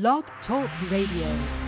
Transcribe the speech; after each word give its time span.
Blog 0.00 0.24
Talk 0.44 0.68
Radio. 0.90 1.63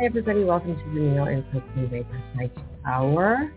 Hi, 0.00 0.06
everybody. 0.06 0.44
Welcome 0.44 0.76
to 0.76 0.84
the 0.94 1.44
Kristin 1.52 1.90
Baker 1.90 2.22
Psych 2.34 2.56
Hour. 2.86 3.52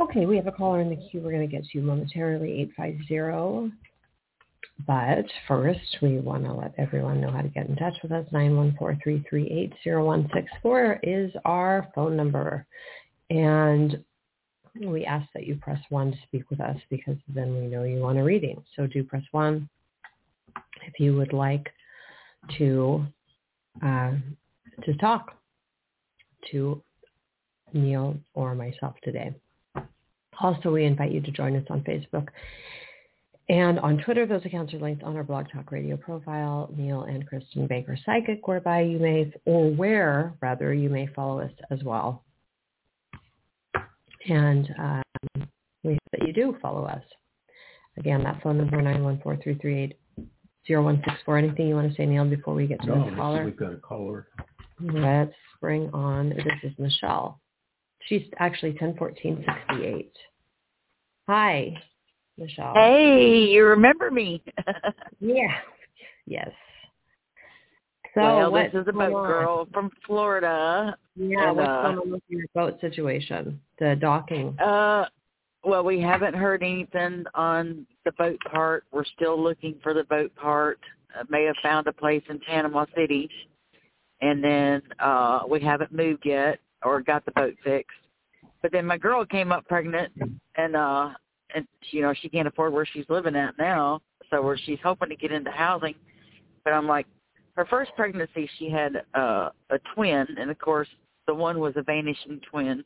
Okay, 0.00 0.24
we 0.24 0.36
have 0.36 0.46
a 0.46 0.52
caller 0.52 0.80
in 0.80 0.88
the 0.88 0.96
queue. 0.96 1.20
We're 1.20 1.32
going 1.32 1.46
to 1.46 1.54
get 1.54 1.64
to 1.64 1.68
you 1.74 1.82
momentarily, 1.84 2.62
850. 2.78 3.76
But 4.86 5.26
first, 5.46 5.98
we 6.00 6.18
want 6.20 6.44
to 6.44 6.52
let 6.54 6.72
everyone 6.78 7.20
know 7.20 7.30
how 7.30 7.42
to 7.42 7.48
get 7.48 7.68
in 7.68 7.76
touch 7.76 7.92
with 8.02 8.10
us. 8.10 8.24
914-338-0164 8.32 10.98
is 11.02 11.30
our 11.44 11.86
phone 11.94 12.16
number. 12.16 12.64
And 13.28 14.02
we 14.80 15.04
ask 15.04 15.30
that 15.34 15.46
you 15.46 15.56
press 15.56 15.82
1 15.90 16.12
to 16.12 16.18
speak 16.26 16.48
with 16.48 16.62
us 16.62 16.78
because 16.88 17.18
then 17.28 17.54
we 17.54 17.66
know 17.66 17.82
you 17.82 18.00
want 18.00 18.16
a 18.16 18.24
reading. 18.24 18.64
So 18.74 18.86
do 18.86 19.04
press 19.04 19.24
1 19.32 19.68
if 20.86 20.98
you 20.98 21.14
would 21.18 21.34
like 21.34 21.68
to 22.56 23.04
uh, 23.84 24.12
to 24.84 24.94
talk 24.96 25.32
to 26.50 26.82
Neil 27.72 28.16
or 28.34 28.54
myself 28.54 28.94
today. 29.02 29.34
Also, 30.40 30.70
we 30.70 30.84
invite 30.84 31.12
you 31.12 31.20
to 31.22 31.30
join 31.30 31.56
us 31.56 31.64
on 31.70 31.80
Facebook 31.82 32.28
and 33.48 33.78
on 33.80 33.98
Twitter. 33.98 34.26
Those 34.26 34.44
accounts 34.44 34.74
are 34.74 34.78
linked 34.78 35.02
on 35.02 35.16
our 35.16 35.24
Blog 35.24 35.46
Talk 35.50 35.72
Radio 35.72 35.96
profile, 35.96 36.68
Neil 36.76 37.02
and 37.02 37.28
Kristin 37.28 37.66
Baker 37.68 37.96
Psychic, 38.04 38.46
whereby 38.46 38.82
you 38.82 38.98
may, 38.98 39.32
or 39.46 39.70
where 39.70 40.34
rather, 40.40 40.74
you 40.74 40.90
may 40.90 41.06
follow 41.08 41.40
us 41.40 41.52
as 41.70 41.82
well. 41.82 42.22
And 44.28 44.68
um, 44.78 45.02
we 45.84 45.92
hope 45.92 46.10
that 46.12 46.26
you 46.26 46.32
do 46.32 46.56
follow 46.60 46.84
us. 46.84 47.02
Again, 47.96 48.22
that 48.24 48.42
phone 48.42 48.58
number, 48.58 48.82
914-338-0164. 50.68 51.38
Anything 51.38 51.68
you 51.68 51.76
want 51.76 51.88
to 51.90 51.96
say, 51.96 52.04
Neil, 52.04 52.24
before 52.26 52.52
we 52.54 52.66
get 52.66 52.80
to 52.82 52.88
No, 52.88 53.08
the 53.08 53.16
caller? 53.16 53.44
we've 53.44 53.56
got 53.56 53.72
a 53.72 53.76
caller. 53.76 54.26
Let's 54.80 55.34
bring 55.60 55.90
on, 55.92 56.30
this 56.30 56.46
is 56.62 56.72
Michelle. 56.78 57.40
She's 58.06 58.22
actually 58.38 58.72
101468. 58.72 60.12
Hi, 61.28 61.82
Michelle. 62.38 62.74
Hey, 62.74 63.44
you 63.44 63.64
remember 63.66 64.10
me? 64.10 64.42
Yeah. 65.18 65.54
Yes. 66.26 66.50
So 68.14 68.20
well, 68.22 68.52
this 68.52 68.72
is 68.74 68.86
a 68.88 68.92
boat 68.92 69.12
girl 69.12 69.68
from 69.72 69.90
Florida. 70.06 70.96
Yeah, 71.16 71.48
and, 71.48 71.56
what's 71.56 71.68
uh, 71.68 71.82
going 71.82 71.98
on 71.98 72.10
with 72.10 72.22
your 72.28 72.46
boat 72.54 72.80
situation? 72.80 73.60
The 73.78 73.96
docking. 73.98 74.58
Uh, 74.58 75.06
well, 75.64 75.84
we 75.84 76.00
haven't 76.00 76.34
heard 76.34 76.62
anything 76.62 77.24
on 77.34 77.86
the 78.04 78.12
boat 78.12 78.38
part. 78.50 78.84
We're 78.92 79.04
still 79.04 79.42
looking 79.42 79.76
for 79.82 79.94
the 79.94 80.04
boat 80.04 80.34
part. 80.34 80.78
Uh, 81.18 81.24
may 81.28 81.44
have 81.44 81.56
found 81.62 81.86
a 81.86 81.92
place 81.92 82.22
in 82.28 82.38
Panama 82.40 82.86
City, 82.96 83.28
and 84.20 84.42
then 84.42 84.82
uh, 84.98 85.40
we 85.48 85.60
haven't 85.60 85.92
moved 85.92 86.22
yet 86.24 86.60
or 86.84 87.00
got 87.00 87.24
the 87.24 87.32
boat 87.32 87.54
fixed. 87.64 87.96
But 88.62 88.72
then 88.72 88.86
my 88.86 88.98
girl 88.98 89.24
came 89.24 89.52
up 89.52 89.66
pregnant, 89.66 90.12
and 90.56 90.76
uh, 90.76 91.10
and 91.54 91.66
you 91.90 92.02
know 92.02 92.14
she 92.20 92.28
can't 92.28 92.48
afford 92.48 92.72
where 92.72 92.86
she's 92.86 93.04
living 93.08 93.36
at 93.36 93.56
now, 93.58 94.00
so 94.30 94.42
where 94.42 94.58
she's 94.58 94.78
hoping 94.82 95.08
to 95.10 95.16
get 95.16 95.32
into 95.32 95.50
housing. 95.50 95.94
But 96.64 96.72
I'm 96.72 96.88
like, 96.88 97.06
her 97.54 97.66
first 97.66 97.92
pregnancy 97.96 98.48
she 98.58 98.70
had 98.70 99.04
uh, 99.14 99.50
a 99.70 99.78
twin, 99.94 100.26
and 100.38 100.50
of 100.50 100.58
course 100.58 100.88
the 101.26 101.34
one 101.34 101.60
was 101.60 101.74
a 101.76 101.82
vanishing 101.82 102.40
twin. 102.50 102.84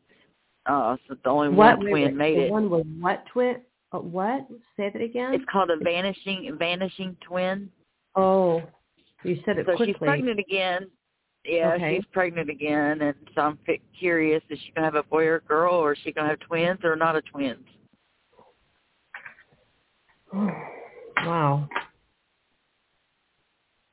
Uh, 0.66 0.96
so 1.08 1.16
the 1.22 1.30
only 1.30 1.48
what 1.48 1.78
one 1.78 1.86
twin 1.86 1.92
wait, 1.92 2.14
made 2.14 2.36
the 2.36 2.46
it. 2.46 2.50
one 2.50 2.68
with 2.68 2.86
what 2.98 3.24
twin? 3.32 3.56
Uh, 3.92 3.98
what? 3.98 4.46
Say 4.76 4.90
that 4.92 5.02
again. 5.02 5.34
It's 5.34 5.44
called 5.50 5.70
a 5.70 5.82
vanishing 5.82 6.54
vanishing 6.58 7.16
twin. 7.26 7.70
oh, 8.16 8.62
you 9.22 9.40
said 9.44 9.58
it 9.58 9.66
so 9.66 9.76
quickly. 9.76 9.86
she's 9.86 9.96
pregnant 9.96 10.38
again. 10.38 10.88
Yeah, 11.44 11.72
Okay. 11.74 11.96
she's 11.96 12.04
pregnant 12.12 12.50
again, 12.50 13.00
and 13.00 13.14
so 13.34 13.40
I'm 13.40 13.58
curious: 13.98 14.42
is 14.50 14.58
she 14.60 14.72
gonna 14.72 14.86
have 14.86 14.94
a 14.94 15.02
boy 15.04 15.26
or 15.26 15.36
a 15.36 15.40
girl, 15.40 15.74
or 15.74 15.92
is 15.92 15.98
she 16.04 16.12
gonna 16.12 16.28
have 16.28 16.40
twins, 16.40 16.80
or 16.84 16.96
not 16.96 17.16
a 17.16 17.22
twins? 17.22 17.66
wow. 20.32 21.68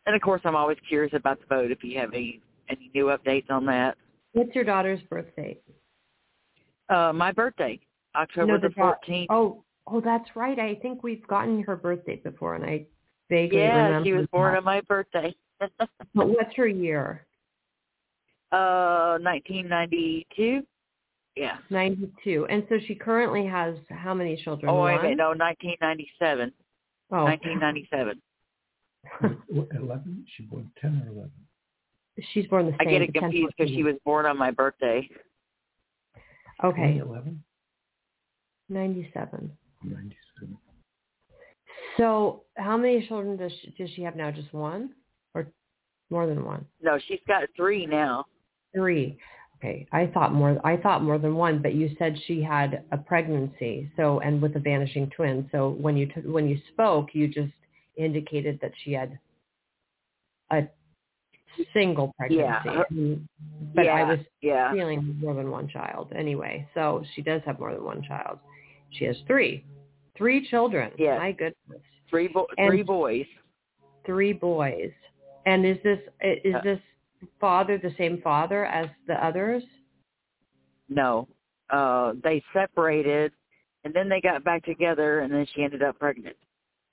And 0.05 0.15
of 0.15 0.21
course, 0.21 0.41
I'm 0.45 0.55
always 0.55 0.77
curious 0.87 1.13
about 1.13 1.39
the 1.39 1.47
boat. 1.47 1.71
If 1.71 1.83
you 1.83 1.97
have 1.99 2.13
any 2.13 2.41
any 2.69 2.91
new 2.93 3.05
updates 3.05 3.49
on 3.49 3.65
that. 3.67 3.97
What's 4.33 4.53
your 4.53 4.63
daughter's 4.65 5.01
birth 5.09 5.33
date? 5.35 5.61
Uh, 6.89 7.11
my 7.13 7.31
birthday, 7.31 7.79
October 8.15 8.57
No, 8.57 8.59
the 8.59 8.73
14th. 8.75 9.27
Oh, 9.29 9.63
oh, 9.87 10.01
that's 10.01 10.35
right. 10.35 10.57
I 10.59 10.75
think 10.75 11.03
we've 11.03 11.25
gotten 11.27 11.63
her 11.63 11.75
birth 11.75 12.05
date 12.05 12.23
before, 12.23 12.55
and 12.55 12.65
I 12.65 12.85
vaguely 13.29 13.59
yeah, 13.59 13.85
remember. 13.87 14.05
she 14.05 14.13
was 14.13 14.27
born 14.31 14.53
that. 14.53 14.59
on 14.59 14.63
my 14.63 14.81
birthday. 14.81 15.33
But 16.15 16.29
what's 16.29 16.55
her 16.55 16.67
year? 16.67 17.26
Uh, 18.51 19.17
1992. 19.21 20.61
Yeah. 21.35 21.57
Ninety-two, 21.69 22.47
and 22.49 22.65
so 22.67 22.79
she 22.87 22.95
currently 22.95 23.45
has 23.45 23.75
how 23.89 24.15
many 24.15 24.35
children? 24.43 24.71
Oh, 24.71 24.83
wait 24.83 24.95
a 24.95 25.15
No, 25.15 25.29
1997. 25.29 26.51
Oh, 27.11 27.25
1997. 27.25 28.19
11? 29.51 30.25
She 30.35 30.43
born 30.43 30.69
10 30.81 31.03
or 31.05 31.11
11? 31.11 31.31
She's 32.33 32.47
born 32.47 32.65
the 32.65 32.71
same. 32.71 32.87
I 32.87 32.91
get 32.91 33.01
it 33.03 33.13
confused 33.13 33.53
because 33.55 33.71
she 33.71 33.83
was 33.83 33.95
born 34.03 34.25
on 34.25 34.37
my 34.37 34.49
birthday. 34.51 35.07
Okay, 36.63 36.97
11? 36.97 37.43
ninety-seven. 38.69 39.51
97. 39.83 40.57
So, 41.97 42.43
how 42.55 42.77
many 42.77 43.07
children 43.07 43.37
does 43.37 43.51
she, 43.61 43.73
does 43.77 43.89
she 43.95 44.01
have 44.01 44.15
now? 44.15 44.31
Just 44.31 44.53
one, 44.53 44.91
or 45.33 45.47
more 46.09 46.27
than 46.27 46.43
one? 46.43 46.65
No, 46.81 46.97
she's 47.07 47.19
got 47.27 47.43
three 47.55 47.85
now. 47.85 48.25
Three. 48.77 49.17
Okay, 49.57 49.87
I 49.91 50.05
thought 50.13 50.33
more. 50.33 50.61
I 50.63 50.77
thought 50.77 51.01
more 51.03 51.17
than 51.17 51.35
one, 51.35 51.61
but 51.63 51.73
you 51.73 51.89
said 51.97 52.15
she 52.27 52.43
had 52.43 52.83
a 52.91 52.97
pregnancy. 52.97 53.89
So, 53.95 54.19
and 54.19 54.39
with 54.39 54.55
a 54.55 54.59
vanishing 54.59 55.09
twin. 55.15 55.49
So, 55.51 55.69
when 55.69 55.97
you 55.97 56.05
t- 56.05 56.21
when 56.37 56.47
you 56.47 56.59
spoke, 56.71 57.07
you 57.13 57.27
just 57.27 57.53
indicated 57.95 58.59
that 58.61 58.71
she 58.83 58.93
had 58.93 59.17
a 60.51 60.61
single 61.73 62.13
pregnancy. 62.17 62.69
Yeah. 62.69 62.83
Mm, 62.93 63.27
But 63.73 63.85
yeah, 63.85 63.93
I 63.93 64.03
was 64.03 64.19
yeah. 64.41 64.71
feeling 64.73 65.17
more 65.19 65.33
than 65.33 65.49
one 65.49 65.67
child 65.67 66.11
anyway. 66.15 66.67
So 66.75 67.03
she 67.15 67.23
does 67.23 67.41
have 67.47 67.59
more 67.59 67.73
than 67.73 67.83
one 67.83 68.03
child. 68.03 68.37
She 68.91 69.05
has 69.05 69.17
three, 69.25 69.65
three 70.15 70.47
children. 70.47 70.91
Yes. 70.99 71.17
My 71.19 71.31
goodness, 71.31 71.81
Three 72.11 72.27
bo- 72.27 72.47
And- 72.59 72.69
three 72.69 72.83
boys. 72.83 73.25
three 74.05 74.33
boys. 74.33 74.91
And 75.47 75.65
is 75.65 75.77
this 75.83 75.99
is 76.21 76.53
Uh, 76.55 76.61
this 76.61 76.79
father 77.39 77.77
the 77.77 77.93
same 77.97 78.21
father 78.21 78.65
as 78.65 78.87
the 79.07 79.13
others? 79.25 79.63
No. 80.89 81.27
Uh 81.69 82.13
they 82.23 82.43
separated 82.53 83.31
and 83.83 83.93
then 83.93 84.09
they 84.09 84.21
got 84.21 84.43
back 84.43 84.65
together 84.65 85.19
and 85.19 85.33
then 85.33 85.45
she 85.53 85.63
ended 85.63 85.83
up 85.83 85.99
pregnant. 85.99 86.35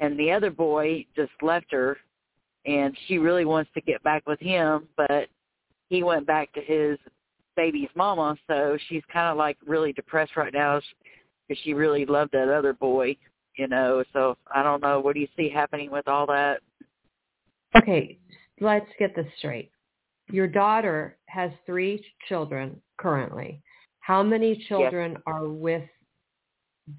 And 0.01 0.19
the 0.19 0.31
other 0.31 0.51
boy 0.51 1.07
just 1.17 1.33
left 1.43 1.67
her 1.71 1.97
and 2.67 2.97
she 3.07 3.19
really 3.19 3.45
wants 3.45 3.71
to 3.75 3.81
get 3.81 4.03
back 4.03 4.27
with 4.27 4.41
him, 4.41 4.89
but 4.97 5.29
he 5.89 6.03
went 6.03 6.27
back 6.27 6.53
to 6.55 6.61
his 6.61 6.99
baby's 7.57 7.89
mama, 7.95 8.37
so 8.47 8.77
she's 8.89 9.03
kind 9.13 9.31
of 9.31 9.37
like 9.37 9.57
really 9.67 9.93
depressed 9.93 10.37
right 10.37 10.53
now 10.53 10.81
because 11.47 11.63
she 11.63 11.75
really 11.75 12.07
loved 12.07 12.33
that 12.33 12.49
other 12.49 12.73
boy, 12.73 13.17
you 13.57 13.69
know. 13.69 14.03
So 14.13 14.37
I 14.53 14.63
don't 14.63 14.83
know. 14.83 15.01
What 15.01 15.15
do 15.15 15.21
you 15.21 15.29
see 15.37 15.49
happening 15.49 15.91
with 15.91 16.09
all 16.09 16.27
that? 16.27 16.61
Okay, 17.77 18.19
let's 18.61 18.87
get 18.99 19.15
this 19.15 19.27
straight. 19.39 19.71
Your 20.31 20.47
daughter 20.47 21.17
has 21.27 21.51
three 21.67 22.05
children 22.29 22.81
currently. 22.97 23.63
How 24.01 24.23
many 24.23 24.65
children 24.69 25.17
are 25.27 25.49
with 25.49 25.85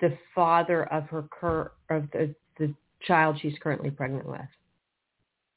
the 0.02 0.18
father 0.34 0.92
of 0.92 1.04
her 1.10 1.28
cur- 1.32 1.72
of 1.90 2.10
the, 2.12 2.34
the 2.58 2.74
child 3.02 3.38
she's 3.42 3.56
currently 3.62 3.92
pregnant 3.92 4.28
with? 4.28 4.42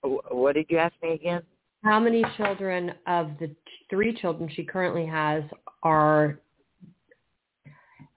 What 0.03 0.55
did 0.55 0.67
you 0.69 0.79
ask 0.79 0.94
me 1.03 1.12
again? 1.12 1.43
How 1.85 2.00
many 2.00 2.25
children 2.37 2.93
of 3.06 3.31
the 3.41 3.55
three 3.88 4.14
children 4.21 4.50
she 4.55 4.64
currently 4.64 5.06
has 5.06 5.44
are 5.82 6.41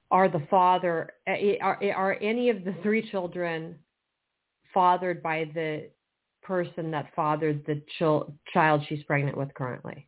are 0.10 0.28
the 0.28 0.46
father 0.50 1.14
eh, 1.28 1.56
are, 1.62 1.80
are 1.96 2.18
any 2.22 2.50
of 2.50 2.66
the 2.66 2.76
three 2.84 3.10
children 3.10 3.76
fathered 4.74 5.24
by 5.24 5.50
the 5.54 5.90
person 6.42 6.92
that 6.92 7.14
fathered 7.16 7.66
the 7.66 7.82
chil- 7.98 8.34
child 8.54 8.82
she's 8.88 9.04
pregnant 9.04 9.38
with 9.38 9.54
currently? 9.54 10.08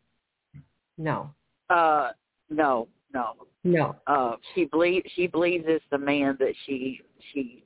No. 0.98 1.30
Uh, 1.70 2.12
no, 2.50 2.88
no. 3.14 3.34
No. 3.64 3.96
Uh, 4.08 4.36
she 4.54 4.66
believes 4.66 5.06
she 5.16 5.28
believes 5.28 5.64
it's 5.68 5.86
the 5.90 5.98
man 5.98 6.36
that 6.40 6.54
she 6.66 7.00
she 7.32 7.64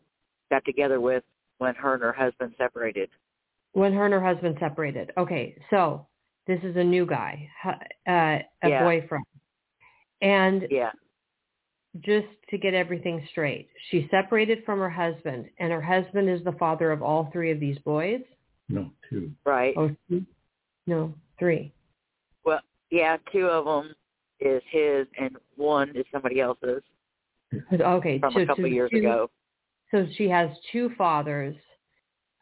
got 0.51 0.63
together 0.65 1.01
with 1.01 1.23
when 1.57 1.73
her 1.75 1.95
and 1.95 2.03
her 2.03 2.13
husband 2.13 2.53
separated. 2.57 3.09
When 3.73 3.93
her 3.93 4.05
and 4.05 4.13
her 4.13 4.23
husband 4.23 4.57
separated. 4.59 5.11
Okay, 5.17 5.57
so 5.69 6.07
this 6.45 6.59
is 6.63 6.75
a 6.75 6.83
new 6.83 7.05
guy, 7.05 7.49
uh, 7.65 7.71
a 8.07 8.43
Yeah. 8.63 8.83
boyfriend. 8.83 9.25
And 10.21 10.67
Yeah, 10.69 10.91
just 11.99 12.27
to 12.49 12.57
get 12.57 12.73
everything 12.73 13.25
straight, 13.31 13.69
she 13.89 14.07
separated 14.09 14.63
from 14.65 14.79
her 14.79 14.89
husband, 14.89 15.49
and 15.57 15.71
her 15.71 15.81
husband 15.81 16.29
is 16.29 16.43
the 16.43 16.51
father 16.53 16.91
of 16.91 17.01
all 17.01 17.25
three 17.31 17.51
of 17.51 17.59
these 17.59 17.77
boys. 17.79 18.21
No, 18.69 18.91
two. 19.09 19.31
right. 19.45 19.73
Oh, 19.77 19.89
two? 20.09 20.25
no, 20.87 21.13
three. 21.39 21.73
Well, 22.45 22.59
yeah, 22.91 23.17
two 23.31 23.47
of 23.47 23.65
them 23.65 23.93
is 24.39 24.61
his, 24.69 25.07
and 25.19 25.37
one 25.55 25.95
is 25.95 26.05
somebody 26.11 26.39
else's 26.41 26.83
Okay, 27.73 28.19
from 28.19 28.33
so, 28.33 28.39
a 28.41 28.45
couple 28.45 28.63
so 28.65 28.67
years 28.67 28.91
two- 28.91 28.97
ago. 28.99 29.29
So 29.91 30.05
she 30.17 30.27
has 30.29 30.49
two 30.73 30.89
fathers 30.97 31.55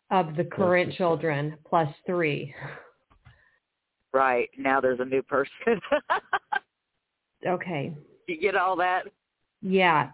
of 0.10 0.36
the 0.36 0.44
current 0.46 0.90
sister. 0.90 0.98
children 0.98 1.58
plus 1.68 1.88
three. 2.08 2.54
Right 4.14 4.50
now, 4.58 4.82
there's 4.82 5.00
a 5.00 5.06
new 5.06 5.22
person. 5.22 5.52
Okay, 7.46 7.94
you 8.28 8.40
get 8.40 8.56
all 8.56 8.76
that? 8.78 9.04
yeah. 9.62 10.10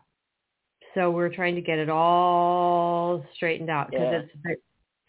So 0.94 1.10
we're 1.12 1.34
trying 1.34 1.56
to 1.56 1.62
get 1.62 1.80
it 1.80 1.90
all 1.90 3.25
straightened 3.36 3.69
out 3.69 3.90
because 3.92 4.08
Yeah. 4.12 4.19
it's 4.19 4.34
a 4.34 4.38
bit 4.50 4.62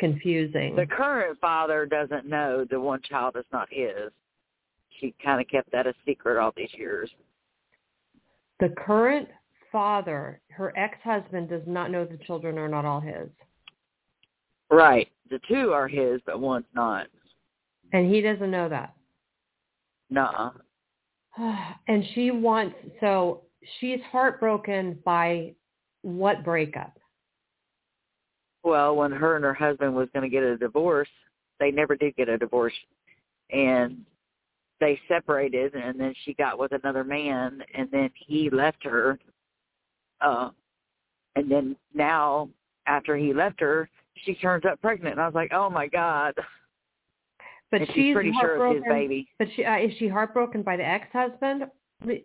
confusing. 0.02 0.74
The 0.74 0.84
current 0.84 1.38
father 1.40 1.86
doesn't 1.86 2.26
know 2.26 2.66
the 2.68 2.80
one 2.80 3.00
child 3.08 3.36
is 3.38 3.44
not 3.52 3.68
his. 3.70 4.10
She 4.98 5.14
kind 5.24 5.40
of 5.40 5.46
kept 5.46 5.70
that 5.70 5.86
a 5.86 5.94
secret 6.04 6.40
all 6.40 6.52
these 6.56 6.74
years. 6.76 7.08
The 8.58 8.70
current 8.70 9.28
father, 9.70 10.40
her 10.48 10.76
ex-husband, 10.76 11.48
does 11.48 11.62
not 11.68 11.92
know 11.92 12.04
the 12.04 12.18
children 12.26 12.58
are 12.58 12.68
not 12.68 12.84
all 12.84 12.98
his. 13.00 13.28
Right. 14.70 15.08
The 15.30 15.38
two 15.48 15.72
are 15.72 15.86
his, 15.86 16.20
but 16.26 16.40
one's 16.40 16.66
not. 16.74 17.06
And 17.92 18.12
he 18.12 18.20
doesn't 18.20 18.50
know 18.50 18.68
that. 18.68 18.94
Nuh-uh. 20.10 20.50
And 21.86 22.04
she 22.14 22.32
wants, 22.32 22.74
so 23.00 23.42
she's 23.78 24.00
heartbroken 24.10 24.98
by 25.04 25.54
what 26.02 26.44
breakup? 26.44 26.98
Well, 28.64 28.96
when 28.96 29.10
her 29.12 29.36
and 29.36 29.44
her 29.44 29.54
husband 29.54 29.94
was 29.94 30.08
going 30.14 30.22
to 30.22 30.28
get 30.28 30.42
a 30.42 30.56
divorce, 30.56 31.08
they 31.58 31.70
never 31.70 31.96
did 31.96 32.16
get 32.16 32.28
a 32.28 32.38
divorce, 32.38 32.74
and 33.50 34.04
they 34.80 34.98
separated. 35.08 35.74
And 35.74 35.98
then 35.98 36.14
she 36.24 36.34
got 36.34 36.58
with 36.58 36.72
another 36.72 37.04
man, 37.04 37.62
and 37.74 37.88
then 37.90 38.10
he 38.14 38.50
left 38.50 38.84
her. 38.84 39.18
Uh, 40.20 40.50
and 41.34 41.50
then 41.50 41.76
now, 41.94 42.48
after 42.86 43.16
he 43.16 43.32
left 43.32 43.60
her, 43.60 43.88
she 44.24 44.34
turns 44.34 44.64
up 44.64 44.80
pregnant, 44.80 45.14
and 45.14 45.20
I 45.20 45.26
was 45.26 45.34
like, 45.34 45.52
"Oh 45.52 45.70
my 45.70 45.86
god!" 45.86 46.34
But 47.70 47.80
and 47.80 47.88
she's 47.88 47.96
she's 47.96 48.14
pretty 48.14 48.32
sure 48.40 48.66
it's 48.66 48.84
his 48.84 48.84
baby. 48.88 49.28
But 49.38 49.48
she, 49.56 49.64
uh, 49.64 49.78
is 49.78 49.92
she 49.98 50.06
heartbroken 50.06 50.62
by 50.62 50.76
the 50.76 50.84
ex-husband 50.86 51.64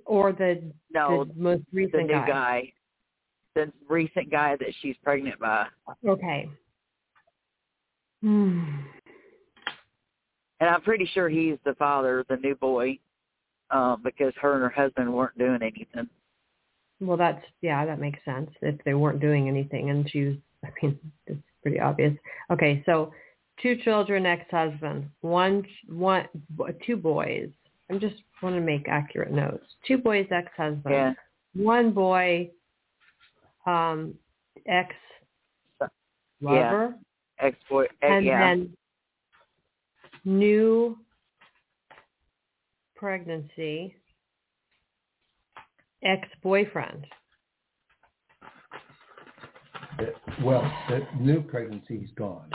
or 0.06 0.34
the, 0.34 0.62
No, 0.92 1.24
the 1.24 1.34
most 1.42 1.64
the 1.72 1.78
recent 1.78 2.08
new 2.08 2.14
guy? 2.14 2.28
guy, 2.28 2.74
the 3.58 3.72
recent 3.90 4.30
guy 4.30 4.56
that 4.58 4.70
she's 4.82 4.96
pregnant 5.04 5.40
by. 5.40 5.68
Okay. 6.08 6.50
Hmm. 8.22 8.64
And 10.60 10.72
I'm 10.72 10.82
pretty 10.82 11.08
sure 11.14 11.30
he's 11.30 11.60
the 11.66 11.76
father, 11.76 12.26
the 12.30 12.38
new 12.38 12.56
boy, 12.56 12.98
um, 13.70 14.02
because 14.04 14.34
her 14.42 14.54
and 14.54 14.64
her 14.64 14.70
husband 14.70 15.14
weren't 15.14 15.38
doing 15.38 15.62
anything. 15.62 16.10
Well, 17.00 17.16
that's 17.16 17.46
yeah, 17.62 17.86
that 17.86 18.00
makes 18.00 18.18
sense. 18.26 18.50
If 18.64 18.84
they 18.84 18.96
weren't 18.96 19.20
doing 19.20 19.48
anything, 19.48 19.92
and 19.92 20.10
she 20.10 20.24
was, 20.24 20.36
I 20.66 20.70
mean, 20.82 21.00
it's 21.28 21.40
pretty 21.62 21.80
obvious. 21.80 22.14
Okay, 22.50 22.82
so 22.88 23.12
two 23.62 23.76
children, 23.84 24.26
ex-husband, 24.26 25.08
one, 25.22 25.64
one, 25.88 26.26
two 26.84 26.98
boys. 26.98 27.50
I'm 27.92 28.00
just 28.00 28.16
want 28.42 28.56
to 28.56 28.62
make 28.62 28.88
accurate 28.90 29.32
notes. 29.32 29.64
Two 29.88 30.00
boys, 30.00 30.26
ex-husband. 30.32 30.92
Yeah. 30.92 31.14
One 31.54 31.92
boy, 31.92 32.50
um, 33.68 34.16
ex 34.66 34.96
lover, 36.42 36.96
Ex 37.40 37.56
boy, 37.70 37.86
and 38.02 38.26
yeah, 38.26 38.40
then 38.40 38.76
new 40.26 40.98
pregnancy, 42.96 43.96
ex-boyfriend. 46.04 47.06
Well, 50.44 50.72
the 50.90 51.08
new 51.20 51.42
pregnancy's 51.42 52.10
gone. 52.16 52.50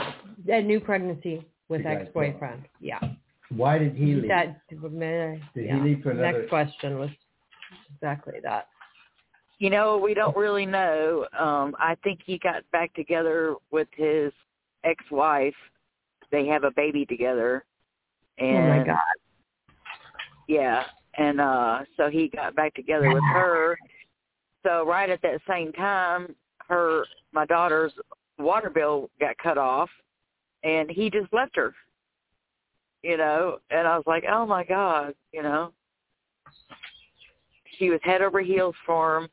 A 0.47 0.61
new 0.61 0.79
pregnancy 0.79 1.45
with 1.69 1.85
ex-boyfriend. 1.85 2.63
Yeah. 2.79 2.99
Why 3.49 3.77
did 3.77 3.95
he 3.95 4.15
leave? 4.15 4.29
That, 4.29 4.61
Did 4.69 4.79
yeah. 5.55 5.75
he 5.75 5.81
leave 5.81 6.03
for 6.03 6.11
another? 6.11 6.39
Next 6.39 6.49
question 6.49 6.97
was 6.97 7.09
exactly 7.95 8.39
that. 8.43 8.67
You 9.59 9.69
know, 9.69 9.97
we 9.97 10.13
don't 10.13 10.35
really 10.35 10.65
know. 10.65 11.25
Um, 11.37 11.75
I 11.79 11.95
think 12.03 12.19
he 12.25 12.37
got 12.37 12.69
back 12.71 12.93
together 12.93 13.55
with 13.71 13.87
his 13.95 14.31
ex-wife. 14.83 15.55
They 16.31 16.47
have 16.47 16.63
a 16.63 16.71
baby 16.71 17.05
together. 17.05 17.63
And 18.37 18.57
oh 18.57 18.77
my 18.77 18.83
God. 18.85 18.97
Yeah, 20.47 20.83
and 21.17 21.39
uh 21.39 21.79
so 21.95 22.09
he 22.09 22.27
got 22.27 22.55
back 22.55 22.73
together 22.73 23.13
with 23.13 23.23
her. 23.33 23.77
So 24.63 24.85
right 24.85 25.09
at 25.09 25.21
that 25.21 25.41
same 25.47 25.71
time, 25.73 26.35
her 26.67 27.05
my 27.31 27.45
daughter's 27.45 27.93
water 28.39 28.69
bill 28.69 29.09
got 29.19 29.37
cut 29.37 29.57
off, 29.57 29.89
and 30.63 30.89
he 30.89 31.09
just 31.09 31.31
left 31.33 31.55
her. 31.55 31.73
You 33.03 33.17
know, 33.17 33.59
and 33.69 33.87
I 33.87 33.97
was 33.97 34.05
like, 34.07 34.23
oh 34.29 34.45
my 34.45 34.63
god, 34.63 35.13
you 35.31 35.43
know. 35.43 35.71
She 37.77 37.89
was 37.89 37.99
head 38.03 38.21
over 38.21 38.39
heels 38.39 38.75
for 38.85 39.17
him, 39.17 39.29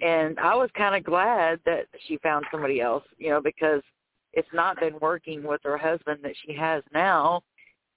and 0.00 0.38
I 0.38 0.54
was 0.54 0.70
kind 0.76 0.94
of 0.94 1.04
glad 1.04 1.60
that 1.66 1.86
she 2.06 2.18
found 2.18 2.44
somebody 2.50 2.80
else, 2.80 3.04
you 3.18 3.30
know, 3.30 3.40
because 3.40 3.82
it's 4.32 4.48
not 4.52 4.80
been 4.80 4.98
working 5.00 5.42
with 5.44 5.60
her 5.64 5.78
husband 5.78 6.20
that 6.22 6.34
she 6.44 6.54
has 6.54 6.82
now. 6.92 7.42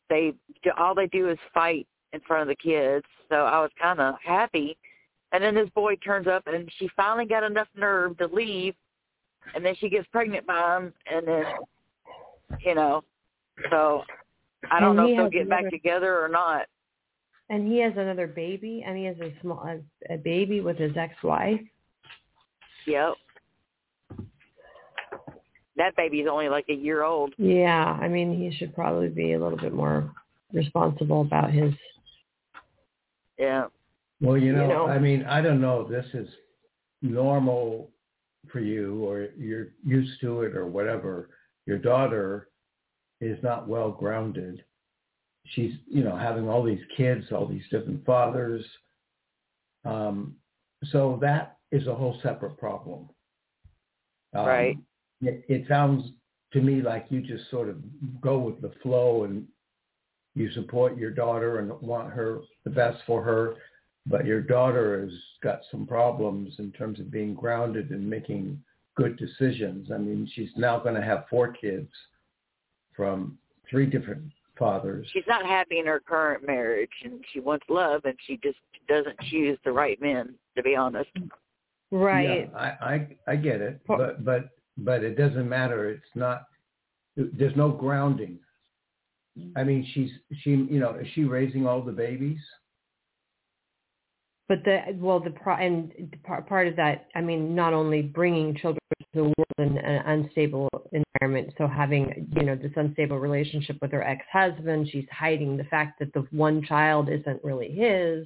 They 0.10 0.34
all 0.78 0.96
they 0.96 1.08
do 1.08 1.30
is 1.30 1.38
fight 1.54 1.88
in 2.14 2.22
front 2.22 2.44
of 2.44 2.48
the 2.48 2.56
kids. 2.56 3.06
So 3.30 3.36
I 3.36 3.60
was 3.60 3.72
kind 3.82 4.00
of 4.00 4.16
happy. 4.24 4.78
And 5.34 5.44
then 5.44 5.56
this 5.56 5.70
boy 5.76 5.96
turns 5.98 6.28
up, 6.28 6.48
and 6.48 6.72
she 6.78 6.90
finally 6.96 7.26
got 7.26 7.44
enough 7.44 7.68
nerve 7.76 8.18
to 8.20 8.28
leave. 8.28 8.76
And 9.56 9.66
then 9.66 9.76
she 9.80 9.90
gets 9.90 10.08
pregnant 10.12 10.46
by 10.46 10.78
him, 10.78 10.94
and 11.12 11.28
then, 11.28 11.44
you 12.62 12.76
know, 12.76 13.04
so 13.70 14.04
I 14.72 14.80
don't 14.80 14.98
And 14.98 14.98
know 14.98 15.08
if 15.08 15.18
they'll 15.18 15.42
get 15.42 15.50
back 15.50 15.70
together 15.70 16.24
or 16.24 16.30
not. 16.30 16.68
And 17.50 17.68
he 17.68 17.80
has 17.80 17.94
another 17.96 18.28
baby, 18.28 18.84
and 18.86 18.98
he 18.98 19.06
has 19.06 19.16
a 19.20 19.34
small 19.42 19.66
a, 19.66 20.14
a 20.14 20.18
baby 20.18 20.62
with 20.62 20.78
his 20.78 20.96
ex-wife. 20.98 21.62
Yep. 22.88 23.14
That 25.76 25.96
baby's 25.96 26.26
only 26.30 26.50
like 26.50 26.66
a 26.70 26.74
year 26.74 27.04
old. 27.04 27.34
Yeah, 27.38 27.98
I 28.02 28.08
mean, 28.08 28.36
he 28.40 28.58
should 28.58 28.74
probably 28.74 29.10
be 29.10 29.34
a 29.34 29.40
little 29.40 29.58
bit 29.58 29.74
more 29.74 30.12
responsible 30.52 31.22
about 31.22 31.52
his. 31.52 31.74
Yeah. 33.38 33.66
Well, 34.20 34.38
you 34.38 34.54
know, 34.54 34.64
you 34.64 34.68
know. 34.70 34.88
I 34.88 34.98
mean, 34.98 35.24
I 35.26 35.42
don't 35.42 35.62
know 35.62 35.82
if 35.82 35.90
this 35.90 36.06
is 36.16 36.28
normal 37.04 37.92
for 38.52 38.60
you 38.60 39.04
or 39.04 39.28
you're 39.38 39.68
used 39.86 40.20
to 40.22 40.42
it 40.42 40.56
or 40.56 40.66
whatever. 40.66 41.30
Your 41.68 41.78
daughter 41.78 42.50
is 43.22 43.38
not 43.44 43.68
well 43.68 43.92
grounded. 43.92 44.64
She's, 45.50 45.74
you 45.88 46.04
know, 46.04 46.16
having 46.16 46.50
all 46.50 46.64
these 46.64 46.82
kids, 46.96 47.26
all 47.32 47.46
these 47.46 47.64
different 47.70 48.04
fathers. 48.06 48.66
Um, 49.86 50.36
so 50.92 51.20
that 51.22 51.57
is 51.72 51.88
a 51.88 51.96
whole 51.96 52.20
separate 52.22 52.58
problem. 52.58 53.10
Um, 54.34 54.46
Right. 54.46 54.78
It, 55.22 55.44
it 55.48 55.68
sounds 55.68 56.12
to 56.54 56.62
me 56.62 56.82
like 56.82 57.08
you 57.10 57.22
just 57.22 57.50
sort 57.50 57.70
of 57.70 57.78
go 58.22 58.38
with 58.38 58.62
the 58.62 58.72
flow 58.84 59.24
and 59.24 59.48
you 60.36 60.52
support 60.52 60.98
your 60.98 61.12
daughter 61.12 61.60
and 61.60 61.72
want 61.82 62.14
her 62.14 62.42
the 62.64 62.70
best 62.70 63.00
for 63.08 63.24
her, 63.24 63.56
but 64.06 64.26
your 64.26 64.42
daughter 64.42 65.02
has 65.02 65.12
got 65.42 65.62
some 65.72 65.88
problems 65.88 66.54
in 66.60 66.72
terms 66.72 67.00
of 67.00 67.12
being 67.12 67.34
grounded 67.34 67.90
and 67.90 68.08
making 68.08 68.62
good 68.96 69.18
decisions. 69.18 69.90
I 69.92 69.98
mean, 69.98 70.30
she's 70.36 70.52
now 70.56 70.80
going 70.80 70.96
to 70.96 71.02
have 71.02 71.26
four 71.30 71.52
kids 71.52 71.90
from 72.96 73.38
three 73.70 73.88
different 73.88 74.24
fathers. 74.58 75.08
She's 75.12 75.28
not 75.28 75.46
happy 75.46 75.80
in 75.80 75.86
her 75.88 76.00
current 76.00 76.46
marriage, 76.46 76.92
and 77.04 77.24
she 77.34 77.40
wants 77.40 77.66
love, 77.70 78.02
and 78.06 78.16
she 78.26 78.38
just 78.38 78.58
doesn't 78.88 79.20
choose 79.30 79.58
the 79.66 79.72
right 79.72 80.02
men. 80.02 80.36
To 80.56 80.64
be 80.64 80.76
honest, 80.76 81.10
right? 81.92 82.50
Yeah, 82.52 82.58
I, 82.58 82.68
I 82.94 83.08
I 83.28 83.36
get 83.36 83.62
it, 83.62 83.82
but 83.88 84.24
but 84.24 84.50
but 84.78 85.04
it 85.04 85.18
doesn't 85.18 85.48
matter. 85.48 85.90
It's 85.90 86.16
not. 86.16 86.44
There's 87.16 87.56
no 87.56 87.70
grounding. 87.70 88.40
I 89.56 89.64
mean, 89.64 89.88
she's 89.94 90.12
she 90.42 90.52
you 90.52 90.80
know 90.80 90.96
is 90.96 91.08
she 91.14 91.24
raising 91.24 91.68
all 91.68 91.82
the 91.82 91.92
babies? 91.92 92.40
But 94.48 94.64
the 94.64 94.80
well, 94.96 95.20
the 95.20 95.32
pro, 95.32 95.56
and 95.56 95.92
part 96.24 96.68
of 96.68 96.76
that, 96.78 97.08
I 97.16 97.22
mean, 97.22 97.54
not 97.54 97.74
only 97.74 98.02
bringing 98.02 98.56
children 98.56 98.80
to 99.02 99.06
the 99.14 99.24
world 99.24 99.34
in 99.58 99.78
an 99.78 100.04
unstable 100.06 100.70
environment, 100.94 101.54
so 101.58 101.68
having 101.68 102.30
you 102.36 102.46
know 102.46 102.56
this 102.56 102.72
unstable 102.76 103.20
relationship 103.20 103.78
with 103.82 103.92
her 103.92 104.04
ex-husband, 104.04 104.90
she's 104.90 105.06
hiding 105.12 105.58
the 105.58 105.66
fact 105.66 106.00
that 106.00 106.14
the 106.14 106.26
one 106.32 106.64
child 106.64 107.10
isn't 107.10 107.44
really 107.44 107.72
his, 107.72 108.26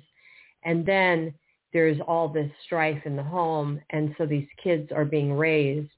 and 0.63 0.85
then 0.85 1.33
there's 1.73 1.97
all 2.07 2.27
this 2.27 2.49
strife 2.65 3.01
in 3.05 3.15
the 3.15 3.23
home, 3.23 3.79
and 3.91 4.13
so 4.17 4.25
these 4.25 4.47
kids 4.61 4.91
are 4.91 5.05
being 5.05 5.33
raised 5.33 5.89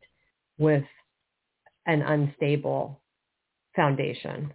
with 0.57 0.83
an 1.85 2.01
unstable 2.01 2.99
foundation. 3.75 4.53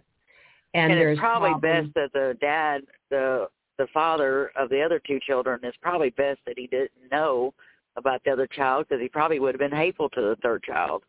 And, 0.73 0.93
and 0.93 1.01
it's 1.01 1.19
probably 1.19 1.49
problems. 1.51 1.93
best 1.93 1.95
that 1.95 2.13
the 2.13 2.37
dad, 2.39 2.81
the 3.09 3.47
the 3.77 3.87
father 3.93 4.51
of 4.57 4.69
the 4.69 4.81
other 4.81 5.01
two 5.07 5.19
children, 5.25 5.59
is 5.63 5.73
probably 5.81 6.09
best 6.11 6.39
that 6.45 6.57
he 6.57 6.67
didn't 6.67 6.91
know 7.11 7.53
about 7.95 8.21
the 8.23 8.31
other 8.31 8.47
child 8.47 8.85
because 8.87 9.01
he 9.01 9.09
probably 9.09 9.39
would 9.39 9.55
have 9.55 9.59
been 9.59 9.77
hateful 9.77 10.09
to 10.09 10.21
the 10.21 10.37
third 10.43 10.61
child. 10.63 11.03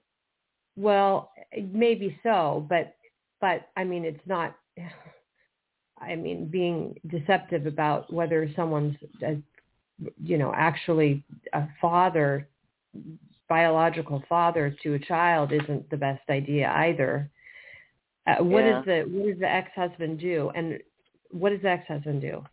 Well, 0.76 1.33
maybe 1.73 2.19
so, 2.23 2.67
but 2.69 2.95
but 3.40 3.69
I 3.76 3.85
mean, 3.85 4.05
it's 4.05 4.26
not. 4.26 4.57
I 6.02 6.17
mean, 6.17 6.47
being 6.47 6.99
deceptive 7.11 7.67
about 7.67 8.11
whether 8.11 8.50
someone's, 8.57 8.97
a, 9.23 9.37
you 10.23 10.38
know, 10.38 10.52
actually 10.54 11.23
a 11.52 11.66
father, 11.80 12.49
biological 13.49 14.23
father 14.28 14.75
to 14.83 14.95
a 14.95 14.99
child 14.99 15.52
isn't 15.52 15.88
the 15.90 15.97
best 15.97 16.23
idea 16.30 16.71
either. 16.76 17.30
Uh, 18.26 18.42
what 18.42 18.64
Yeah. 18.64 18.73
does 18.76 18.85
the 18.85 19.02
what 19.02 19.26
does 19.26 19.38
the 19.38 19.49
ex-husband 19.50 20.19
do, 20.19 20.50
and 20.54 20.78
what 21.30 21.50
does 21.50 21.62
the 21.62 21.71
ex-husband 21.71 22.21
do? 22.21 22.45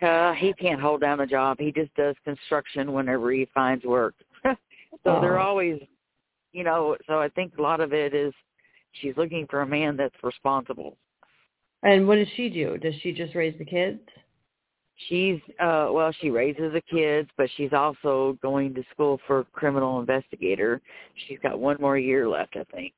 Uh, 0.00 0.32
he 0.32 0.52
can't 0.54 0.80
hold 0.80 1.00
down 1.00 1.20
a 1.20 1.26
job. 1.26 1.58
He 1.60 1.70
just 1.70 1.94
does 1.94 2.16
construction 2.24 2.92
whenever 2.92 3.30
he 3.30 3.44
finds 3.54 3.84
work. 3.84 4.14
so 4.42 4.56
they're 5.04 5.38
Oh. 5.38 5.46
always, 5.46 5.80
you 6.52 6.64
know. 6.64 6.96
So 7.06 7.20
I 7.20 7.28
think 7.28 7.56
a 7.58 7.62
lot 7.62 7.80
of 7.80 7.92
it 7.92 8.12
is 8.14 8.34
she's 8.92 9.16
looking 9.16 9.46
for 9.46 9.60
a 9.60 9.66
man 9.66 9.96
that's 9.96 10.16
responsible. 10.24 10.96
And 11.84 12.06
what 12.08 12.16
does 12.16 12.28
she 12.36 12.48
do? 12.48 12.78
Does 12.78 12.94
she 13.02 13.12
just 13.12 13.34
raise 13.34 13.56
the 13.58 13.64
kids? 13.64 14.00
She's 15.08 15.40
uh 15.60 15.88
well, 15.90 16.12
she 16.20 16.30
raises 16.30 16.72
the 16.72 16.82
kids, 16.90 17.28
but 17.36 17.48
she's 17.56 17.72
also 17.72 18.38
going 18.42 18.74
to 18.74 18.84
school 18.92 19.20
for 19.26 19.44
criminal 19.52 20.00
investigator. 20.00 20.80
She's 21.26 21.38
got 21.42 21.58
one 21.58 21.76
more 21.80 21.98
year 21.98 22.28
left, 22.28 22.56
I 22.56 22.64
think. 22.74 22.92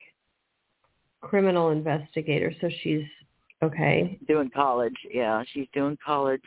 Criminal 1.21 1.71
investigator. 1.71 2.53
So 2.61 2.69
she's 2.83 3.05
okay. 3.63 4.19
Doing 4.29 4.51
college. 4.55 4.97
Yeah, 5.11 5.43
she's 5.53 5.69
doing 5.73 5.97
college. 6.05 6.43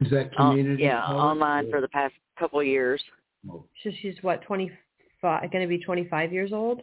Is 0.00 0.10
that 0.10 0.34
community? 0.34 0.82
yeah, 0.82 1.02
college 1.06 1.22
online 1.22 1.66
or- 1.66 1.70
for 1.70 1.80
the 1.80 1.88
past 1.88 2.14
couple 2.38 2.60
of 2.60 2.66
years. 2.66 3.02
So 3.46 3.90
she's 4.00 4.14
what, 4.22 4.42
25, 4.42 5.50
going 5.50 5.62
to 5.62 5.68
be 5.68 5.78
25 5.78 6.32
years 6.32 6.52
old? 6.52 6.80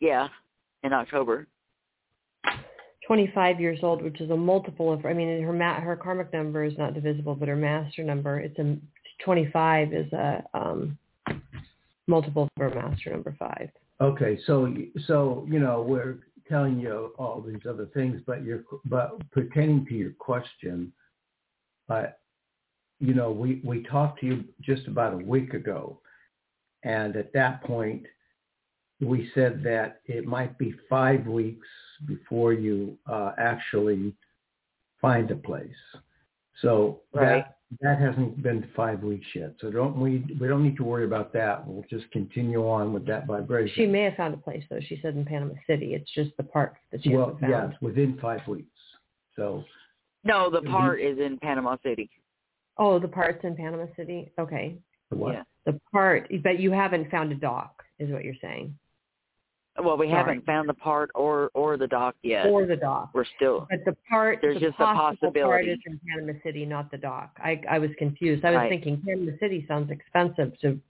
Yeah, 0.00 0.28
in 0.82 0.92
October. 0.92 1.46
25 3.08 3.58
years 3.58 3.78
old, 3.82 4.02
which 4.02 4.20
is 4.20 4.30
a 4.30 4.36
multiple 4.36 4.92
of, 4.92 5.06
I 5.06 5.14
mean, 5.14 5.42
her 5.42 5.52
ma- 5.52 5.80
her 5.80 5.96
karmic 5.96 6.30
number 6.30 6.62
is 6.62 6.76
not 6.76 6.92
divisible, 6.92 7.34
but 7.34 7.48
her 7.48 7.56
master 7.56 8.04
number, 8.04 8.38
it's 8.38 8.58
a, 8.58 8.76
25 9.24 9.94
is 9.94 10.12
a 10.12 10.44
um, 10.52 10.98
multiple 12.06 12.42
of 12.42 12.50
her 12.58 12.68
master 12.68 13.10
number 13.10 13.34
five. 13.38 13.70
Okay, 14.02 14.38
so 14.46 14.72
so 15.06 15.46
you 15.50 15.58
know 15.58 15.82
we're 15.82 16.18
telling 16.48 16.78
you 16.78 17.14
all 17.18 17.40
these 17.40 17.62
other 17.68 17.86
things, 17.94 18.20
but 18.26 18.44
you're 18.44 18.64
but 18.84 19.18
pertaining 19.30 19.86
to 19.86 19.94
your 19.94 20.12
question, 20.18 20.92
but 21.88 22.20
you 23.00 23.14
know 23.14 23.32
we 23.32 23.62
we 23.64 23.82
talked 23.84 24.20
to 24.20 24.26
you 24.26 24.44
just 24.60 24.86
about 24.86 25.14
a 25.14 25.16
week 25.16 25.54
ago, 25.54 25.98
and 26.84 27.16
at 27.16 27.32
that 27.32 27.64
point 27.64 28.04
we 29.00 29.30
said 29.34 29.62
that 29.64 30.02
it 30.04 30.26
might 30.26 30.58
be 30.58 30.74
five 30.90 31.26
weeks 31.26 31.66
before 32.06 32.52
you 32.52 32.96
uh, 33.06 33.32
actually 33.38 34.14
find 35.00 35.30
a 35.30 35.36
place. 35.36 35.70
So 36.62 37.00
Right. 37.12 37.44
that 37.44 37.54
that 37.82 37.98
hasn't 37.98 38.42
been 38.42 38.66
five 38.74 39.02
weeks 39.02 39.26
yet. 39.34 39.52
So 39.60 39.70
don't 39.70 40.00
we 40.00 40.24
we 40.40 40.48
don't 40.48 40.62
need 40.62 40.76
to 40.78 40.84
worry 40.84 41.04
about 41.04 41.32
that. 41.34 41.66
We'll 41.66 41.84
just 41.90 42.10
continue 42.10 42.66
on 42.66 42.92
with 42.94 43.06
that 43.06 43.26
vibration. 43.26 43.74
She 43.76 43.86
may 43.86 44.02
have 44.04 44.14
found 44.14 44.32
a 44.32 44.38
place, 44.38 44.64
though. 44.70 44.80
She 44.80 44.98
said 45.02 45.14
in 45.16 45.24
Panama 45.26 45.54
City. 45.66 45.94
It's 45.94 46.10
just 46.12 46.34
the 46.38 46.44
part 46.44 46.76
that 46.92 47.02
she 47.02 47.10
well, 47.10 47.26
hasn't 47.26 47.40
found. 47.42 47.72
yes, 47.72 47.82
within 47.82 48.18
five 48.22 48.40
weeks. 48.48 48.68
So 49.36 49.64
No, 50.24 50.50
the 50.50 50.62
part 50.62 51.00
is 51.00 51.18
in 51.18 51.38
Panama 51.38 51.76
City. 51.82 52.10
Oh, 52.78 52.98
the 52.98 53.08
part's 53.08 53.44
in 53.44 53.54
Panama 53.54 53.86
City? 53.96 54.32
Okay. 54.38 54.76
the 55.10 55.16
what? 55.16 55.34
Yeah. 55.34 55.42
The 55.66 55.78
part, 55.92 56.30
but 56.42 56.58
you 56.58 56.70
haven't 56.72 57.10
found 57.10 57.30
a 57.32 57.34
dock, 57.34 57.84
is 57.98 58.10
what 58.10 58.24
you're 58.24 58.34
saying. 58.40 58.74
Well, 59.82 59.96
we 59.96 60.06
Sorry. 60.06 60.16
haven't 60.16 60.44
found 60.46 60.68
the 60.68 60.74
part 60.74 61.10
or 61.14 61.50
or 61.54 61.76
the 61.76 61.86
dock 61.86 62.16
yet. 62.22 62.46
Or 62.46 62.66
the 62.66 62.76
dock. 62.76 63.10
We're 63.14 63.24
still 63.36 63.66
But 63.70 63.84
the 63.84 63.96
part, 64.08 64.38
There's 64.42 64.54
the 64.54 64.66
just 64.68 64.74
a 64.80 64.84
possible 64.84 65.32
part 65.32 65.68
is 65.68 65.78
in 65.86 66.00
Panama 66.08 66.38
City, 66.42 66.64
not 66.66 66.90
the 66.90 66.98
dock. 66.98 67.36
I, 67.38 67.60
I 67.70 67.78
was 67.78 67.90
confused. 67.98 68.44
I 68.44 68.50
was 68.50 68.56
Right. 68.56 68.70
thinking 68.70 69.00
Panama 69.06 69.32
City 69.38 69.64
sounds 69.68 69.90
expensive 69.90 70.58
to 70.62 70.80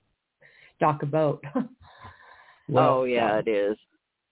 dock 0.81 1.03
a 1.03 1.07
boat. 1.07 1.45
oh 2.75 3.05
yeah, 3.05 3.39
it 3.39 3.49
is. 3.49 3.77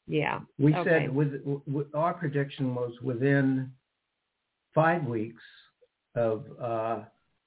yeah. 0.06 0.40
we 0.58 0.74
okay. 0.74 1.04
said 1.06 1.14
with, 1.14 1.40
with 1.66 1.94
our 1.94 2.14
prediction 2.14 2.74
was 2.74 2.92
within 3.02 3.70
five 4.74 5.04
weeks 5.04 5.42
of 6.14 6.44
uh, 6.62 7.00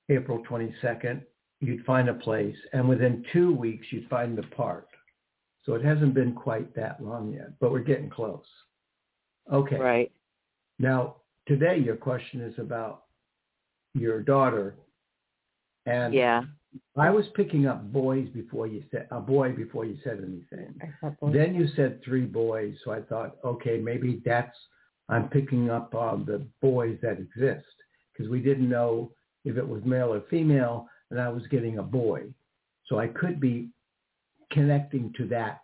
April 0.10 0.44
22nd, 0.50 1.22
you'd 1.62 1.84
find 1.86 2.10
a 2.10 2.14
place, 2.14 2.56
and 2.74 2.88
within 2.88 3.24
two 3.34 3.54
weeks 3.54 3.88
you'd 3.92 4.08
find 4.10 4.38
the 4.38 4.44
part. 4.44 4.88
So 5.70 5.76
it 5.76 5.86
hasn't 5.86 6.16
been 6.16 6.34
quite 6.34 6.74
that 6.74 7.00
long 7.00 7.32
yet, 7.32 7.52
but 7.60 7.72
we're 7.72 7.82
getting 7.82 8.10
close. 8.10 8.48
Okay. 9.54 9.76
Right. 9.76 10.12
Now, 10.80 11.18
today 11.48 11.78
your 11.78 11.96
question 11.96 12.42
is 12.42 12.58
about 12.58 13.04
your 13.94 14.20
daughter, 14.20 14.74
and 15.86 16.12
Yeah. 16.12 16.46
I 16.96 17.12
was 17.12 17.28
picking 17.36 17.68
up 17.68 17.94
boys 17.94 18.28
before 18.30 18.66
you 18.66 18.84
said 18.90 19.10
a 19.12 19.22
boy 19.22 19.54
before 19.54 19.86
you 19.86 19.98
said 20.04 20.24
anything. 20.24 20.74
I 20.82 20.88
thought 21.02 21.20
those- 21.22 21.34
Then 21.34 21.54
you 21.54 21.68
said 21.68 22.02
three 22.02 22.26
boys, 22.26 22.82
so 22.82 22.90
I 22.90 23.04
thought, 23.04 23.38
okay, 23.44 23.80
maybe 23.80 24.16
that's 24.26 24.58
I'm 25.08 25.30
picking 25.30 25.70
up 25.70 25.94
on 25.94 26.26
the 26.26 26.40
boys 26.62 27.00
that 27.02 27.20
exist 27.20 27.84
because 28.12 28.28
we 28.28 28.42
didn't 28.42 28.70
know 28.70 29.12
if 29.46 29.56
it 29.58 29.68
was 29.68 29.86
male 29.86 30.14
or 30.14 30.22
female, 30.22 30.90
and 31.12 31.22
I 31.22 31.30
was 31.30 31.46
getting 31.48 31.78
a 31.78 31.84
boy, 31.84 32.34
so 32.86 32.98
I 32.98 33.08
could 33.08 33.40
be 33.40 33.72
connecting 34.52 35.14
to 35.18 35.28
that 35.28 35.62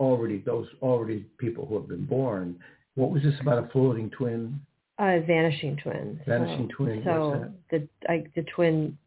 already. 0.00 0.38
Those 0.38 0.66
already 0.82 1.26
people 1.38 1.66
who 1.66 1.76
have 1.78 1.88
been 1.88 2.06
born. 2.06 2.58
What 2.94 3.10
was 3.10 3.22
this 3.22 3.34
about 3.40 3.64
a 3.64 3.68
floating 3.68 4.10
twin? 4.10 4.60
uh, 4.98 5.20
vanishing 5.26 5.76
twins. 5.76 6.20
Vanishing 6.26 6.68
so, 6.70 6.76
twin, 6.76 7.02
So 7.04 7.52
the 7.70 7.88
I, 8.08 8.24
the 8.34 8.42
twin. 8.54 8.98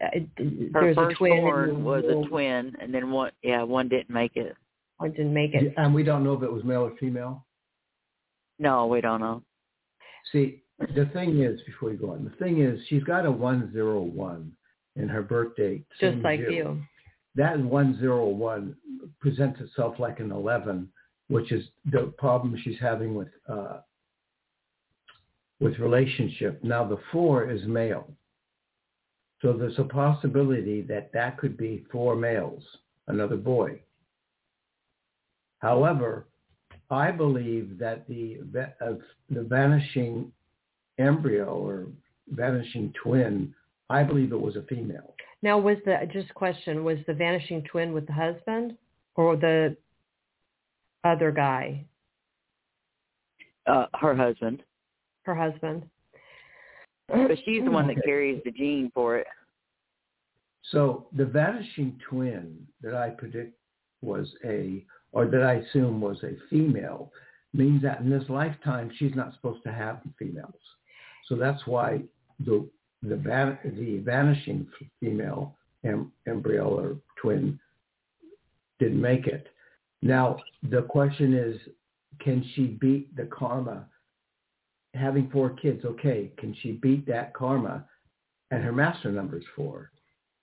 Uh, 0.00 0.20
Her 0.38 0.70
there's 0.72 0.96
a 0.96 1.00
first 1.00 1.18
twin. 1.18 1.40
born 1.40 1.84
was 1.84 2.04
a 2.04 2.28
twin, 2.28 2.76
and 2.80 2.94
then 2.94 3.10
one. 3.10 3.32
Yeah, 3.42 3.62
one 3.62 3.88
didn't 3.88 4.10
make 4.10 4.36
it. 4.36 4.56
One 4.98 5.10
didn't 5.10 5.34
make 5.34 5.54
it. 5.54 5.74
And 5.76 5.94
we 5.94 6.02
don't 6.02 6.22
know 6.22 6.34
if 6.34 6.42
it 6.42 6.52
was 6.52 6.62
male 6.62 6.82
or 6.82 6.94
female. 7.00 7.44
No, 8.58 8.86
we 8.86 9.00
don't 9.00 9.20
know. 9.20 9.42
See, 10.30 10.62
the 10.78 11.08
thing 11.12 11.40
is, 11.40 11.60
before 11.62 11.90
you 11.90 11.96
go 11.96 12.12
on, 12.12 12.24
the 12.24 12.44
thing 12.44 12.60
is, 12.60 12.78
she's 12.88 13.02
got 13.02 13.26
a 13.26 13.30
one 13.30 13.72
zero 13.72 14.00
one 14.00 14.52
in 14.96 15.08
her 15.08 15.22
birth 15.22 15.56
date. 15.56 15.84
Just 15.92 16.00
same 16.00 16.18
as 16.18 16.24
like 16.24 16.40
you. 16.40 16.82
That 17.40 17.58
one 17.58 17.98
zero 17.98 18.28
one 18.28 18.76
presents 19.18 19.60
itself 19.62 19.94
like 19.98 20.20
an 20.20 20.30
eleven, 20.30 20.90
which 21.28 21.52
is 21.52 21.64
the 21.90 22.12
problem 22.18 22.54
she's 22.62 22.78
having 22.78 23.14
with 23.14 23.32
uh, 23.48 23.78
with 25.58 25.78
relationship. 25.78 26.62
Now 26.62 26.84
the 26.86 26.98
four 27.10 27.50
is 27.50 27.62
male, 27.64 28.06
so 29.40 29.54
there's 29.54 29.78
a 29.78 29.84
possibility 29.84 30.82
that 30.82 31.12
that 31.14 31.38
could 31.38 31.56
be 31.56 31.86
four 31.90 32.14
males, 32.14 32.62
another 33.08 33.38
boy. 33.38 33.80
However, 35.60 36.26
I 36.90 37.10
believe 37.10 37.78
that 37.78 38.06
the 38.06 38.40
uh, 38.82 38.92
the 39.30 39.44
vanishing 39.44 40.30
embryo 40.98 41.46
or 41.46 41.86
vanishing 42.28 42.92
twin, 43.02 43.54
I 43.88 44.02
believe 44.02 44.32
it 44.32 44.40
was 44.48 44.56
a 44.56 44.62
female. 44.64 45.14
Now, 45.42 45.58
was 45.58 45.78
the 45.84 45.96
just 46.12 46.32
question 46.34 46.84
was 46.84 46.98
the 47.06 47.14
vanishing 47.14 47.62
twin 47.64 47.92
with 47.92 48.06
the 48.06 48.12
husband 48.12 48.76
or 49.14 49.36
the 49.36 49.76
other 51.04 51.32
guy, 51.32 51.84
Uh, 53.66 53.86
her 53.94 54.14
husband, 54.14 54.62
her 55.22 55.34
husband? 55.34 55.88
but 57.08 57.38
she's 57.44 57.64
the 57.64 57.70
one 57.70 57.86
that 57.88 58.02
carries 58.04 58.42
the 58.44 58.50
gene 58.50 58.90
for 58.94 59.16
it. 59.16 59.26
So 60.70 61.08
the 61.12 61.24
vanishing 61.24 61.98
twin 62.08 62.66
that 62.82 62.94
I 62.94 63.10
predict 63.10 63.58
was 64.02 64.32
a, 64.44 64.84
or 65.12 65.26
that 65.26 65.42
I 65.42 65.54
assume 65.54 66.00
was 66.00 66.22
a 66.22 66.36
female, 66.48 67.12
means 67.52 67.82
that 67.82 68.00
in 68.00 68.10
this 68.10 68.28
lifetime 68.28 68.90
she's 68.96 69.14
not 69.16 69.34
supposed 69.34 69.62
to 69.64 69.72
have 69.72 70.00
females. 70.18 70.62
So 71.26 71.34
that's 71.36 71.66
why 71.66 72.02
the 72.38 72.68
the, 73.02 73.16
van, 73.16 73.58
the 73.64 73.98
vanishing 73.98 74.66
female 75.00 75.56
em, 75.84 76.12
embryo 76.26 76.68
or 76.68 76.96
twin 77.20 77.58
didn't 78.78 79.00
make 79.00 79.26
it. 79.26 79.48
Now 80.02 80.38
the 80.70 80.82
question 80.82 81.34
is, 81.34 81.56
can 82.20 82.44
she 82.54 82.78
beat 82.80 83.14
the 83.16 83.26
karma? 83.26 83.86
Having 84.94 85.30
four 85.30 85.50
kids, 85.50 85.84
okay, 85.84 86.32
can 86.38 86.54
she 86.62 86.72
beat 86.72 87.06
that 87.06 87.32
karma? 87.34 87.84
And 88.50 88.62
her 88.64 88.72
master 88.72 89.12
number 89.12 89.38
is 89.38 89.44
four. 89.54 89.92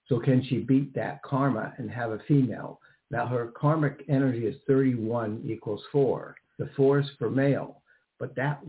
So 0.07 0.19
can 0.19 0.43
she 0.43 0.59
beat 0.59 0.95
that 0.95 1.21
karma 1.23 1.73
and 1.77 1.91
have 1.91 2.11
a 2.11 2.19
female? 2.27 2.79
Now 3.11 3.27
her 3.27 3.51
karmic 3.55 4.03
energy 4.09 4.45
is 4.45 4.55
31 4.67 5.43
equals 5.45 5.81
4. 5.91 6.35
The 6.59 6.69
4 6.75 6.99
is 6.99 7.09
for 7.19 7.29
male, 7.29 7.81
but 8.19 8.35
that 8.35 8.61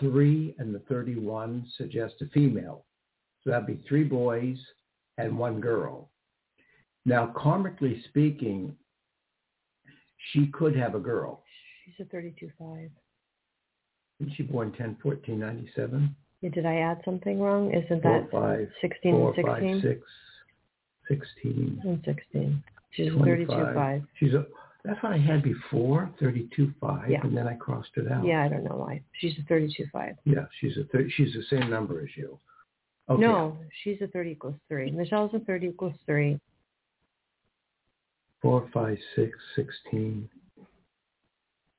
3 0.00 0.54
and 0.58 0.74
the 0.74 0.80
31 0.80 1.66
suggest 1.76 2.14
a 2.22 2.26
female. 2.26 2.84
So 3.44 3.50
that'd 3.50 3.66
be 3.66 3.80
three 3.86 4.04
boys 4.04 4.56
and 5.18 5.38
one 5.38 5.60
girl. 5.60 6.10
Now 7.04 7.32
karmically 7.36 8.02
speaking, 8.08 8.74
she 10.32 10.46
could 10.48 10.74
have 10.76 10.94
a 10.94 10.98
girl. 11.00 11.42
She's 11.84 12.06
a 12.06 12.16
32.5. 12.16 12.88
Isn't 14.20 14.34
she 14.36 14.42
born 14.44 14.72
10, 14.72 14.96
14, 15.02 15.38
97? 15.38 16.16
Yeah, 16.40 16.50
did 16.50 16.64
I 16.64 16.76
add 16.76 17.02
something 17.04 17.38
wrong? 17.40 17.72
Isn't 17.74 18.02
Four, 18.02 18.20
that 18.22 18.30
five, 18.30 18.68
16 18.80 19.12
four, 19.12 19.34
and 19.36 19.46
five, 19.46 19.62
16? 19.62 19.82
six, 19.82 20.00
16. 21.08 21.80
And 21.84 22.02
16. 22.04 22.62
She's 22.92 23.08
a 23.08 23.10
25. 23.10 23.48
32.5. 23.74 24.06
She's 24.18 24.34
a, 24.34 24.46
that's 24.84 25.02
what 25.02 25.12
I 25.12 25.18
had 25.18 25.42
before, 25.42 26.10
32.5, 26.22 27.10
Yeah. 27.10 27.20
and 27.22 27.36
then 27.36 27.46
I 27.46 27.54
crossed 27.54 27.90
it 27.96 28.10
out. 28.10 28.24
Yeah, 28.24 28.44
I 28.44 28.48
don't 28.48 28.64
know 28.64 28.76
why. 28.76 29.02
She's 29.20 29.34
a 29.38 29.52
32.5. 29.52 30.16
Yeah, 30.24 30.46
she's 30.60 30.76
a 30.78 30.84
thir- 30.84 31.08
she's 31.10 31.34
the 31.34 31.42
same 31.50 31.68
number 31.68 32.00
as 32.00 32.08
you. 32.16 32.38
Okay. 33.08 33.20
No, 33.20 33.58
she's 33.82 34.00
a 34.00 34.06
30 34.08 34.30
equals 34.30 34.54
3. 34.68 34.90
Michelle's 34.92 35.34
a 35.34 35.40
30 35.40 35.66
equals 35.68 35.94
3. 36.06 36.40
Four, 38.40 38.68
five, 38.74 38.98
six, 39.16 39.30
sixteen. 39.56 40.28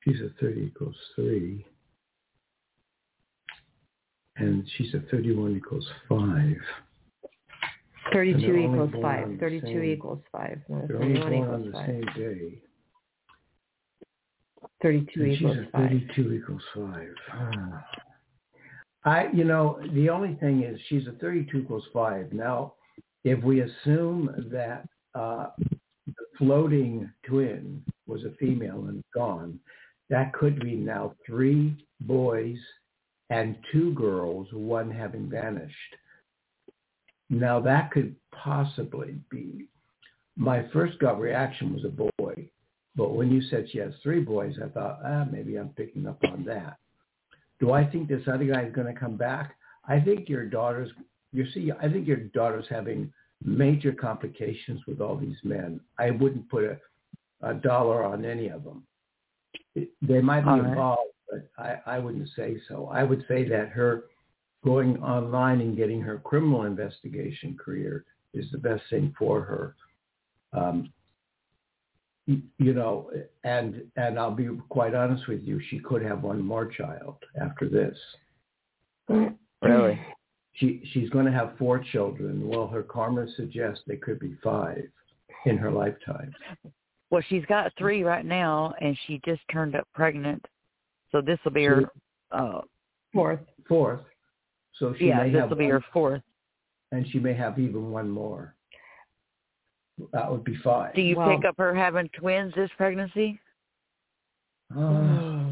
She's 0.03 0.19
a 0.21 0.29
30 0.41 0.61
equals 0.61 0.95
3. 1.15 1.65
And 4.37 4.67
she's 4.75 4.93
a 4.93 4.99
31 5.11 5.55
equals 5.57 5.87
5. 6.09 6.57
32 8.13 8.55
equals 8.55 8.91
5. 9.01 9.37
32 9.39 9.65
same- 9.67 9.83
equals 9.83 10.21
5. 10.31 10.61
No, 10.69 10.85
They're 10.87 11.01
only 11.01 11.19
31 11.21 11.29
born 11.29 11.33
on 11.53 11.59
equals 11.61 11.65
the 11.65 11.71
5. 11.71 11.85
same 11.87 12.05
day. 12.23 12.61
32 14.81 15.23
And 15.23 15.31
she's 15.33 15.41
equals 15.41 15.57
a 15.57 15.65
5. 15.71 15.89
32 15.89 16.33
equals 16.33 16.63
5. 16.75 17.15
Ah. 17.31 17.85
I, 19.05 19.27
you 19.31 19.43
know, 19.43 19.79
the 19.93 20.09
only 20.09 20.33
thing 20.35 20.63
is 20.63 20.79
she's 20.87 21.07
a 21.07 21.11
32 21.13 21.59
equals 21.59 21.83
5. 21.93 22.33
Now, 22.33 22.73
if 23.23 23.41
we 23.43 23.61
assume 23.61 24.49
that 24.51 24.87
uh, 25.13 25.47
the 26.07 26.13
floating 26.37 27.09
twin 27.27 27.83
was 28.07 28.23
a 28.23 28.35
female 28.39 28.85
and 28.87 29.03
gone, 29.13 29.59
that 30.09 30.33
could 30.33 30.59
be 30.59 30.75
now 30.75 31.13
three 31.25 31.75
boys 32.01 32.57
and 33.29 33.55
two 33.71 33.93
girls, 33.93 34.47
one 34.51 34.89
having 34.89 35.29
vanished. 35.29 35.75
Now, 37.29 37.59
that 37.59 37.91
could 37.91 38.15
possibly 38.31 39.15
be. 39.29 39.67
My 40.35 40.67
first 40.73 40.99
gut 40.99 41.19
reaction 41.19 41.73
was 41.73 41.85
a 41.85 41.89
boy. 41.89 42.49
But 42.95 43.13
when 43.13 43.31
you 43.31 43.41
said 43.49 43.67
she 43.69 43.79
has 43.79 43.93
three 44.01 44.21
boys, 44.21 44.55
I 44.63 44.69
thought, 44.69 44.99
ah, 45.03 45.25
maybe 45.29 45.57
I'm 45.57 45.69
picking 45.69 46.07
up 46.07 46.19
on 46.31 46.43
that. 46.45 46.77
Do 47.59 47.71
I 47.71 47.85
think 47.85 48.07
this 48.07 48.27
other 48.27 48.45
guy 48.45 48.63
is 48.63 48.73
going 48.73 48.93
to 48.93 48.99
come 48.99 49.15
back? 49.17 49.55
I 49.87 49.99
think 49.99 50.29
your 50.29 50.45
daughter's, 50.45 50.89
you 51.31 51.45
see, 51.53 51.71
I 51.71 51.89
think 51.89 52.07
your 52.07 52.17
daughter's 52.17 52.65
having 52.69 53.11
major 53.43 53.91
complications 53.91 54.81
with 54.87 55.01
all 55.01 55.15
these 55.15 55.37
men. 55.43 55.79
I 55.99 56.11
wouldn't 56.11 56.49
put 56.49 56.63
a, 56.63 56.77
a 57.41 57.53
dollar 57.53 58.03
on 58.03 58.25
any 58.25 58.49
of 58.49 58.63
them. 58.63 58.83
It, 59.75 59.89
they 60.01 60.21
might 60.21 60.41
be 60.41 60.49
right. 60.49 60.65
involved, 60.65 61.11
but 61.29 61.49
I, 61.57 61.77
I 61.85 61.99
wouldn't 61.99 62.29
say 62.35 62.57
so. 62.67 62.89
I 62.91 63.03
would 63.03 63.25
say 63.27 63.47
that 63.49 63.69
her 63.69 64.05
going 64.63 64.97
online 65.03 65.61
and 65.61 65.77
getting 65.77 66.01
her 66.01 66.17
criminal 66.19 66.63
investigation 66.63 67.57
career 67.57 68.05
is 68.33 68.45
the 68.51 68.57
best 68.57 68.83
thing 68.89 69.13
for 69.17 69.41
her. 69.41 69.75
Um, 70.53 70.91
you 72.25 72.41
you 72.57 72.73
know, 72.73 73.11
and 73.43 73.83
and 73.95 74.17
I'll 74.19 74.31
be 74.31 74.49
quite 74.69 74.95
honest 74.95 75.27
with 75.27 75.43
you, 75.43 75.61
she 75.69 75.79
could 75.79 76.01
have 76.01 76.23
one 76.23 76.41
more 76.41 76.65
child 76.65 77.17
after 77.39 77.69
this. 77.69 77.97
Really? 79.61 79.99
She 80.53 80.81
she's 80.93 81.09
going 81.09 81.25
to 81.25 81.31
have 81.31 81.57
four 81.57 81.79
children. 81.79 82.47
Well, 82.47 82.67
her 82.67 82.83
karma 82.83 83.27
suggests 83.35 83.83
they 83.87 83.97
could 83.97 84.19
be 84.19 84.35
five 84.43 84.87
in 85.45 85.57
her 85.57 85.71
lifetime. 85.71 86.33
Well, 87.11 87.21
she's 87.29 87.45
got 87.45 87.71
three 87.77 88.03
right 88.03 88.25
now, 88.25 88.73
and 88.81 88.97
she 89.05 89.21
just 89.25 89.41
turned 89.51 89.75
up 89.75 89.87
pregnant. 89.93 90.43
So 91.11 91.21
this 91.21 91.39
will 91.45 91.51
be 91.51 91.65
her. 91.65 91.91
Uh, 92.31 92.61
Fourth. 93.13 93.39
Fourth, 93.69 94.01
so 94.77 94.93
she 94.97 95.07
yeah, 95.07 95.23
this 95.29 95.43
will 95.49 95.55
be 95.55 95.67
her 95.67 95.83
fourth. 95.93 96.21
and 96.91 97.07
she 97.11 97.19
may 97.19 97.33
have 97.33 97.57
even 97.57 97.91
one 97.91 98.09
more. 98.09 98.54
That 100.11 100.29
would 100.31 100.43
be 100.43 100.55
fine. 100.57 100.91
Do 100.93 101.01
you 101.01 101.15
Well- 101.15 101.35
pick 101.35 101.45
up 101.45 101.55
her 101.57 101.73
having 101.73 102.09
twins 102.09 102.53
this 102.55 102.69
pregnancy? 102.77 103.39
Uh, 104.75 105.47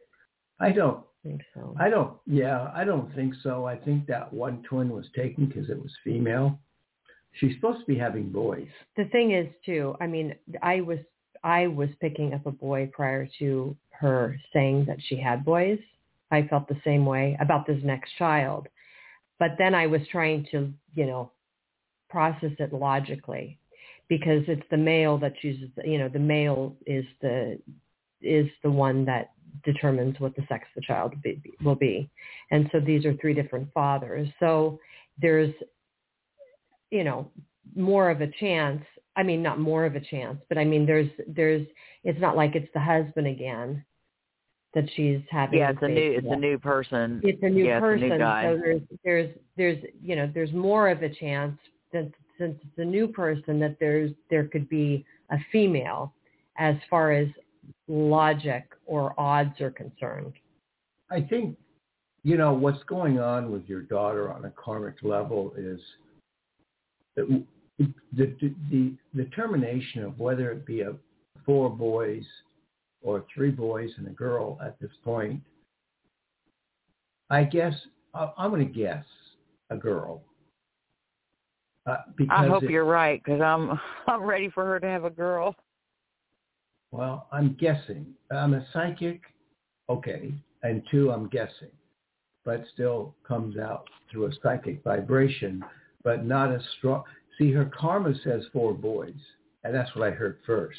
I 0.60 0.72
don't. 0.72 1.04
Think 1.22 1.42
so. 1.52 1.74
I 1.78 1.90
don't. 1.90 2.16
Yeah, 2.26 2.70
I 2.74 2.84
don't 2.84 3.12
think 3.14 3.34
so. 3.42 3.64
I 3.66 3.76
think 3.76 4.06
that 4.06 4.32
one 4.32 4.62
twin 4.62 4.88
was 4.90 5.06
taken 5.16 5.46
because 5.46 5.68
it 5.68 5.80
was 5.80 5.92
female. 6.04 6.58
She's 7.34 7.54
supposed 7.56 7.80
to 7.80 7.86
be 7.86 7.96
having 7.98 8.30
boys. 8.30 8.68
the 8.96 9.04
thing 9.06 9.32
is 9.32 9.46
too 9.64 9.94
i 10.00 10.06
mean 10.06 10.34
i 10.62 10.80
was 10.80 10.98
i 11.44 11.66
was 11.68 11.88
picking 12.00 12.32
up 12.34 12.44
a 12.46 12.50
boy 12.50 12.90
prior 12.92 13.28
to 13.38 13.76
her 13.90 14.36
saying 14.52 14.84
that 14.86 14.96
she 15.06 15.14
had 15.16 15.44
boys 15.44 15.78
i 16.32 16.42
felt 16.48 16.66
the 16.66 16.80
same 16.82 17.04
way 17.06 17.36
about 17.40 17.64
this 17.66 17.80
next 17.84 18.10
child 18.16 18.66
but 19.38 19.52
then 19.58 19.72
i 19.74 19.86
was 19.86 20.00
trying 20.10 20.44
to 20.50 20.72
you 20.96 21.06
know 21.06 21.30
process 22.10 22.50
it 22.58 22.72
logically 22.72 23.56
because 24.08 24.42
it's 24.48 24.66
the 24.70 24.76
male 24.76 25.18
that 25.18 25.36
chooses 25.38 25.68
you 25.84 25.98
know 25.98 26.08
the 26.08 26.18
male 26.18 26.76
is 26.86 27.04
the 27.20 27.58
is 28.20 28.46
the 28.62 28.70
one 28.70 29.04
that 29.04 29.30
determines 29.64 30.18
what 30.20 30.34
the 30.36 30.42
sex 30.48 30.66
of 30.76 30.82
the 30.82 30.86
child 30.86 31.14
be, 31.22 31.40
will 31.62 31.74
be 31.74 32.08
and 32.50 32.68
so 32.72 32.80
these 32.80 33.04
are 33.04 33.14
three 33.14 33.34
different 33.34 33.68
fathers 33.72 34.28
so 34.40 34.78
there's 35.20 35.52
you 36.90 37.04
know 37.04 37.30
more 37.74 38.10
of 38.10 38.20
a 38.20 38.30
chance 38.40 38.82
i 39.16 39.22
mean 39.22 39.42
not 39.42 39.58
more 39.58 39.84
of 39.84 39.94
a 39.96 40.00
chance 40.00 40.38
but 40.48 40.58
i 40.58 40.64
mean 40.64 40.86
there's 40.86 41.10
there's 41.28 41.66
it's 42.04 42.20
not 42.20 42.36
like 42.36 42.54
it's 42.54 42.72
the 42.74 42.80
husband 42.80 43.26
again 43.26 43.84
that 44.74 44.84
she's 44.94 45.20
having 45.30 45.60
Yeah, 45.60 45.70
it's 45.70 45.82
a 45.82 45.88
new. 45.88 46.12
It's 46.12 46.24
with. 46.24 46.36
a 46.36 46.40
new 46.40 46.58
person. 46.58 47.20
it's 47.24 47.42
a 47.42 47.48
new 47.48 47.64
yeah, 47.64 47.76
it's 47.78 47.82
a 47.82 47.86
person 47.86 48.08
new 48.10 48.18
guy. 48.18 48.42
so 48.44 48.58
there's 48.62 48.82
there's 49.04 49.36
there's 49.56 49.84
you 50.02 50.16
know 50.16 50.30
there's 50.32 50.52
more 50.52 50.88
of 50.88 51.02
a 51.02 51.08
chance 51.14 51.58
that 51.92 52.10
since 52.38 52.56
it's 52.62 52.78
a 52.78 52.84
new 52.84 53.08
person 53.08 53.58
that 53.60 53.76
there's 53.80 54.12
there 54.30 54.44
could 54.44 54.68
be 54.68 55.04
a 55.30 55.36
female 55.52 56.12
as 56.58 56.76
far 56.88 57.12
as 57.12 57.28
logic 57.86 58.64
or 58.86 59.14
odds 59.18 59.60
are 59.60 59.70
concerned 59.70 60.32
I 61.10 61.22
think, 61.22 61.56
you 62.22 62.36
know, 62.36 62.52
what's 62.52 62.82
going 62.84 63.18
on 63.18 63.50
with 63.50 63.66
your 63.66 63.82
daughter 63.82 64.32
on 64.32 64.44
a 64.44 64.50
karmic 64.50 64.96
level 65.02 65.52
is 65.56 65.80
that 67.16 67.26
the, 67.78 67.86
the, 68.12 68.54
the 68.70 68.92
determination 69.16 70.04
of 70.04 70.18
whether 70.18 70.50
it 70.50 70.66
be 70.66 70.82
a 70.82 70.94
four 71.46 71.70
boys 71.70 72.24
or 73.00 73.24
three 73.34 73.50
boys 73.50 73.90
and 73.96 74.06
a 74.06 74.10
girl 74.10 74.58
at 74.62 74.78
this 74.80 74.90
point, 75.04 75.40
I 77.30 77.44
guess, 77.44 77.74
I'm 78.14 78.50
going 78.50 78.66
to 78.66 78.72
guess 78.72 79.04
a 79.70 79.76
girl. 79.76 80.22
Uh, 81.88 82.02
because 82.16 82.36
I 82.38 82.46
hope 82.46 82.64
it- 82.64 82.70
you're 82.70 82.84
right 82.84 83.22
because 83.24 83.40
I'm 83.40 83.78
I'm 84.06 84.22
ready 84.22 84.50
for 84.50 84.64
her 84.64 84.78
to 84.78 84.86
have 84.86 85.04
a 85.04 85.10
girl. 85.10 85.56
Well, 86.90 87.28
I'm 87.32 87.54
guessing. 87.60 88.06
I'm 88.30 88.54
a 88.54 88.66
psychic, 88.72 89.20
okay. 89.88 90.32
And 90.62 90.82
two, 90.90 91.10
I'm 91.12 91.28
guessing, 91.28 91.70
but 92.44 92.64
still 92.72 93.14
comes 93.26 93.58
out 93.58 93.86
through 94.10 94.26
a 94.26 94.32
psychic 94.42 94.82
vibration, 94.82 95.62
but 96.02 96.24
not 96.24 96.52
as 96.52 96.62
strong. 96.78 97.04
See, 97.36 97.52
her 97.52 97.70
karma 97.78 98.14
says 98.24 98.42
four 98.52 98.72
boys, 98.72 99.14
and 99.64 99.74
that's 99.74 99.94
what 99.94 100.08
I 100.08 100.10
heard 100.10 100.38
first. 100.46 100.78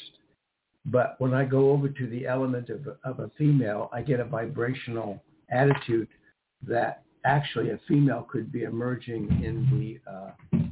But 0.86 1.14
when 1.18 1.32
I 1.32 1.44
go 1.44 1.70
over 1.70 1.88
to 1.88 2.06
the 2.08 2.26
element 2.26 2.70
of, 2.70 2.86
of 3.04 3.20
a 3.20 3.30
female, 3.38 3.88
I 3.92 4.02
get 4.02 4.20
a 4.20 4.24
vibrational 4.24 5.22
attitude 5.50 6.08
that 6.66 7.02
actually 7.24 7.70
a 7.70 7.80
female 7.86 8.26
could 8.30 8.50
be 8.50 8.64
emerging 8.64 9.28
in 9.42 10.00
the 10.04 10.10
uh, 10.10 10.69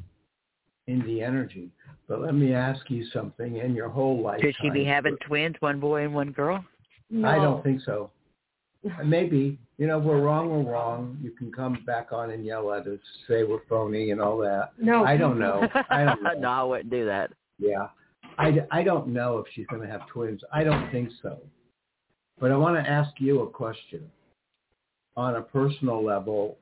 in 0.88 1.05
the 1.07 1.22
energy. 1.22 1.70
But 2.09 2.22
let 2.22 2.35
me 2.35 2.55
ask 2.55 2.90
you 2.90 3.07
something. 3.12 3.59
In 3.59 3.74
your 3.74 3.88
whole 3.88 4.20
life, 4.20 4.40
Could 4.40 4.57
she 4.61 4.70
be 4.70 4.85
having 4.85 5.16
twins, 5.27 5.55
one 5.61 5.79
boy 5.79 6.05
and 6.05 6.14
one 6.14 6.33
girl? 6.33 6.64
No. 7.11 7.29
I 7.29 7.37
don't 7.37 7.62
think 7.62 7.83
so. 7.85 8.11
Maybe 9.05 9.59
you 9.77 9.87
know 9.87 9.98
we're 9.98 10.20
wrong. 10.20 10.51
We're 10.51 10.72
wrong. 10.72 11.18
You 11.22 11.31
can 11.33 11.53
come 11.53 11.85
back 11.87 12.09
on 12.11 12.31
and 12.31 12.44
yell 12.44 12.72
at 12.72 12.87
us, 12.87 12.98
say 13.29 13.44
we're 13.44 13.61
phony 13.68 14.11
and 14.11 14.20
all 14.20 14.38
that. 14.38 14.70
No. 14.81 15.05
I 15.05 15.16
don't 15.16 15.38
know. 15.38 15.68
I 15.90 16.05
don't 16.05 16.22
know. 16.22 16.33
no, 16.38 16.48
I 16.48 16.62
wouldn't 16.62 16.90
do 16.90 17.05
that. 17.05 17.31
Yeah. 17.59 17.88
I, 18.38 18.64
I 18.70 18.83
don't 18.83 19.09
know 19.09 19.38
if 19.38 19.46
she's 19.53 19.66
going 19.66 19.83
to 19.83 19.88
have 19.88 20.07
twins. 20.07 20.40
I 20.53 20.62
don't 20.62 20.90
think 20.92 21.11
so. 21.22 21.38
But 22.40 22.53
I 22.53 22.57
want 22.57 22.83
to 22.83 22.88
ask 22.88 23.11
you 23.18 23.40
a 23.40 23.51
question. 23.51 24.09
On 25.16 25.35
a 25.35 25.42
personal 25.42 26.05
level, 26.05 26.57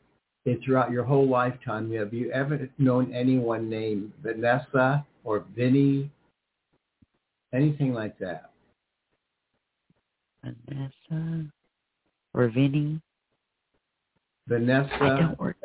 and 0.46 0.62
throughout 0.64 0.92
your 0.92 1.04
whole 1.04 1.28
lifetime, 1.28 1.92
have 1.92 2.14
you 2.14 2.30
ever 2.30 2.68
known 2.78 3.12
anyone 3.12 3.68
named 3.68 4.12
Vanessa 4.22 5.04
or 5.24 5.44
Vinny? 5.56 6.08
Anything 7.52 7.92
like 7.92 8.16
that? 8.20 8.52
Vanessa 10.68 11.46
or 12.32 12.48
Vinny? 12.48 13.00
I 14.48 14.52
Vanessa, 14.52 14.98
don't 15.00 15.40
work. 15.40 15.56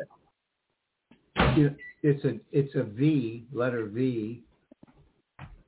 it's 1.36 2.24
a 2.24 2.34
it's 2.50 2.74
a 2.74 2.82
V, 2.82 3.44
letter 3.52 3.86
V. 3.86 4.42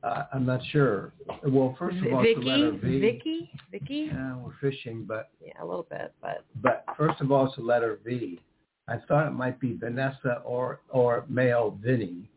Uh, 0.03 0.25
I'm 0.35 0.45
not 0.45 0.61
sure. 0.73 1.13
Well, 1.47 1.77
first 1.79 1.97
of 1.99 2.13
all, 2.13 2.23
it's 2.25 2.39
the 2.41 2.47
letter 2.47 2.73
Vicky, 2.73 2.87
V. 2.87 3.01
Vicky, 3.01 3.51
Vicky. 3.71 4.11
Yeah, 4.13 4.37
we're 4.37 4.53
fishing, 4.61 5.05
but 5.07 5.31
Yeah, 5.41 5.53
a 5.63 5.65
little 5.65 5.87
bit, 5.89 6.13
but 6.21 6.45
but 6.61 6.85
first 6.97 7.21
of 7.21 7.31
all, 7.31 7.47
it's 7.47 7.55
the 7.55 7.63
letter 7.63 8.01
V. 8.05 8.41
I 8.89 8.99
thought 9.09 9.27
it 9.27 9.31
might 9.33 9.59
be 9.61 9.77
Vanessa 9.77 10.43
or 10.45 10.81
or 10.91 11.25
male 11.29 11.79
Vinny 11.83 12.29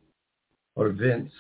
or 0.76 0.90
Vince. 0.90 1.32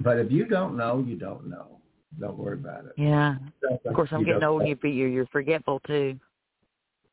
But 0.00 0.18
if 0.18 0.30
you 0.30 0.44
don't 0.44 0.76
know, 0.76 1.04
you 1.06 1.16
don't 1.16 1.48
know. 1.48 1.80
Don't 2.20 2.38
worry 2.38 2.54
about 2.54 2.84
it. 2.84 2.92
Yeah. 2.96 3.36
Of 3.84 3.94
course, 3.94 4.10
I'm 4.12 4.20
you 4.20 4.26
getting 4.26 4.44
old. 4.44 4.62
and 4.62 4.68
You 4.70 4.90
you're, 4.90 5.08
you're 5.08 5.26
forgetful 5.26 5.80
too. 5.86 6.18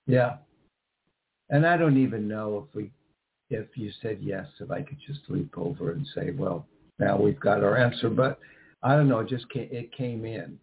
Yeah. 0.07 0.37
And 1.49 1.65
I 1.65 1.77
don't 1.77 1.97
even 1.97 2.27
know 2.27 2.67
if 2.67 2.75
we, 2.75 2.91
if 3.49 3.67
you 3.75 3.91
said 4.01 4.19
yes, 4.21 4.45
if 4.59 4.71
I 4.71 4.81
could 4.81 4.97
just 5.05 5.21
leap 5.29 5.57
over 5.57 5.91
and 5.91 6.05
say, 6.15 6.31
well, 6.31 6.65
now 6.99 7.17
we've 7.17 7.39
got 7.39 7.63
our 7.63 7.77
answer. 7.77 8.09
But 8.09 8.39
I 8.83 8.95
don't 8.95 9.07
know. 9.07 9.19
It 9.19 9.29
just 9.29 9.49
came, 9.49 9.67
it 9.71 9.91
came 9.91 10.25
in. 10.25 10.57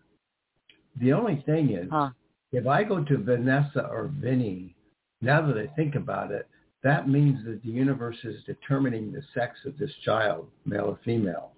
The 1.01 1.13
only 1.13 1.43
thing 1.47 1.71
is, 1.71 1.89
Huh. 1.91 2.11
if 2.53 2.67
I 2.67 2.85
go 2.85 3.03
to 3.03 3.19
Vanessa 3.19 3.87
or 3.91 4.11
Vinny, 4.21 4.75
now 5.23 5.47
that 5.47 5.57
I 5.57 5.69
think 5.75 5.95
about 5.95 6.33
it, 6.33 6.49
that 6.83 7.09
means 7.09 7.45
that 7.45 7.63
the 7.63 7.71
universe 7.71 8.17
is 8.25 8.43
determining 8.45 9.13
the 9.13 9.23
sex 9.35 9.57
of 9.65 9.79
this 9.79 9.93
child, 10.05 10.49
male 10.67 10.87
or 10.87 10.99
female. 11.05 11.53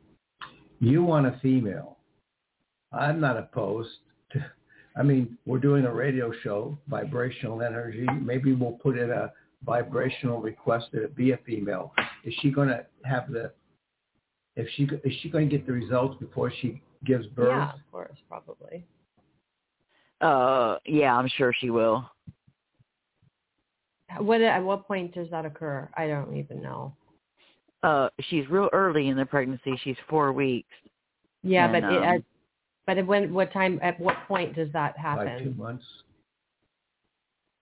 You 0.80 1.02
want 1.02 1.26
a 1.26 1.38
female. 1.40 1.96
I'm 2.92 3.20
not 3.20 3.38
opposed 3.38 3.90
to, 4.32 4.44
I 4.96 5.02
mean, 5.02 5.38
we're 5.46 5.58
doing 5.58 5.86
a 5.86 5.92
radio 5.92 6.30
show, 6.42 6.78
vibrational 6.88 7.62
energy. 7.62 8.06
Maybe 8.20 8.52
we'll 8.52 8.72
put 8.72 8.98
in 8.98 9.10
a 9.10 9.32
vibrational 9.64 10.40
request 10.42 10.86
that 10.92 11.02
it 11.02 11.16
be 11.16 11.32
a 11.32 11.38
female. 11.38 11.94
Is 12.24 12.34
she 12.42 12.50
going 12.50 12.68
to 12.68 12.84
have 13.04 13.30
the, 13.30 13.50
if 14.56 14.68
she, 14.76 14.84
is 15.04 15.14
she 15.22 15.30
going 15.30 15.48
to 15.48 15.56
get 15.56 15.66
the 15.66 15.72
results 15.72 16.16
before 16.20 16.52
she 16.60 16.82
gives 17.04 17.26
birth? 17.28 17.48
yeah, 17.48 17.72
of 17.72 17.80
course, 17.90 18.18
probably. 18.28 18.86
Uh, 20.20 20.76
yeah, 20.84 21.16
I'm 21.16 21.28
sure 21.28 21.52
she 21.58 21.70
will. 21.70 22.04
What 24.18 24.40
at 24.40 24.62
what 24.62 24.86
point 24.86 25.14
does 25.14 25.30
that 25.30 25.44
occur? 25.44 25.88
I 25.96 26.06
don't 26.06 26.36
even 26.36 26.62
know. 26.62 26.94
Uh, 27.82 28.08
she's 28.28 28.48
real 28.48 28.70
early 28.72 29.08
in 29.08 29.16
the 29.16 29.26
pregnancy. 29.26 29.78
She's 29.84 29.96
four 30.08 30.32
weeks. 30.32 30.68
Yeah, 31.42 31.64
And, 31.64 31.72
but 31.72 31.92
it, 31.92 31.98
um, 31.98 32.04
at, 32.04 32.22
but 32.86 32.98
at 32.98 33.06
when 33.06 33.32
what 33.34 33.52
time? 33.52 33.78
At 33.82 34.00
what 34.00 34.16
point 34.26 34.54
does 34.56 34.72
that 34.72 34.96
happen? 34.96 35.26
Like 35.26 35.38
two 35.38 35.44
happen? 35.50 35.58
months? 35.58 35.84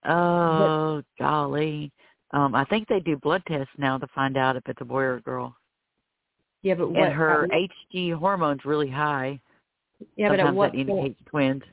Oh, 0.05 1.01
golly. 1.19 1.91
Um, 2.31 2.55
I 2.55 2.65
think 2.65 2.87
they 2.87 2.99
do 2.99 3.15
blood 3.17 3.43
tests 3.47 3.71
now 3.77 3.97
to 3.97 4.07
find 4.07 4.37
out 4.37 4.55
if 4.55 4.63
it's 4.67 4.81
a 4.81 4.85
boy 4.85 5.01
or 5.01 5.15
a 5.15 5.21
girl. 5.21 5.55
Yeah, 6.61 6.75
but 6.75 6.89
what? 6.89 6.99
and 6.99 7.13
her 7.13 7.43
at 7.45 7.49
HG 7.93 8.15
hormone's 8.15 8.65
really 8.65 8.89
high. 8.89 9.39
yeah, 10.15 10.29
but 10.29 10.39
at 10.39 10.45
Sometimes 10.45 10.57
what 10.57 10.71
that 10.71 10.87
point? 10.87 10.89
indicates 10.89 11.19
twins. 11.29 11.63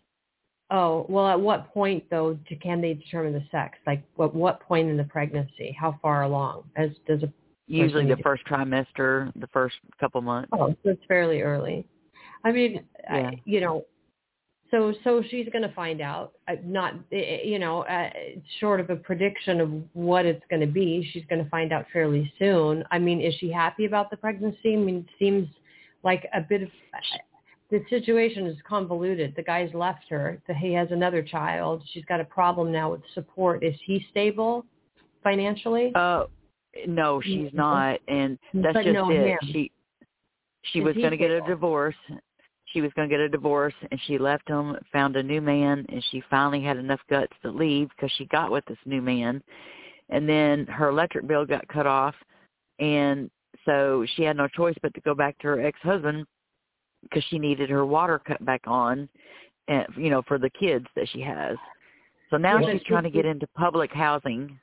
Oh, 0.71 1.05
well, 1.09 1.27
at 1.27 1.41
what 1.41 1.73
point 1.75 2.05
though 2.11 2.39
can 2.63 2.81
they 2.81 2.95
determine 2.95 3.33
the 3.33 3.45
sex? 3.51 3.79
Like, 3.87 4.03
what 4.17 4.35
what 4.35 4.61
point 4.61 4.89
in 4.89 4.97
the 4.97 5.05
pregnancy? 5.05 5.77
How 5.79 5.99
far 6.01 6.23
along? 6.23 6.65
As 6.77 6.91
does 7.07 7.23
a 7.23 7.33
Usually 7.67 8.05
the 8.05 8.17
first 8.17 8.45
trimester, 8.47 9.33
the 9.37 9.47
first 9.53 9.77
couple 10.01 10.21
months. 10.23 10.49
oh, 10.53 10.75
so 10.83 10.91
it's 10.91 11.03
fairly 11.07 11.41
early. 11.41 11.87
I 12.45 12.51
mean, 12.51 12.85
Yeah. 13.05 13.31
I, 13.31 13.41
you 13.45 13.61
know, 13.61 13.85
so 14.73 14.93
so 15.05 15.23
she's 15.31 15.49
going 15.53 15.63
to 15.63 15.73
find 15.75 16.01
out. 16.01 16.33
Not 16.65 16.95
uh, 17.13 17.17
you 17.17 17.59
know, 17.61 17.83
uh, 17.83 18.11
short 18.59 18.81
of 18.81 18.91
a 18.91 18.97
prediction 18.97 19.61
of 19.61 19.71
what 19.93 20.27
it's 20.27 20.45
going 20.51 20.61
to 20.61 20.67
be, 20.67 21.09
she's 21.13 21.25
going 21.29 21.43
to 21.45 21.51
find 21.51 21.73
out 21.73 21.87
fairly 21.93 22.33
soon. 22.41 22.83
I 22.91 22.99
mean, 22.99 23.21
is 23.21 23.35
she 23.35 23.51
happy 23.53 23.85
about 23.85 24.11
the 24.11 24.17
pregnancy? 24.17 24.75
I 24.75 24.77
mean, 24.77 25.07
it 25.09 25.15
seems 25.19 25.49
like 26.03 26.29
a 26.35 26.41
bit 26.41 26.63
of 26.63 26.69
the 27.71 27.83
situation 27.89 28.47
is 28.47 28.57
convoluted. 28.69 29.35
The 29.37 29.43
guy's 29.43 29.73
left 29.75 30.05
her. 30.11 30.43
He 30.59 30.73
has 30.73 30.89
another 30.91 31.23
child. 31.23 31.83
She's 31.93 32.05
got 32.07 32.21
a 32.21 32.25
problem 32.25 32.73
now 32.73 32.91
with 32.91 33.03
support. 33.15 33.63
Is 33.63 33.75
he 33.85 34.05
stable 34.11 34.65
financially? 35.23 35.93
Uh, 35.95 36.25
no, 36.87 37.21
she's 37.21 37.51
not, 37.53 38.01
and 38.09 38.39
that's 38.55 38.75
But 38.75 38.85
just 38.85 38.95
no, 38.95 39.11
it. 39.11 39.27
him. 39.27 39.39
She 39.53 39.73
she 40.63 40.81
Is 40.81 40.85
was 40.85 40.97
going 40.97 41.11
to 41.11 41.17
get 41.17 41.31
a 41.31 41.41
divorce. 41.43 41.95
She 42.67 42.81
was 42.81 42.93
going 42.95 43.09
to 43.09 43.13
get 43.13 43.21
a 43.21 43.29
divorce, 43.29 43.75
and 43.91 44.01
she 44.07 44.19
left 44.19 44.49
him, 44.49 44.77
found 44.93 45.17
a 45.17 45.23
new 45.23 45.41
man, 45.41 45.87
and 45.89 46.05
she 46.11 46.23
finally 46.31 46.63
had 46.63 46.77
enough 46.77 47.01
guts 47.09 47.33
to 47.43 47.51
leave 47.51 47.89
because 47.91 48.13
she 48.17 48.27
got 48.27 48.53
with 48.53 48.65
this 48.67 48.79
new 48.85 49.03
man. 49.03 49.43
And 50.11 50.29
then 50.29 50.67
her 50.67 50.89
electric 50.89 51.27
bill 51.27 51.47
got 51.47 51.67
cut 51.69 51.87
off, 51.87 52.15
and 52.79 53.31
so 53.65 54.05
she 54.15 54.23
had 54.23 54.37
no 54.37 54.49
choice 54.49 54.75
but 54.83 54.93
to 54.95 55.01
go 55.01 55.15
back 55.15 55.39
to 55.39 55.49
her 55.49 55.61
ex-husband 55.61 56.27
because 57.03 57.25
she 57.31 57.39
needed 57.39 57.71
her 57.71 57.85
water 57.87 58.19
cut 58.19 58.45
back 58.45 58.63
on, 58.67 59.09
and 59.69 59.87
you 59.97 60.11
know 60.11 60.23
for 60.27 60.39
the 60.39 60.51
kids 60.51 60.87
that 60.97 61.09
she 61.13 61.21
has. 61.21 61.57
So 62.31 62.37
now 62.37 62.61
she's 62.61 62.83
trying 62.85 63.05
to 63.05 63.11
get 63.11 63.27
into 63.27 63.47
public 63.57 63.93
housing. 63.93 64.59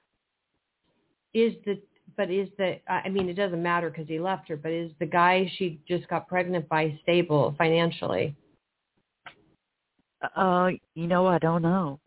is 1.33 1.53
the 1.65 1.81
but 2.15 2.31
is 2.31 2.49
the 2.57 2.79
I 2.89 3.09
mean 3.09 3.29
it 3.29 3.33
doesn't 3.33 3.61
matter 3.61 3.89
because 3.89 4.07
he 4.07 4.19
left 4.19 4.47
her. 4.49 4.55
But 4.55 4.71
is 4.71 4.91
the 4.99 5.05
guy 5.05 5.51
she 5.57 5.79
just 5.87 6.07
got 6.07 6.27
pregnant 6.27 6.67
by 6.69 6.97
stable 7.03 7.53
financially? 7.57 8.35
Uh, 10.35 10.71
you 10.95 11.07
know, 11.07 11.27
I 11.27 11.37
don't 11.37 11.61
know. 11.61 11.99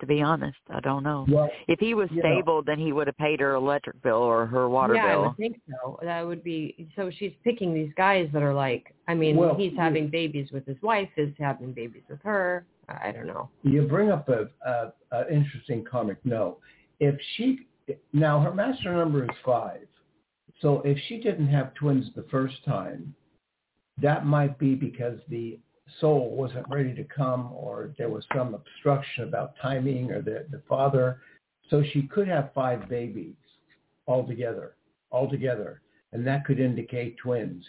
To 0.00 0.06
be 0.06 0.20
honest, 0.20 0.58
I 0.68 0.80
don't 0.80 1.02
know. 1.02 1.24
Well, 1.28 1.50
If 1.68 1.80
he 1.80 1.94
was 1.94 2.10
Yeah. 2.12 2.20
stable, 2.20 2.62
then 2.62 2.78
he 2.78 2.92
would 2.92 3.06
have 3.06 3.16
paid 3.16 3.40
her 3.40 3.54
electric 3.54 4.02
bill 4.02 4.16
or 4.22 4.44
her 4.44 4.68
water 4.68 4.92
bill. 4.92 5.02
yeah, 5.02 5.06
I 5.08 5.12
bill. 5.14 5.22
would 5.28 5.36
think 5.38 5.60
so. 5.70 5.98
That 6.02 6.26
would 6.26 6.44
be 6.44 6.88
so. 6.94 7.10
She's 7.10 7.32
picking 7.44 7.72
these 7.72 7.92
guys 7.96 8.28
that 8.32 8.42
are 8.42 8.52
like. 8.54 8.94
I 9.08 9.14
mean, 9.14 9.36
Well, 9.36 9.54
he's 9.54 9.72
yeah. 9.72 9.82
having 9.84 10.08
babies 10.08 10.52
with 10.52 10.66
his 10.66 10.80
wife. 10.82 11.08
Is 11.16 11.32
having 11.38 11.72
babies 11.72 12.02
with 12.10 12.20
her. 12.22 12.66
I 12.88 13.08
I 13.08 13.12
don't 13.12 13.26
know. 13.26 13.48
you 13.62 13.82
bring 13.82 14.10
up 14.10 14.28
a, 14.28 14.48
a, 14.64 14.92
a 15.12 15.28
interesting 15.32 15.82
karmic. 15.84 16.18
No, 16.24 16.58
if 17.00 17.18
she 17.36 17.66
now 18.12 18.38
her 18.40 18.52
master 18.52 18.92
number 18.92 19.24
is 19.24 19.30
five, 19.44 19.86
so 20.60 20.82
if 20.82 20.98
she 21.08 21.18
didn't 21.20 21.48
have 21.48 21.72
twins 21.74 22.12
the 22.14 22.24
first 22.30 22.62
time, 22.64 23.14
that 24.02 24.26
might 24.26 24.58
be 24.58 24.74
because 24.74 25.18
the 25.30 25.58
soul 26.00 26.34
wasn't 26.34 26.68
ready 26.68 26.94
to 26.94 27.04
come, 27.04 27.52
or 27.52 27.94
there 27.98 28.08
was 28.08 28.24
some 28.34 28.54
obstruction 28.54 29.24
about 29.24 29.54
timing, 29.60 30.10
or 30.10 30.22
the 30.22 30.46
the 30.50 30.62
father. 30.68 31.20
So 31.70 31.82
she 31.92 32.02
could 32.02 32.28
have 32.28 32.50
five 32.54 32.88
babies 32.88 33.34
altogether, 34.06 34.76
altogether, 35.10 35.82
and 36.12 36.26
that 36.26 36.44
could 36.44 36.60
indicate 36.60 37.16
twins. 37.18 37.64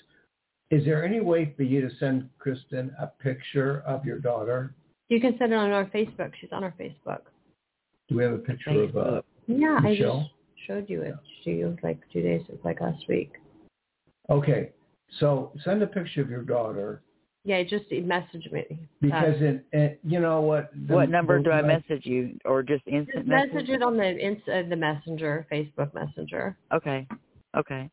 Is 0.69 0.83
there 0.85 1.05
any 1.05 1.21
way 1.21 1.53
for 1.55 1.63
you 1.63 1.81
to 1.87 1.95
send 1.95 2.29
Kristin 2.43 2.91
a 3.01 3.07
picture 3.07 3.83
of 3.87 4.05
your 4.05 4.19
daughter? 4.19 4.75
You 5.09 5.21
can 5.21 5.37
send 5.37 5.53
it 5.53 5.55
on 5.55 5.71
our 5.71 5.85
Facebook. 5.85 6.33
She's 6.39 6.51
on 6.51 6.63
our 6.63 6.73
Facebook. 6.79 7.21
Do 8.09 8.17
we 8.17 8.23
have 8.23 8.33
a 8.33 8.37
picture 8.39 8.83
of 8.83 8.97
uh, 8.97 9.21
Yeah, 9.47 9.79
Michelle? 9.81 10.17
I 10.17 10.21
just 10.23 10.31
showed 10.67 10.89
you 10.89 11.01
it 11.01 11.15
to 11.45 11.51
you 11.51 11.77
like 11.83 11.99
two 12.11 12.21
days, 12.21 12.41
like 12.63 12.81
last 12.81 13.07
week. 13.07 13.33
Okay, 14.29 14.71
so 15.19 15.53
send 15.63 15.81
a 15.81 15.87
picture 15.87 16.21
of 16.21 16.29
your 16.29 16.43
daughter, 16.43 17.01
Yeah, 17.47 17.63
just 17.63 17.85
message 18.03 18.45
me. 18.51 18.65
Because 18.99 19.41
it, 19.41 19.65
it 19.71 19.99
you 20.03 20.19
know 20.19 20.41
what? 20.41 20.69
the- 20.85 20.93
what 20.93 21.09
number 21.09 21.37
the- 21.37 21.45
do 21.45 21.51
I 21.51 21.61
the- 21.61 21.67
message 21.69 22.05
you, 22.05 22.37
or 22.43 22.61
just 22.61 22.83
Just 22.83 22.93
instant 22.93 23.25
message 23.25 23.53
message? 23.53 23.69
it 23.69 23.81
on 23.81 23.95
the 23.95 24.19
ins- 24.19 24.45
uh, 24.49 24.63
the 24.67 24.75
messenger, 24.75 25.47
Facebook 25.49 25.93
Messenger. 25.93 26.57
Okay, 26.73 27.07
okay. 27.55 27.89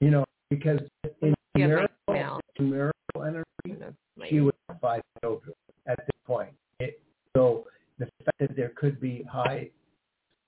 You 0.00 0.10
know, 0.10 0.24
because 0.50 0.80
in 1.04 1.10
You 1.22 1.28
have 1.28 1.36
my 1.54 1.60
numerical, 1.60 1.88
email. 2.10 2.40
numerical 2.58 3.22
energy, 3.24 3.44
know, 3.78 3.92
she 4.28 4.40
would 4.40 4.54
have 4.68 4.80
five 4.80 5.02
children 5.22 5.54
at 5.86 5.96
this 5.98 6.20
point. 6.26 6.50
It, 6.80 7.00
so 7.36 7.66
the 8.00 8.06
fact 8.24 8.38
that 8.40 8.56
there 8.56 8.70
could 8.70 9.00
be 9.00 9.22
high 9.22 9.70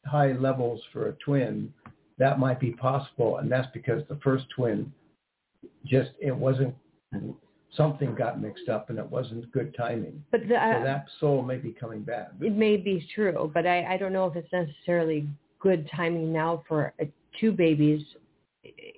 high 0.05 0.33
levels 0.33 0.83
for 0.92 1.11
a 1.11 1.12
twin, 1.24 1.72
that 2.18 2.40
might 2.40 2.59
be 2.59 2.72
possible, 2.72 3.37
and 3.38 3.48
that's 3.52 3.68
because 3.72 4.02
the 4.09 4.16
first 4.16 4.46
twin 4.50 4.92
just 5.85 6.11
it 6.20 6.35
wasn't 6.35 6.74
something 7.77 8.15
got 8.15 8.41
mixed 8.41 8.69
up 8.69 8.91
and 8.91 8.99
it 8.99 9.07
wasn't 9.11 9.51
good 9.53 9.75
timing. 9.77 10.23
But 10.31 10.43
the, 10.43 10.55
So 10.55 10.57
uh, 10.57 10.85
that 10.85 11.07
soul 11.21 11.43
may 11.43 11.57
be 11.57 11.73
coming 11.73 12.03
back. 12.03 12.29
it 12.41 12.55
may 12.57 12.77
be 12.77 13.07
true, 13.15 13.51
but 13.55 13.67
I, 13.67 13.95
I 13.95 13.97
don't 13.97 14.13
know 14.13 14.27
if 14.27 14.37
it's 14.37 14.53
necessarily 14.53 15.27
good 15.61 15.89
timing 15.95 16.33
now 16.33 16.65
for 16.69 16.93
uh, 17.01 17.05
two 17.41 17.53
babies. 17.53 18.05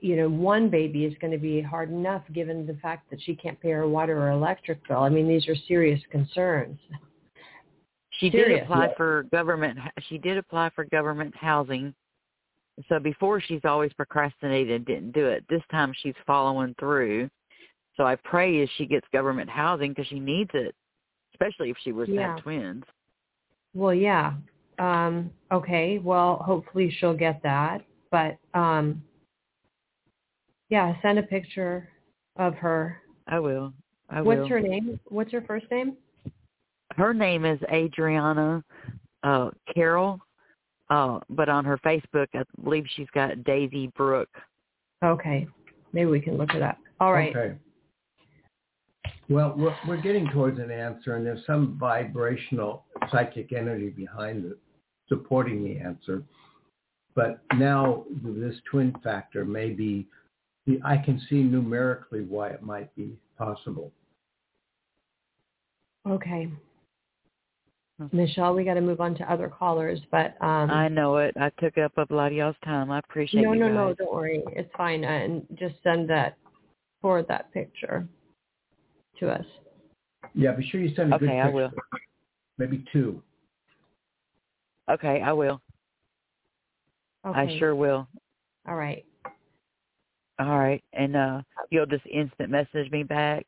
You 0.01 0.17
know, 0.17 0.29
one 0.29 0.69
baby 0.69 1.05
is 1.05 1.15
going 1.21 1.33
to 1.33 1.39
be 1.39 1.61
hard 1.63 1.91
enough 1.91 2.23
given 2.35 2.67
the 2.67 2.75
fact 2.83 3.09
that 3.11 3.21
she 3.23 3.35
can't 3.35 3.59
pay 3.61 3.71
her 3.71 3.89
water 3.89 4.21
or 4.21 4.31
electric 4.31 4.87
bill. 4.87 4.99
I 4.99 5.09
mean, 5.09 5.27
these 5.29 5.49
are 5.49 5.57
serious 5.69 6.01
concerns. 6.11 6.79
She 8.21 8.31
Serious. 8.31 8.61
did 8.61 8.63
apply 8.65 8.87
Yeah. 8.87 8.95
for 8.97 9.23
government. 9.33 9.79
She 10.09 10.19
did 10.19 10.37
apply 10.37 10.71
for 10.71 10.85
government 10.85 11.35
housing. 11.35 11.95
So 12.89 12.99
before 12.99 13.41
she's 13.41 13.65
always 13.65 13.93
procrastinated 13.95 14.71
and 14.77 14.85
didn't 14.87 15.13
do 15.13 15.27
it. 15.27 15.45
This 15.49 15.63
time 15.71 15.93
she's 16.03 16.15
following 16.27 16.75
through. 16.79 17.29
So 17.96 18.04
I 18.04 18.16
pray 18.16 18.62
as 18.62 18.68
she 18.76 18.87
gets 18.87 19.07
government 19.12 19.48
housing 19.48 19.90
because 19.90 20.07
she 20.09 20.18
needs 20.18 20.50
it, 20.54 20.74
especially 21.35 21.70
if 21.70 21.76
she 21.83 21.92
was 21.92 22.09
to 22.09 22.14
Yeah. 22.14 22.35
have 22.35 22.42
twins. 22.42 22.85
Well, 23.74 23.94
yeah. 23.94 24.35
Um, 24.78 25.30
okay. 25.52 25.98
Well, 25.98 26.37
hopefully 26.37 26.90
she'll 26.90 27.16
get 27.16 27.42
that. 27.42 27.85
But 28.11 28.38
um, 28.54 29.02
yeah, 30.68 31.00
send 31.02 31.18
a 31.18 31.22
picture 31.22 31.88
of 32.37 32.54
her. 32.57 33.00
I 33.26 33.38
will. 33.38 33.72
I 34.11 34.20
will. 34.20 34.38
What's 34.38 34.48
her 34.50 34.61
name? 34.61 34.98
What's 35.07 35.33
her 35.33 35.42
first 35.42 35.70
name? 35.70 35.96
Her 36.96 37.14
name 37.14 37.44
is 37.44 37.59
Adriana 37.72 38.62
uh 39.22 39.50
Carroll. 39.74 40.20
Uh, 40.90 41.18
but 41.30 41.48
on 41.48 41.64
her 41.64 41.78
Facebook, 41.78 42.26
I 42.35 42.42
believe 42.62 42.85
she's 42.94 43.09
got 43.14 43.42
Daisy 43.44 43.90
Brooke. 43.96 44.37
Okay. 45.02 45.46
Maybe 45.92 46.11
we 46.11 46.20
can 46.20 46.37
look 46.37 46.54
it 46.54 46.62
up. 46.62 46.76
All 47.00 47.12
right. 47.12 47.35
Okay. 47.35 47.54
Well, 49.29 49.55
we're, 49.57 49.75
we're 49.89 50.01
getting 50.01 50.29
towards 50.29 50.59
an 50.59 50.71
answer, 50.71 51.17
and 51.17 51.25
there's 51.25 51.45
some 51.47 51.79
vibrational 51.79 52.85
psychic 53.11 53.53
energy 53.53 53.89
behind 53.89 54.45
it, 54.45 54.59
supporting 55.09 55.65
the 55.65 55.79
answer. 55.79 56.23
But 57.15 57.41
now 57.55 58.05
this 58.23 58.57
twin 58.71 58.95
factor 59.03 59.45
may 59.45 59.71
be, 59.71 60.07
I 60.85 60.99
can 60.99 61.21
see 61.31 61.43
numerically 61.43 62.21
why 62.23 62.51
it 62.51 62.63
might 62.63 62.95
be 62.97 63.17
possible. 63.39 63.93
Okay. 66.07 66.51
Michelle, 68.13 68.55
we 68.55 68.65
got 68.65 68.75
to 68.75 68.81
move 68.81 69.01
on 69.01 69.15
to 69.15 69.33
other 69.33 69.49
callers, 69.49 70.01
but 70.11 70.37
um, 70.43 70.69
I 70.71 70.89
know 70.89 71.19
it. 71.19 71.35
I 71.41 71.51
took 71.61 71.79
up 71.79 71.93
a 71.97 72.13
lot 72.13 72.27
of 72.27 72.33
y'all's 72.33 72.57
time. 72.65 72.91
I 72.91 72.99
appreciate 72.99 73.43
no, 73.43 73.53
you 73.53 73.61
no, 73.61 73.69
guys. 73.69 73.75
no, 73.75 73.95
don't 73.95 74.15
worry, 74.15 74.43
it's 74.49 74.71
fine, 74.77 75.05
and 75.05 75.47
just 75.55 75.77
send 75.85 76.11
that, 76.11 76.37
forward 77.01 77.27
that 77.29 77.53
picture 77.53 78.07
to 79.20 79.31
us. 79.31 79.44
Yeah, 80.35 80.53
be 80.53 80.66
sure 80.68 80.81
you 80.81 80.94
send 80.94 81.12
a 81.14 81.18
good 81.18 81.29
Okay, 81.29 81.40
I 81.40 81.48
will. 81.48 81.70
Maybe 82.59 82.85
two. 82.92 83.22
Okay, 84.90 85.20
I 85.22 85.33
will. 85.33 85.61
Okay. 87.27 87.55
I 87.55 87.59
sure 87.59 87.74
will. 87.74 88.07
All 88.68 88.77
right. 88.77 89.05
All 90.38 90.59
right, 90.59 90.83
and 90.92 91.14
uh 91.16 91.42
you'll 91.70 91.87
just 91.87 92.05
instant 92.07 92.50
message 92.50 92.90
me 92.90 93.03
back. 93.03 93.46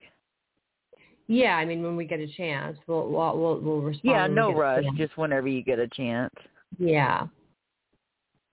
Yeah, 1.26 1.56
I 1.56 1.64
mean, 1.64 1.82
when 1.82 1.96
we 1.96 2.04
get 2.04 2.20
a 2.20 2.28
chance, 2.28 2.78
we'll 2.86 3.08
we'll 3.08 3.36
we'll, 3.36 3.60
we'll 3.60 3.80
respond. 3.80 4.02
Yeah, 4.04 4.22
when 4.22 4.30
we 4.30 4.36
no 4.36 4.54
rush. 4.54 4.84
Just 4.96 5.16
whenever 5.18 5.48
you 5.48 5.62
get 5.62 5.78
a 5.80 5.88
chance. 5.88 6.32
Yeah. 6.78 7.26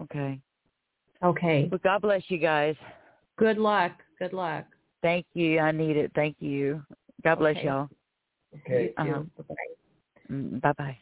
Okay. 0.02 0.40
Okay. 1.24 1.68
Well, 1.72 1.80
God 1.84 2.02
bless 2.02 2.24
you 2.28 2.40
guys. 2.40 2.76
Good 3.38 3.58
luck. 3.58 3.92
Good 4.20 4.34
luck. 4.34 4.66
Thank 5.02 5.26
you. 5.34 5.60
I 5.60 5.72
need 5.72 5.96
it. 5.96 6.12
Thank 6.16 6.38
you. 6.40 6.82
God 7.24 7.36
bless 7.40 7.56
Okay. 7.58 7.66
y'all. 7.66 7.90
Okay. 8.66 8.94
You 8.98 9.06
too. 9.06 9.12
Uh-huh. 9.12 9.44
Bye-bye. 10.30 10.60
Bye 10.62 10.74
bye. 10.78 10.98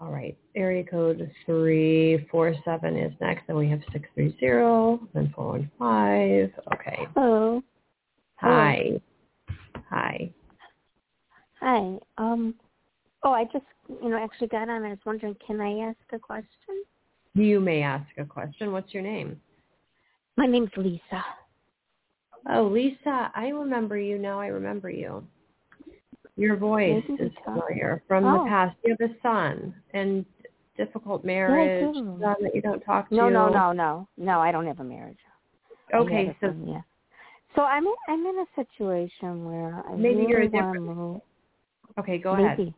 All 0.00 0.10
right. 0.10 0.36
Area 0.56 0.84
code 0.84 1.30
three 1.46 2.26
four 2.30 2.54
seven 2.64 2.96
is 2.96 3.12
next. 3.20 3.46
Then 3.46 3.56
we 3.56 3.68
have 3.68 3.80
six 3.92 4.08
three 4.14 4.36
zero. 4.40 5.00
Then 5.14 5.32
four 5.34 5.52
one 5.52 5.70
five. 5.78 6.50
Okay. 6.74 7.06
Hello. 7.14 7.62
Hi. 8.36 9.00
Hi. 9.88 10.30
Hi. 11.60 11.98
Um. 12.18 12.54
Oh, 13.24 13.32
I 13.32 13.44
just, 13.52 13.64
you 14.02 14.08
know, 14.08 14.18
actually 14.20 14.48
got 14.48 14.68
on. 14.68 14.82
I 14.82 14.90
was 14.90 14.98
wondering, 15.06 15.36
can 15.46 15.60
I 15.60 15.88
ask 15.88 15.98
a 16.12 16.18
question? 16.18 16.82
You 17.34 17.60
may 17.60 17.82
ask 17.82 18.08
a 18.18 18.24
question. 18.24 18.72
What's 18.72 18.92
your 18.92 19.04
name? 19.04 19.40
My 20.36 20.46
name's 20.46 20.70
Lisa. 20.76 21.24
Oh, 22.50 22.64
Lisa. 22.64 23.30
I 23.34 23.48
remember 23.48 23.96
you 23.98 24.18
now. 24.18 24.40
I 24.40 24.48
remember 24.48 24.90
you. 24.90 25.26
Your 26.36 26.56
voice 26.56 27.04
is 27.20 27.30
familiar 27.44 28.02
from 28.08 28.24
Oh. 28.24 28.42
the 28.44 28.48
past. 28.48 28.76
You 28.84 28.96
have 28.98 29.10
a 29.10 29.14
son 29.20 29.74
and 29.92 30.24
difficult 30.76 31.24
marriage. 31.24 31.94
do. 31.94 32.18
Son 32.20 32.36
that 32.42 32.54
you 32.54 32.62
don't 32.62 32.80
talk 32.80 33.08
to. 33.10 33.14
No, 33.14 33.28
no, 33.28 33.48
no, 33.48 33.72
no, 33.72 34.08
no. 34.16 34.40
I 34.40 34.50
don't 34.50 34.66
have 34.66 34.80
a 34.80 34.84
marriage. 34.84 35.18
Okay, 35.94 36.34
so 36.40 36.48
son, 36.48 36.66
yeah. 36.66 36.80
So 37.54 37.62
I'm 37.62 37.84
in, 37.86 37.94
I'm 38.08 38.26
in 38.26 38.38
a 38.38 38.46
situation 38.56 39.44
where 39.44 39.84
I 39.86 39.94
Maybe 39.94 40.20
really 40.20 40.28
you're 40.30 40.40
a 40.42 40.48
different- 40.48 40.82
move. 40.86 41.20
okay, 41.98 42.16
go 42.16 42.34
Maybe. 42.34 42.44
ahead. 42.46 42.74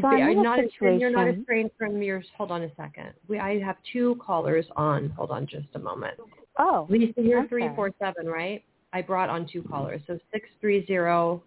So 0.00 0.10
See, 0.10 0.22
I'm 0.22 0.38
a 0.38 0.42
not 0.42 0.58
situation. 0.60 0.98
you're 1.00 1.10
not 1.10 1.28
estranged 1.28 1.74
from 1.78 2.02
yours. 2.02 2.26
Hold 2.36 2.50
on 2.50 2.62
a 2.62 2.74
second. 2.74 3.12
We 3.28 3.38
I 3.38 3.60
have 3.60 3.76
two 3.92 4.16
callers 4.16 4.66
on. 4.74 5.10
Hold 5.10 5.30
on 5.30 5.46
just 5.46 5.68
a 5.74 5.78
moment. 5.78 6.18
Oh, 6.58 6.86
Lisa, 6.88 7.20
you're 7.20 7.40
I'm 7.40 7.48
three 7.48 7.62
sorry. 7.62 7.76
four 7.76 7.90
seven, 8.00 8.26
right? 8.26 8.64
I 8.92 9.02
brought 9.02 9.28
on 9.28 9.48
two 9.50 9.62
callers. 9.62 10.00
So 10.06 10.18
six 10.32 10.48
three 10.60 10.86
zero 10.86 11.42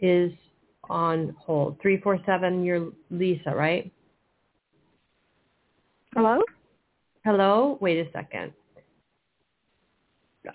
is 0.00 0.32
on 0.90 1.34
hold. 1.38 1.78
Three 1.80 2.00
four 2.00 2.18
seven, 2.26 2.64
you're 2.64 2.90
Lisa, 3.10 3.54
right? 3.54 3.92
hello. 6.14 6.40
Hello? 7.24 7.78
Wait 7.80 7.98
a 7.98 8.10
second. 8.12 8.52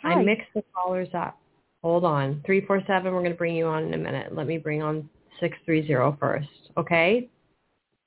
Hi. 0.01 0.13
I 0.13 0.23
mixed 0.23 0.47
the 0.55 0.63
callers 0.73 1.09
up. 1.13 1.39
Hold 1.83 2.03
on. 2.03 2.41
Three 2.45 2.65
four 2.65 2.81
seven, 2.87 3.13
we're 3.13 3.23
gonna 3.23 3.35
bring 3.35 3.55
you 3.55 3.65
on 3.65 3.83
in 3.83 3.93
a 3.93 3.97
minute. 3.97 4.35
Let 4.35 4.47
me 4.47 4.57
bring 4.57 4.81
on 4.81 5.09
six 5.39 5.57
three 5.65 5.85
zero 5.85 6.17
first. 6.19 6.47
Okay? 6.77 7.29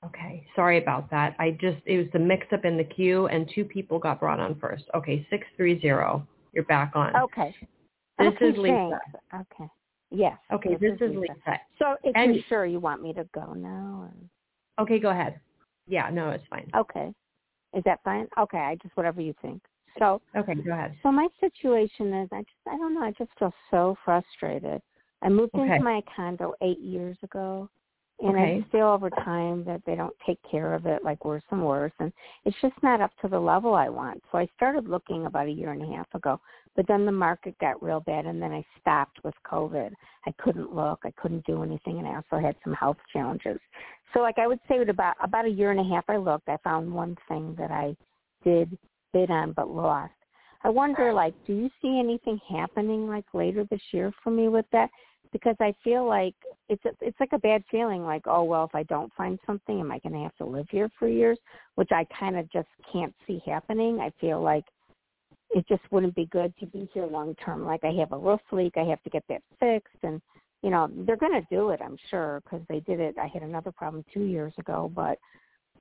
Okay. 0.04 0.46
Sorry 0.54 0.78
about 0.78 1.10
that. 1.10 1.34
I 1.38 1.52
just 1.60 1.78
it 1.86 1.98
was 1.98 2.06
the 2.12 2.18
mix 2.18 2.46
up 2.52 2.64
in 2.64 2.76
the 2.76 2.84
queue 2.84 3.26
and 3.26 3.50
two 3.54 3.64
people 3.64 3.98
got 3.98 4.20
brought 4.20 4.40
on 4.40 4.58
first. 4.60 4.84
Okay, 4.94 5.26
six 5.30 5.46
three 5.56 5.80
zero. 5.80 6.26
You're 6.52 6.64
back 6.64 6.92
on. 6.94 7.14
Okay. 7.16 7.54
This 8.18 8.28
okay, 8.28 8.46
is 8.46 8.58
Lisa. 8.58 8.98
thanks. 9.32 9.46
Okay. 9.60 9.70
Yes. 10.10 10.38
Okay, 10.52 10.76
this, 10.80 10.92
is 11.00 11.16
Lisa. 11.16 11.58
So 11.78 11.96
if 12.04 12.14
And- 12.14 12.34
you're 12.34 12.44
sure 12.48 12.64
you 12.64 12.78
want 12.80 13.02
me 13.02 13.12
to 13.14 13.24
go 13.34 13.52
now, 13.54 14.08
or... 14.78 14.82
Okay, 14.82 14.98
go 15.00 15.10
ahead. 15.10 15.40
Yeah, 15.88 16.08
no, 16.10 16.30
it's 16.30 16.44
fine. 16.48 16.70
okay, 16.76 17.12
is 17.74 17.82
that 17.84 18.00
fine? 18.04 18.26
Okay, 18.38 18.58
I 18.58 18.76
just 18.76 18.96
whatever 18.96 19.20
you 19.20 19.34
think. 19.42 19.62
So 19.98 20.20
Okay, 20.36 20.54
go 20.54 20.72
ahead. 20.72 20.94
So 21.02 21.10
my 21.12 21.28
situation 21.40 22.12
is, 22.14 22.28
I 22.32 22.38
just, 22.40 22.50
I 22.68 22.76
don't 22.76 22.94
know, 22.94 23.02
I 23.02 23.10
just 23.12 23.30
feel 23.38 23.52
so 23.70 23.96
frustrated. 24.04 24.80
I 25.22 25.28
moved 25.28 25.54
Okay. 25.54 25.64
into 25.72 25.84
my 25.84 26.00
condo 26.14 26.54
eight 26.62 26.80
years 26.80 27.16
ago, 27.22 27.68
and 28.20 28.30
Okay. 28.30 28.64
I 28.66 28.70
feel 28.70 28.86
over 28.86 29.10
time 29.10 29.62
that 29.64 29.82
they 29.84 29.94
don't 29.94 30.16
take 30.26 30.38
care 30.50 30.74
of 30.74 30.86
it, 30.86 31.04
like 31.04 31.24
worse 31.24 31.42
and 31.50 31.64
worse, 31.64 31.92
and 31.98 32.12
it's 32.44 32.56
just 32.62 32.74
not 32.82 33.00
up 33.00 33.10
to 33.20 33.28
the 33.28 33.38
level 33.38 33.74
I 33.74 33.88
want. 33.88 34.22
So 34.32 34.38
I 34.38 34.48
started 34.56 34.88
looking 34.88 35.26
about 35.26 35.48
a 35.48 35.50
year 35.50 35.72
and 35.72 35.82
a 35.82 35.96
half 35.96 36.06
ago, 36.14 36.40
but 36.74 36.86
then 36.88 37.04
the 37.04 37.12
market 37.12 37.58
got 37.58 37.82
real 37.82 38.00
bad, 38.00 38.24
and 38.24 38.40
then 38.40 38.52
I 38.52 38.64
stopped 38.80 39.22
with 39.22 39.34
COVID. 39.44 39.92
I 40.26 40.32
couldn't 40.38 40.74
look, 40.74 41.00
I 41.04 41.10
couldn't 41.12 41.44
do 41.44 41.62
anything, 41.62 41.98
and 41.98 42.06
I 42.06 42.16
also 42.16 42.42
had 42.42 42.56
some 42.64 42.72
health 42.72 42.98
challenges. 43.12 43.58
So, 44.14 44.20
like 44.20 44.38
I 44.38 44.46
would 44.46 44.60
say, 44.66 44.78
with 44.78 44.88
about 44.88 45.16
about 45.22 45.44
a 45.44 45.50
year 45.50 45.70
and 45.70 45.80
a 45.80 45.94
half, 45.94 46.04
I 46.08 46.16
looked. 46.16 46.48
I 46.48 46.56
found 46.64 46.92
one 46.92 47.16
thing 47.28 47.54
that 47.58 47.70
I 47.70 47.94
did 48.44 48.78
bid 49.12 49.30
on 49.30 49.52
but 49.52 49.68
lost. 49.68 50.12
I 50.64 50.70
wonder, 50.70 51.12
like, 51.12 51.34
do 51.46 51.52
you 51.52 51.70
see 51.80 51.98
anything 51.98 52.40
happening 52.48 53.08
like 53.08 53.26
later 53.34 53.64
this 53.70 53.82
year 53.92 54.12
for 54.24 54.30
me 54.30 54.48
with 54.48 54.66
that? 54.72 54.90
Because 55.32 55.56
I 55.60 55.74
feel 55.84 56.06
like 56.06 56.34
it's 56.68 56.84
a, 56.84 56.90
it's 57.00 57.18
like 57.20 57.32
a 57.32 57.38
bad 57.38 57.62
feeling, 57.70 58.04
like, 58.04 58.22
oh 58.26 58.44
well, 58.44 58.64
if 58.64 58.74
I 58.74 58.82
don't 58.84 59.12
find 59.14 59.38
something, 59.46 59.80
am 59.80 59.92
I 59.92 59.98
going 60.00 60.12
to 60.14 60.22
have 60.22 60.36
to 60.36 60.44
live 60.44 60.66
here 60.70 60.90
for 60.98 61.08
years? 61.08 61.38
Which 61.76 61.90
I 61.92 62.06
kind 62.18 62.36
of 62.38 62.50
just 62.50 62.68
can't 62.92 63.14
see 63.26 63.42
happening. 63.46 64.00
I 64.00 64.10
feel 64.20 64.40
like 64.40 64.64
it 65.50 65.66
just 65.68 65.82
wouldn't 65.90 66.14
be 66.14 66.26
good 66.26 66.52
to 66.58 66.66
be 66.66 66.88
here 66.92 67.06
long 67.06 67.34
term. 67.36 67.64
Like 67.64 67.84
I 67.84 67.92
have 67.92 68.12
a 68.12 68.18
roof 68.18 68.40
leak, 68.52 68.74
I 68.76 68.84
have 68.84 69.02
to 69.04 69.10
get 69.10 69.24
that 69.28 69.42
fixed, 69.60 70.02
and 70.02 70.20
you 70.62 70.70
know, 70.70 70.90
they're 71.06 71.16
going 71.16 71.40
to 71.40 71.46
do 71.50 71.70
it, 71.70 71.80
I'm 71.84 71.96
sure, 72.10 72.40
because 72.42 72.66
they 72.68 72.80
did 72.80 72.98
it. 72.98 73.16
I 73.22 73.26
had 73.26 73.42
another 73.42 73.70
problem 73.70 74.04
two 74.12 74.24
years 74.24 74.52
ago, 74.58 74.90
but 74.94 75.18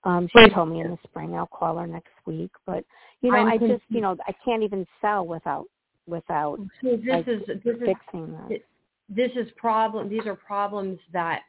um 0.04 0.28
she 0.28 0.40
Right. 0.40 0.54
told 0.54 0.70
me 0.70 0.82
in 0.82 0.90
the 0.92 0.98
spring 1.04 1.34
I'll 1.36 1.48
call 1.48 1.78
her 1.78 1.88
next 1.88 2.14
week. 2.26 2.52
But 2.66 2.84
you 3.22 3.32
know, 3.32 3.40
I'm 3.40 3.48
I 3.48 3.58
just, 3.58 3.84
you 3.90 4.02
know, 4.02 4.16
I 4.28 4.34
can't 4.44 4.64
even 4.64 4.86
sell 5.02 5.26
without 5.26 5.66
without 6.08 6.60
So 6.82 6.98
this 6.98 7.06
like, 7.08 7.28
is 7.28 7.42
this 7.48 7.66
is 7.66 7.80
fixing 7.86 8.38
this. 8.50 8.62
This 9.10 9.32
is 9.36 9.48
problem. 9.58 10.10
These 10.10 10.26
are 10.26 10.36
problems 10.36 11.00
that 11.14 11.42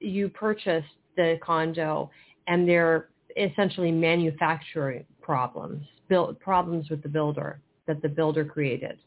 you 0.00 0.28
purchased 0.28 0.88
the 1.16 1.38
condo, 1.42 2.10
and 2.46 2.68
they're 2.68 3.08
essentially 3.36 3.92
manufacturing 3.92 5.04
problems, 5.20 5.84
build 6.08 6.40
problems 6.40 6.90
with 6.90 7.02
the 7.02 7.08
builder 7.08 7.60
that 7.86 8.02
the 8.02 8.08
builder 8.08 8.44
created 8.44 8.98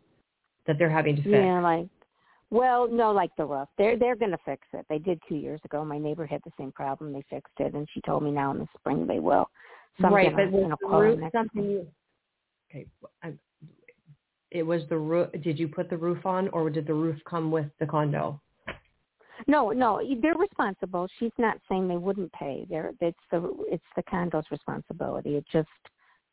that 0.65 0.77
they're 0.77 0.89
having 0.89 1.15
to 1.15 1.23
fix. 1.23 1.35
Yeah, 1.35 1.61
like 1.61 1.87
well, 2.53 2.87
no, 2.87 3.11
like 3.11 3.31
the 3.35 3.45
roof. 3.45 3.67
They're 3.79 3.97
they're 3.97 4.15
gonna 4.15 4.37
fix 4.45 4.67
it. 4.73 4.85
They 4.87 4.99
did 4.99 5.19
two 5.27 5.35
years 5.35 5.59
ago. 5.65 5.83
My 5.83 5.97
neighbor 5.97 6.25
had 6.25 6.39
the 6.45 6.51
same 6.57 6.71
problem. 6.71 7.11
They 7.11 7.23
fixed 7.27 7.53
it, 7.59 7.73
and 7.73 7.87
she 7.93 8.01
told 8.01 8.21
me 8.21 8.31
now 8.31 8.51
in 8.51 8.59
the 8.59 8.67
spring 8.77 9.07
they 9.07 9.19
will. 9.19 9.49
So 9.99 10.09
right, 10.09 10.31
gonna, 10.31 10.51
but 10.51 10.59
know, 10.59 10.75
the 10.79 10.87
roof 10.87 11.19
something 11.33 11.63
you? 11.63 11.87
Okay, 12.69 12.85
I, 13.23 13.33
it 14.53 14.63
was 14.63 14.83
the 14.89 14.97
roof. 14.97 15.29
Did 15.43 15.59
you 15.59 15.67
put 15.67 15.89
the 15.89 15.97
roof 15.97 16.25
on, 16.25 16.47
or 16.49 16.69
did 16.69 16.87
the 16.87 16.93
roof 16.93 17.19
come 17.25 17.51
with 17.51 17.65
the 17.79 17.85
condo? 17.85 18.39
No, 19.47 19.71
no, 19.71 20.01
they're 20.21 20.37
responsible. 20.37 21.07
She's 21.19 21.31
not 21.37 21.57
saying 21.67 21.87
they 21.87 21.97
wouldn't 21.97 22.31
pay. 22.33 22.65
They're 22.69 22.93
it's 23.01 23.17
the 23.31 23.51
it's 23.67 23.83
the 23.95 24.03
condo's 24.03 24.45
responsibility. 24.51 25.35
It 25.35 25.45
just 25.51 25.67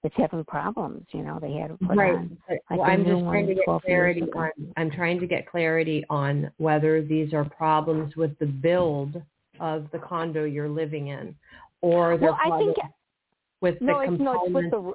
it's 0.04 0.14
having 0.16 0.44
problems. 0.44 1.06
You 1.12 1.22
know, 1.22 1.38
they 1.40 1.54
had 1.54 1.68
to 1.68 1.86
put 1.86 1.96
right. 1.96 2.14
on. 2.14 2.36
Like 2.48 2.60
well, 2.70 2.82
I'm 2.82 3.04
just 3.04 3.22
trying 3.22 3.46
to 3.46 3.54
get 3.54 3.64
clarity 3.82 4.22
on. 4.22 4.50
I'm 4.76 4.90
trying 4.90 5.18
to 5.18 5.26
get 5.26 5.50
clarity 5.50 6.04
on 6.10 6.50
whether 6.58 7.02
these 7.02 7.32
are 7.32 7.44
problems 7.44 8.14
with 8.16 8.38
the 8.38 8.46
build 8.46 9.20
of 9.58 9.86
the 9.92 9.98
condo 9.98 10.44
you're 10.44 10.68
living 10.68 11.08
in, 11.08 11.34
or 11.80 12.18
they're 12.18 12.32
Well, 12.32 12.38
I 12.44 12.58
think 12.58 12.76
with 13.62 13.80
no, 13.80 13.98
the 13.98 14.12
it's 14.12 14.22
no, 14.22 14.44
it's 14.44 14.54
with 14.54 14.70
the 14.70 14.94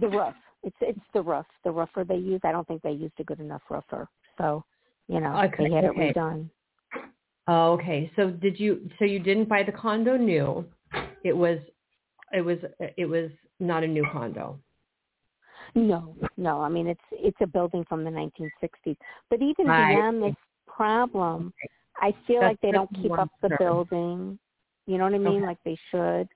the 0.00 0.08
roof. 0.08 0.34
It's 0.62 0.76
it's 0.80 1.00
the 1.14 1.22
roof. 1.22 1.46
The 1.64 1.70
roofer 1.70 2.04
they 2.04 2.16
use. 2.16 2.40
I 2.44 2.52
don't 2.52 2.66
think 2.68 2.82
they 2.82 2.90
used 2.92 3.14
a 3.18 3.24
good 3.24 3.40
enough 3.40 3.62
roofer. 3.70 4.08
So, 4.38 4.64
you 5.08 5.20
know, 5.20 5.36
Okay, 5.44 5.68
they 5.68 5.74
had 5.74 5.84
okay. 5.84 6.10
it 6.10 6.14
redone. 6.16 6.50
Oh, 7.48 7.72
okay. 7.72 8.10
So 8.16 8.30
did 8.30 8.60
you? 8.60 8.88
So 8.98 9.04
you 9.04 9.18
didn't 9.18 9.48
buy 9.48 9.62
the 9.62 9.72
condo 9.72 10.16
new? 10.16 10.64
It 11.24 11.36
was, 11.36 11.58
it 12.32 12.42
was, 12.42 12.58
it 12.96 13.06
was 13.06 13.30
not 13.58 13.82
a 13.84 13.86
new 13.86 14.06
condo. 14.12 14.58
No, 15.74 16.14
no. 16.36 16.60
I 16.60 16.68
mean, 16.68 16.86
it's 16.86 17.00
it's 17.12 17.36
a 17.40 17.46
building 17.46 17.84
from 17.88 18.04
the 18.04 18.10
1960s. 18.10 18.96
But 19.28 19.40
even 19.42 19.66
Right. 19.66 19.94
beyond 19.94 20.22
this 20.22 20.34
problem, 20.66 21.52
I 21.96 22.14
feel 22.26 22.40
That's 22.40 22.52
like 22.52 22.60
they 22.60 22.72
don't 22.72 22.90
keep 23.02 23.12
up 23.12 23.28
the 23.42 23.48
concern. 23.48 23.58
building. 23.58 24.38
You 24.86 24.98
know 24.98 25.04
what 25.04 25.14
I 25.14 25.18
mean? 25.18 25.36
Okay. 25.38 25.46
Like 25.46 25.58
they 25.64 25.78
should. 25.90 26.28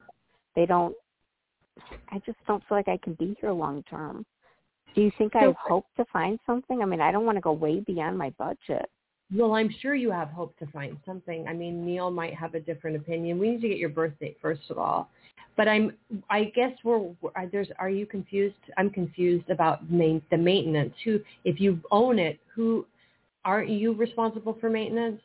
They 0.57 0.67
don't. 0.67 0.95
I 2.11 2.21
just 2.25 2.39
don't 2.47 2.63
feel 2.69 2.79
like 2.79 2.89
I 2.89 2.99
can 2.99 3.15
be 3.15 3.37
here 3.41 3.53
long 3.53 3.83
term. 3.85 4.25
Do 4.95 5.01
you 5.01 5.11
think 5.19 5.35
I 5.35 5.53
hope 5.59 5.87
to 5.97 6.05
find 6.13 6.39
something? 6.47 6.81
I 6.81 6.85
mean, 6.85 7.01
I 7.01 7.11
don't 7.11 7.27
want 7.27 7.37
to 7.37 7.43
go 7.43 7.53
way 7.53 7.81
beyond 7.81 8.17
my 8.17 8.31
budget. 8.39 8.89
Well, 9.35 9.55
I'm 9.55 9.75
sure 9.81 9.95
you 9.95 10.11
have 10.13 10.29
hope 10.29 10.57
to 10.59 10.67
find 10.67 10.97
something. 11.05 11.49
I 11.49 11.53
mean, 11.53 11.85
Neil 11.85 12.11
might 12.11 12.35
have 12.35 12.55
a 12.55 12.61
different 12.61 12.97
opinion. 12.97 13.39
We 13.39 13.51
need 13.51 13.63
to 13.63 13.69
get 13.69 13.79
your 13.79 13.89
birth 13.89 14.13
date 14.21 14.37
first 14.41 14.63
of 14.71 14.79
all. 14.79 15.09
But 15.57 15.67
I'm, 15.67 15.93
I 16.31 16.45
guess 16.45 16.73
we're, 16.85 16.99
we're 17.21 17.31
there's. 17.51 17.69
Are 17.79 17.91
you 17.91 18.07
confused? 18.07 18.57
I'm 18.77 18.91
confused 18.91 19.51
about 19.51 19.91
main, 19.91 20.21
the 20.31 20.37
maintenance. 20.37 20.95
Who, 21.05 21.21
if 21.45 21.61
you 21.61 21.81
own 21.91 22.19
it, 22.19 22.39
who, 22.55 22.87
aren't 23.45 23.71
you 23.71 23.95
responsible 23.95 24.57
for 24.61 24.69
maintenance? 24.69 25.21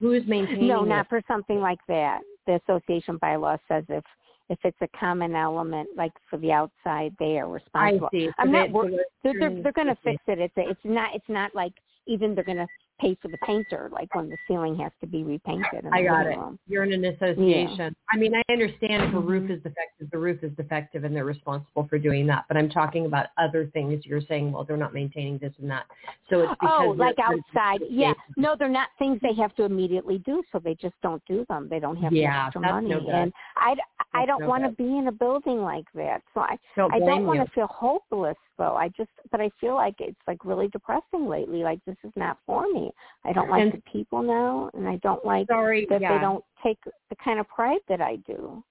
Who's 0.00 0.26
maintaining 0.26 0.68
No, 0.68 0.84
it? 0.84 0.88
not 0.88 1.08
for 1.08 1.20
something 1.26 1.60
like 1.60 1.78
that. 1.88 2.20
The 2.46 2.60
association 2.68 3.18
bylaw 3.18 3.58
says 3.68 3.84
if 3.88 4.04
if 4.50 4.58
it's 4.64 4.76
a 4.82 4.88
common 4.98 5.34
element, 5.34 5.88
like 5.96 6.12
for 6.28 6.36
the 6.38 6.52
outside, 6.52 7.14
they 7.18 7.38
are 7.38 7.48
responsible. 7.48 8.08
I 8.12 8.16
see. 8.16 8.26
So 8.26 8.32
I'm 8.38 8.52
they- 8.52 8.58
not 8.58 8.70
wor- 8.70 8.90
they're- 8.90 9.04
They're 9.22 9.38
they're, 9.38 9.62
they're 9.62 9.72
going 9.72 9.88
to 9.88 9.96
fix 10.02 10.22
it. 10.26 10.38
It's 10.38 10.56
a, 10.58 10.68
it's 10.68 10.80
not 10.84 11.14
it's 11.14 11.28
not 11.28 11.54
like 11.54 11.72
even 12.06 12.34
they're 12.34 12.44
going 12.44 12.58
to 12.58 12.66
pay 13.04 13.16
for 13.20 13.28
the 13.28 13.38
painter, 13.38 13.90
like 13.92 14.14
when 14.14 14.28
the 14.28 14.36
ceiling 14.48 14.76
has 14.76 14.92
to 15.00 15.06
be 15.06 15.22
repainted. 15.22 15.84
I 15.92 16.02
got 16.02 16.26
it. 16.26 16.38
Room. 16.38 16.58
You're 16.66 16.84
in 16.84 16.92
an 16.92 17.04
association. 17.04 17.76
Yeah. 17.78 17.90
I 18.10 18.16
mean, 18.16 18.34
I 18.34 18.42
understand 18.50 19.04
if 19.04 19.14
a 19.14 19.20
roof 19.20 19.50
is 19.50 19.62
defective, 19.62 20.10
the 20.10 20.18
roof 20.18 20.42
is 20.42 20.52
defective 20.56 21.04
and 21.04 21.14
they're 21.14 21.24
responsible 21.24 21.86
for 21.88 21.98
doing 21.98 22.26
that. 22.28 22.44
But 22.48 22.56
I'm 22.56 22.70
talking 22.70 23.06
about 23.06 23.26
other 23.38 23.66
things 23.72 24.04
you're 24.04 24.22
saying, 24.22 24.52
well, 24.52 24.64
they're 24.64 24.76
not 24.76 24.94
maintaining 24.94 25.38
this 25.38 25.52
and 25.60 25.70
that. 25.70 25.84
So 26.30 26.40
it's 26.40 26.52
oh, 26.52 26.56
because 26.60 26.80
Oh, 26.84 26.90
like 26.90 27.16
outside. 27.18 27.80
Yeah. 27.88 28.14
No, 28.36 28.56
they're 28.58 28.68
not 28.68 28.88
things 28.98 29.18
they 29.22 29.34
have 29.34 29.54
to 29.56 29.64
immediately 29.64 30.18
do, 30.18 30.42
so 30.50 30.58
they 30.58 30.74
just 30.74 30.94
don't 31.02 31.22
do 31.26 31.44
them. 31.48 31.68
They 31.70 31.80
don't 31.80 31.96
have 31.96 32.12
the 32.12 32.20
Yeah, 32.20 32.46
extra 32.46 32.60
money. 32.60 32.88
no 32.88 32.98
and 32.98 33.32
I, 33.56 33.72
I 33.72 34.20
That's 34.20 34.26
don't 34.28 34.40
no 34.42 34.48
want 34.48 34.64
to 34.64 34.70
be 34.70 34.98
in 34.98 35.08
a 35.08 35.12
building 35.12 35.62
like 35.62 35.86
that. 35.94 36.22
So 36.32 36.40
I, 36.40 36.56
Don't 36.76 36.92
I 36.94 36.98
don't 36.98 37.26
want 37.26 37.44
to 37.44 37.52
feel 37.52 37.66
hopeless 37.66 38.36
though. 38.58 38.74
I 38.76 38.88
just, 38.88 39.10
but 39.30 39.40
I 39.40 39.50
feel 39.60 39.74
like 39.74 39.94
it's 39.98 40.18
like 40.26 40.44
really 40.44 40.68
depressing 40.68 41.26
lately. 41.28 41.62
Like 41.62 41.78
this 41.86 41.96
is 42.04 42.12
not 42.16 42.38
for 42.46 42.66
me. 42.72 42.90
I 43.24 43.32
don't 43.32 43.50
like 43.50 43.62
And- 43.62 43.72
the 43.72 43.82
people 43.90 44.22
now, 44.22 44.70
and 44.74 44.88
I 44.88 44.96
don't 44.96 45.24
like 45.24 45.46
Sorry, 45.48 45.86
that 45.90 46.00
yeah. 46.00 46.14
they 46.14 46.20
don't 46.20 46.44
take 46.62 46.78
the 46.84 47.16
kind 47.22 47.38
of 47.40 47.48
pride 47.48 47.80
that 47.88 48.00
I 48.00 48.16
do. 48.26 48.62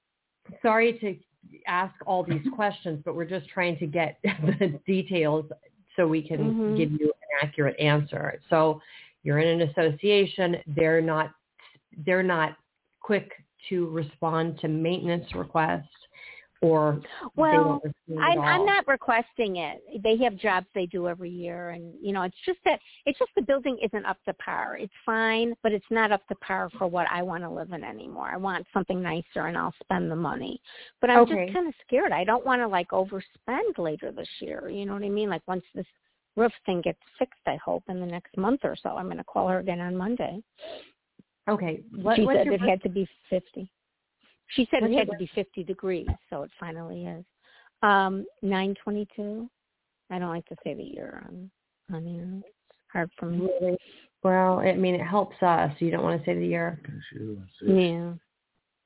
Sorry 0.61 0.97
to 0.99 1.15
ask 1.67 1.93
all 2.05 2.23
these 2.23 2.45
questions, 2.55 3.01
but 3.05 3.15
we're 3.15 3.25
just 3.25 3.47
trying 3.49 3.77
to 3.79 3.85
get 3.87 4.17
the 4.23 4.79
details 4.85 5.45
so 5.95 6.07
we 6.07 6.21
can 6.27 6.39
Mhm. 6.39 6.77
give 6.77 6.91
you 6.91 7.05
an 7.07 7.47
accurate 7.47 7.79
answer. 7.79 8.39
So 8.49 8.81
you're 9.23 9.39
in 9.39 9.61
an 9.61 9.69
association. 9.69 10.57
They're 10.67 11.01
not 11.01 11.31
they're 12.05 12.23
not 12.23 12.57
quick 13.01 13.31
to 13.69 13.87
respond 13.89 14.59
to 14.59 14.67
maintenance 14.67 15.33
requests 15.35 15.87
or 16.63 17.01
Well, 17.35 17.51
don't 17.51 17.83
respond 17.83 18.37
at 18.37 18.43
I'm, 18.43 18.61
I'm 18.61 18.65
not 18.65 18.87
requesting 18.87 19.57
it. 19.57 19.83
They 20.01 20.15
have 20.17 20.37
jobs 20.37 20.65
they 20.73 20.85
do 20.85 21.07
every 21.09 21.29
year, 21.29 21.71
and 21.71 21.93
you 22.01 22.13
know, 22.13 22.21
it's 22.23 22.37
just 22.45 22.59
that 22.63 22.79
it's 23.05 23.19
just 23.19 23.31
the 23.35 23.41
building 23.41 23.77
isn't 23.83 24.05
up 24.05 24.17
to 24.25 24.33
par. 24.35 24.77
It's 24.79 24.93
fine, 25.05 25.55
but 25.61 25.73
it's 25.73 25.85
not 25.89 26.11
up 26.11 26.25
to 26.27 26.35
par 26.35 26.69
for 26.77 26.87
what 26.87 27.07
I 27.11 27.21
want 27.21 27.43
to 27.43 27.49
live 27.49 27.73
in 27.73 27.83
anymore. 27.83 28.29
I 28.31 28.37
want 28.37 28.65
something 28.73 29.01
nicer, 29.01 29.47
and 29.47 29.57
I'll 29.57 29.75
spend 29.83 30.09
the 30.09 30.15
money. 30.15 30.61
But 31.01 31.09
I'm 31.09 31.19
Okay. 31.23 31.45
just 31.45 31.53
kind 31.53 31.67
of 31.67 31.73
scared. 31.85 32.13
I 32.13 32.23
don't 32.23 32.45
want 32.45 32.61
to 32.61 32.67
like 32.67 32.89
overspend 32.89 33.77
later 33.77 34.11
this 34.11 34.29
year. 34.39 34.69
You 34.69 34.85
know 34.85 34.93
what 34.93 35.03
I 35.03 35.09
mean? 35.09 35.29
Like 35.29 35.43
once 35.47 35.65
this 35.75 35.85
roof 36.37 36.53
thing 36.65 36.81
gets 36.81 36.99
fixed, 37.19 37.41
I 37.45 37.57
hope 37.57 37.83
in 37.89 37.99
the 37.99 38.05
next 38.05 38.37
month 38.37 38.61
or 38.63 38.75
so. 38.81 38.91
I'm 38.91 39.05
going 39.05 39.17
to 39.17 39.23
call 39.25 39.49
her 39.49 39.59
again 39.59 39.81
on 39.81 39.95
Monday. 39.95 40.41
Okay. 41.49 41.81
What, 42.01 42.15
she 42.15 42.25
said 42.31 42.47
it 42.47 42.61
had 42.61 42.81
to 42.83 42.89
be 42.89 43.05
50. 43.29 43.69
She 44.49 44.67
said 44.69 44.83
it 44.83 44.97
had 44.97 45.09
to 45.09 45.17
be 45.17 45.29
50 45.33 45.63
degrees, 45.63 46.07
so 46.29 46.43
it 46.43 46.51
finally 46.59 47.05
is. 47.05 47.25
Um, 47.81 48.25
922. 48.41 49.49
I 50.09 50.19
don't 50.19 50.29
like 50.29 50.45
to 50.47 50.55
say 50.63 50.73
the 50.73 50.83
year 50.83 51.23
on 51.25 51.49
on 51.93 52.05
here. 52.05 52.41
It's 52.45 52.77
hard 52.91 53.09
for 53.17 53.25
me. 53.25 53.49
Well, 54.23 54.59
I 54.59 54.73
mean, 54.73 54.95
it 54.95 55.03
helps 55.03 55.35
us. 55.41 55.71
You 55.79 55.91
don't 55.91 56.03
want 56.03 56.21
to 56.21 56.25
say 56.25 56.35
the 56.35 56.45
year. 56.45 56.79
Yeah. 57.65 58.13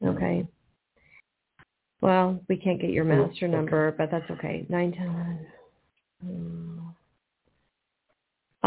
Okay. 0.03 0.47
Well, 2.01 2.39
we 2.47 2.57
can't 2.57 2.79
get 2.79 2.91
your 2.91 3.03
master 3.03 3.47
number, 3.47 3.93
but 3.97 4.09
that's 4.11 4.29
okay. 4.31 4.65
Nine 4.69 4.91
ten. 4.91 5.47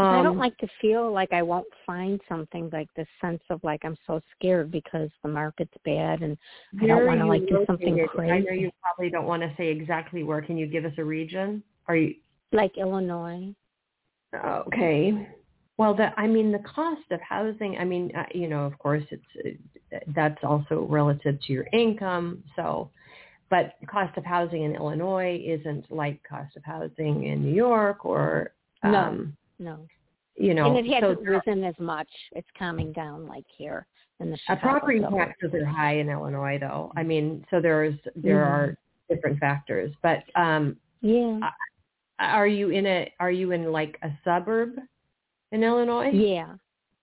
Um, 0.01 0.15
I 0.15 0.23
don't 0.23 0.37
like 0.37 0.57
to 0.57 0.67
feel 0.81 1.11
like 1.11 1.31
I 1.31 1.43
won't 1.43 1.67
find 1.85 2.19
something 2.27 2.69
like 2.73 2.87
this 2.95 3.07
sense 3.19 3.41
of 3.49 3.63
like 3.63 3.81
I'm 3.83 3.97
so 4.07 4.19
scared 4.35 4.71
because 4.71 5.09
the 5.21 5.29
market's 5.29 5.73
bad 5.85 6.23
and 6.23 6.37
I 6.81 6.87
don't 6.87 7.05
want 7.05 7.19
to 7.19 7.27
like 7.27 7.47
do 7.47 7.63
something 7.67 7.97
located? 7.97 8.31
I 8.31 8.39
know 8.39 8.51
you 8.51 8.71
probably 8.81 9.11
don't 9.11 9.27
want 9.27 9.43
to 9.43 9.53
say 9.57 9.67
exactly 9.67 10.23
where. 10.23 10.41
Can 10.41 10.57
you 10.57 10.65
give 10.65 10.85
us 10.85 10.93
a 10.97 11.03
region? 11.03 11.61
Are 11.87 11.95
you 11.95 12.15
Like 12.51 12.77
Illinois. 12.77 13.53
okay? 14.33 15.27
Well, 15.77 15.93
the 15.95 16.19
I 16.19 16.25
mean 16.25 16.51
the 16.51 16.59
cost 16.59 17.01
of 17.11 17.21
housing. 17.21 17.77
I 17.77 17.85
mean, 17.85 18.11
uh, 18.15 18.25
you 18.33 18.47
know, 18.47 18.65
of 18.65 18.77
course, 18.79 19.03
it's 19.11 19.59
uh, 19.93 19.99
that's 20.15 20.43
also 20.43 20.87
relative 20.89 21.39
to 21.41 21.53
your 21.53 21.67
income. 21.73 22.43
So, 22.55 22.89
but 23.49 23.75
cost 23.87 24.17
of 24.17 24.25
housing 24.25 24.63
in 24.63 24.75
Illinois 24.75 25.39
isn't 25.45 25.91
like 25.91 26.21
cost 26.27 26.55
of 26.57 26.63
housing 26.63 27.25
in 27.25 27.43
New 27.43 27.53
York 27.53 28.05
or 28.05 28.53
No. 28.83 28.95
um, 28.95 29.37
No. 29.59 29.87
You 30.41 30.53
know. 30.53 30.75
and 30.75 30.85
it 30.85 30.91
hasn't 30.91 31.21
risen 31.27 31.63
as 31.63 31.75
much. 31.79 32.09
It's 32.33 32.47
calming 32.57 32.91
down 32.91 33.27
like 33.27 33.45
here 33.55 33.85
in 34.19 34.29
the 34.31 34.35
Uh, 34.35 34.55
Chicago 34.55 34.61
property 34.79 34.99
suburbs. 35.01 35.17
taxes 35.39 35.53
are 35.61 35.65
high 35.65 35.97
in 35.97 36.09
Illinois, 36.09 36.57
though. 36.59 36.91
I 36.95 37.03
mean, 37.03 37.45
so 37.49 37.61
there's 37.61 37.95
there 38.15 38.39
Mhm. 38.39 38.49
are 38.49 38.77
different 39.09 39.39
factors. 39.39 39.93
But 40.01 40.23
um, 40.35 40.77
Yeah. 41.01 41.51
are 42.19 42.47
you 42.47 42.69
in 42.69 42.85
a 42.85 43.11
are 43.19 43.31
you 43.31 43.51
in 43.51 43.71
like 43.71 43.97
a 44.03 44.11
suburb 44.23 44.79
in 45.51 45.63
Illinois? 45.63 46.09
Yeah. 46.09 46.55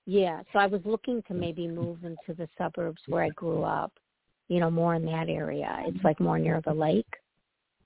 Yeah. 0.06 0.42
So 0.52 0.58
I 0.58 0.66
was 0.66 0.84
looking 0.84 1.22
to 1.24 1.34
maybe 1.34 1.68
move 1.68 2.04
into 2.04 2.34
the 2.34 2.48
suburbs 2.56 3.02
where 3.08 3.22
I 3.22 3.30
grew 3.30 3.62
up, 3.62 3.92
you 4.48 4.58
know, 4.60 4.70
more 4.70 4.94
in 4.94 5.04
that 5.06 5.28
area. 5.28 5.82
It's 5.86 6.02
like 6.04 6.18
more 6.20 6.38
near 6.38 6.60
the 6.62 6.72
lake. 6.74 7.14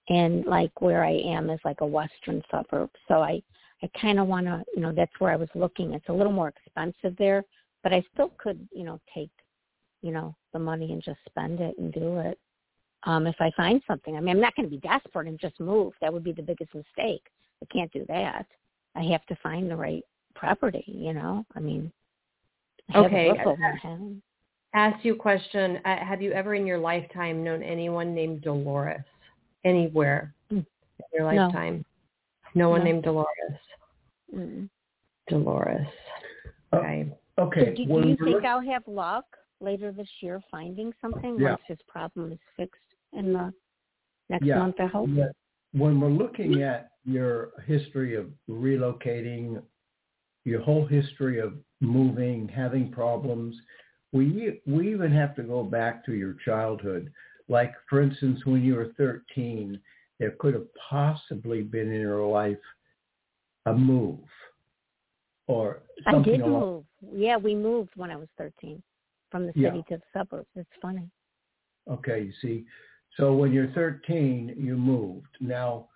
And 0.09 0.45
like 0.47 0.81
where 0.81 1.05
I 1.05 1.13
am 1.13 1.51
is 1.51 1.61
like 1.65 1.81
a 1.81 1.87
western 1.87 2.43
suburb. 2.51 2.91
So 3.09 3.23
I 3.23 3.43
I 3.83 3.89
kind 4.01 4.21
of 4.21 4.29
want 4.29 4.47
to, 4.47 4.63
you 4.75 4.83
know, 4.83 4.93
that's 4.93 5.13
where 5.19 5.33
I 5.33 5.37
was 5.37 5.49
looking. 5.55 5.93
It's 5.93 6.09
a 6.09 6.13
little 6.13 6.33
more 6.33 6.49
expensive 6.49 7.17
there, 7.19 7.45
but 7.83 7.93
I 7.93 8.05
still 8.13 8.31
could, 8.39 8.69
you 8.73 8.85
know, 8.85 9.01
take, 9.13 9.31
you 10.03 10.13
know, 10.13 10.37
the 10.53 10.59
money 10.59 10.93
and 10.93 11.03
just 11.03 11.19
spend 11.29 11.61
it 11.61 11.77
and 11.79 11.93
do 11.93 12.19
it. 12.19 12.39
Um, 13.05 13.27
if 13.27 13.35
I 13.41 13.51
find 13.57 13.83
something. 13.89 14.17
I 14.17 14.21
mean, 14.21 14.29
I'm 14.37 14.41
not 14.41 14.55
going 14.55 14.67
to 14.67 14.71
be 14.71 14.79
desperate 14.79 15.27
and 15.27 15.39
just 15.39 15.59
move. 15.59 15.93
That 16.01 16.13
would 16.13 16.23
be 16.23 16.33
the 16.33 16.43
biggest 16.43 16.73
mistake. 16.73 17.25
I 17.61 17.67
can't 17.73 17.91
do 17.93 18.05
that. 18.07 18.47
I 18.95 19.03
have 19.05 19.27
to 19.27 19.37
find 19.43 19.69
the 19.69 19.75
right 19.75 20.05
property, 20.37 20.85
you 20.87 21.13
know? 21.13 21.45
I 21.57 21.61
mean, 21.61 21.91
I 22.95 22.99
Okay. 22.99 23.27
have 23.27 23.37
a 23.37 23.39
roof 23.41 23.47
over 23.47 23.61
my 23.61 23.77
head. 23.83 24.23
Ask 24.75 25.05
you 25.05 25.15
a 25.15 25.17
question. 25.17 25.81
Uh, 25.85 25.97
have 25.97 26.23
you 26.23 26.33
ever 26.33 26.55
in 26.55 26.65
your 26.67 26.79
lifetime 26.79 27.43
known 27.43 27.63
anyone 27.63 28.15
named 28.15 28.43
Dolores 28.43 29.05
anywhere 29.65 30.33
Mm. 30.51 30.59
in 30.59 31.05
your 31.13 31.33
No. 31.33 31.43
lifetime? 31.47 31.85
No, 32.55 32.71
one 32.71 32.81
No. 32.81 32.85
named 32.85 33.03
Dolores. 33.03 33.29
Mm. 34.35 34.69
Dolores. 35.29 35.87
Oh, 36.73 36.79
Okay. 36.79 37.13
Okay. 37.39 37.61
So 37.61 37.71
do, 37.77 37.85
do 37.85 37.93
when 37.93 38.09
you 38.09 38.17
think 38.17 38.45
I'll 38.45 38.61
have 38.61 38.83
luck 38.87 39.25
later 39.61 39.93
this 39.93 40.09
year 40.21 40.41
finding 40.51 40.93
something 41.01 41.39
Yeah. 41.39 41.51
once 41.51 41.63
his 41.67 41.79
problem 41.89 42.33
is 42.33 42.39
fixed 42.57 42.81
in 43.13 43.33
the 43.33 43.53
next 44.29 44.45
Yeah. 44.47 44.59
month? 44.59 44.77
I 44.81 44.87
hope. 44.87 45.09
that 45.17 45.33
when 45.73 46.01
we're 46.01 46.09
looking 46.09 46.63
at 46.63 46.91
your 47.05 47.53
history 47.67 48.15
of 48.15 48.31
relocating, 48.49 49.63
your 50.45 50.61
whole 50.61 50.85
history 50.87 51.39
of 51.39 51.55
moving, 51.81 52.49
having 52.49 52.91
problems, 52.91 53.57
we 54.13 54.61
we 54.67 54.91
even 54.93 55.11
have 55.13 55.35
to 55.37 55.43
go 55.43 55.63
back 55.65 56.05
to 56.05 56.13
your 56.13 56.35
childhood. 56.45 57.11
Like 57.49 57.75
for 57.89 58.03
instance, 58.03 58.45
when 58.45 58.63
you 58.63 58.75
were 58.75 58.93
13, 58.99 59.81
there 60.19 60.33
could 60.33 60.55
have 60.55 60.67
possibly 60.75 61.63
been 61.63 61.91
in 61.91 62.01
your 62.01 62.27
life 62.27 62.59
a 63.67 63.73
move 63.75 64.19
or 65.47 65.83
I 66.07 66.19
did 66.23 66.41
along. 66.41 66.61
move. 66.61 66.85
Yeah, 67.15 67.37
we 67.37 67.55
moved 67.55 67.91
when 67.97 68.11
I 68.11 68.17
was 68.17 68.29
13 68.39 68.83
from 69.31 69.47
the 69.47 69.53
Yeah. 69.55 69.71
city 69.71 69.85
to 69.89 69.97
the 69.99 70.03
suburbs. 70.13 70.49
It's 70.57 70.71
funny. 70.81 71.11
Okay, 71.89 72.23
you 72.23 72.33
see. 72.41 72.65
So 73.17 73.35
when 73.35 73.53
you're 73.53 73.69
13, 73.73 74.55
you 74.57 74.77
moved. 74.77 75.37
Now, 75.41 75.89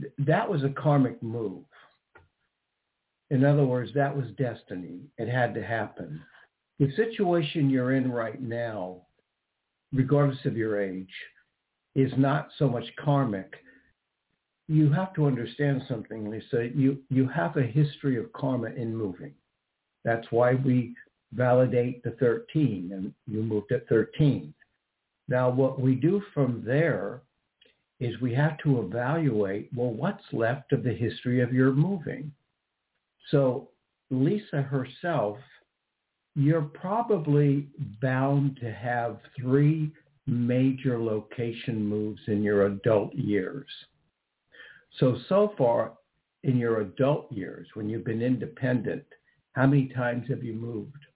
th- 0.00 0.12
that 0.18 0.48
was 0.48 0.62
a 0.62 0.70
karmic 0.70 1.22
move. 1.22 1.64
In 3.30 3.44
other 3.44 3.64
words, 3.64 3.92
that 3.94 4.14
was 4.14 4.30
destiny. 4.32 5.08
It 5.18 5.28
had 5.28 5.54
to 5.54 5.62
happen. 5.62 6.20
The 6.78 6.90
situation 6.96 7.70
you're 7.70 7.92
in 7.92 8.10
right 8.10 8.40
now, 8.40 9.06
regardless 9.92 10.44
of 10.46 10.56
your 10.56 10.80
age, 10.80 11.12
is 11.94 12.12
not 12.16 12.48
so 12.58 12.68
much 12.68 12.84
karmic. 12.96 13.52
You 14.70 14.88
have 14.92 15.12
to 15.14 15.26
understand 15.26 15.82
something, 15.88 16.30
Lisa. 16.30 16.70
You, 16.72 16.98
you 17.08 17.26
have 17.26 17.56
a 17.56 17.62
history 17.62 18.16
of 18.16 18.32
karma 18.32 18.68
in 18.68 18.96
moving. 18.96 19.34
That's 20.04 20.28
why 20.30 20.54
we 20.54 20.94
validate 21.32 22.04
the 22.04 22.12
13, 22.12 22.90
and 22.92 23.12
you 23.26 23.42
moved 23.42 23.72
at 23.72 23.88
13. 23.88 24.54
Now, 25.26 25.50
what 25.50 25.80
we 25.80 25.96
do 25.96 26.22
from 26.32 26.62
there 26.64 27.22
is 27.98 28.20
we 28.20 28.32
have 28.34 28.58
to 28.58 28.80
evaluate, 28.82 29.70
well, 29.74 29.90
what's 29.90 30.22
left 30.32 30.72
of 30.72 30.84
the 30.84 30.94
history 30.94 31.40
of 31.40 31.52
your 31.52 31.72
moving? 31.72 32.30
So 33.32 33.70
Lisa 34.12 34.62
herself, 34.62 35.38
you're 36.36 36.62
probably 36.62 37.66
bound 38.00 38.56
to 38.60 38.72
have 38.72 39.18
three 39.36 39.90
major 40.28 40.96
location 40.96 41.84
moves 41.84 42.20
in 42.28 42.44
your 42.44 42.66
adult 42.66 43.12
years. 43.16 43.66
So, 44.98 45.18
so 45.28 45.54
far 45.56 45.92
in 46.42 46.56
your 46.56 46.80
adult 46.80 47.30
years, 47.32 47.68
when 47.74 47.88
you've 47.88 48.04
been 48.04 48.22
independent, 48.22 49.04
how 49.52 49.66
many 49.66 49.88
times 49.88 50.28
have 50.28 50.42
you 50.42 50.54
moved? 50.54 51.06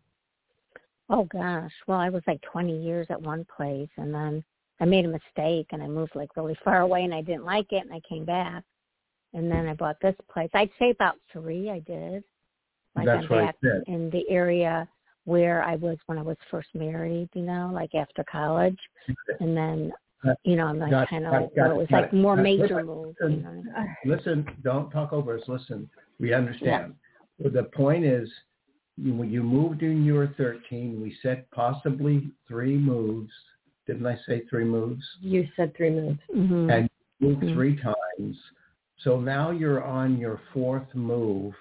Oh 1.11 1.25
gosh. 1.25 1.73
Well, 1.87 1.99
I 1.99 2.09
was 2.09 2.23
like 2.27 2.41
20 2.51 2.83
years 2.83 3.07
at 3.11 3.21
one 3.21 3.47
place 3.55 3.91
and 3.97 4.13
then 4.15 4.43
I 4.81 4.85
made 4.85 5.05
a 5.05 5.09
mistake 5.09 5.67
and 5.71 5.83
I 5.83 5.87
moved 5.87 6.15
like 6.15 6.37
really 6.37 6.57
far 6.65 6.81
away 6.81 7.05
and 7.05 7.15
I 7.15 7.23
didn't 7.23 7.45
like 7.45 7.73
it 7.73 7.85
and 7.85 7.93
I 7.93 8.01
came 8.09 8.25
back. 8.25 8.65
And 9.35 9.51
then 9.51 9.69
I 9.69 9.75
bought 9.75 9.97
this 10.01 10.15
place. 10.33 10.49
I'd 10.55 10.71
say 10.79 10.91
about 10.91 11.17
3 11.33 11.71
I 11.71 11.81
did. 11.81 12.23
Like 12.97 13.07
That's 13.07 13.25
I'm 13.25 13.29
what 13.29 13.45
I 13.45 13.53
said. 13.63 13.83
in 13.89 14.09
the 14.11 14.29
area 14.31 14.89
where 15.25 15.63
I 15.63 15.77
was 15.77 15.99
when 16.07 16.19
I 16.19 16.23
was 16.23 16.37
first 16.51 16.69
married, 16.75 17.29
you 17.35 17.43
know, 17.43 17.71
like 17.73 17.95
after 17.95 18.25
college. 18.31 18.79
And 19.41 19.57
then 19.57 19.93
you 20.45 20.57
know, 20.57 20.67
I'm 20.67 20.79
like 20.79 20.91
got- 20.91 21.09
kind 21.09 21.27
of 21.27 21.33
like 21.33 21.55
got 21.55 21.67
it 21.67 21.71
it, 21.71 21.77
was 21.77 21.87
like 21.91 22.05
it. 22.07 22.13
more 22.13 22.37
major 22.37 22.63
listen, 22.63 22.87
moves, 22.87 23.17
listen. 23.21 23.37
you 23.37 23.43
know. 23.43 23.51
what 23.51 23.77
I 23.77 23.83
mean? 23.83 23.97
Listen, 24.05 24.47
don't 24.63 24.91
talk 24.91 25.13
over 25.13 25.37
us. 25.37 25.43
Listen, 25.49 25.89
we 26.21 26.33
understand. 26.33 26.95
But 27.41 27.53
the 27.53 27.65
point 27.65 28.05
is, 28.05 28.31
you, 28.97 29.13
when 29.15 29.31
you 29.31 29.43
moved 29.43 29.83
in 29.83 30.05
you 30.05 30.15
were 30.15 30.29
13, 30.37 31.01
we 31.03 31.17
said 31.23 31.45
possibly 31.51 32.31
three 32.47 32.77
moves. 32.77 33.33
Didn't 33.87 34.07
I 34.07 34.17
say 34.27 34.45
three 34.49 34.65
moves? 34.65 35.05
You 35.21 35.47
said 35.57 35.77
three 35.77 35.91
moves. 35.91 36.21
Mhm. 36.35 36.73
And 36.73 36.89
you 37.19 37.29
moved 37.29 37.43
Mhm. 37.43 37.55
three 37.55 37.77
times. 37.77 38.37
So 38.99 39.21
now 39.21 39.51
you're 39.51 39.83
on 39.83 40.17
your 40.17 40.41
fourth 40.53 40.95
move. 40.95 41.55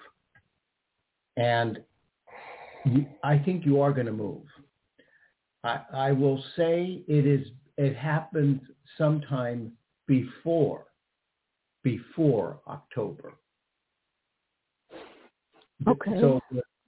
And 1.36 1.82
you, 2.84 3.06
I 3.24 3.38
think 3.38 3.66
you 3.66 3.80
are 3.80 3.92
going 3.92 4.06
to 4.06 4.12
move. 4.12 4.42
I, 5.64 5.80
I 5.92 6.12
will 6.12 6.42
say 6.56 7.02
it 7.08 7.26
is, 7.26 7.48
it 7.76 7.96
happened 7.96 8.60
sometime 8.96 9.72
before, 10.06 10.86
before 11.82 12.60
October. 12.68 13.34
Okay. 15.86 16.20
So 16.20 16.40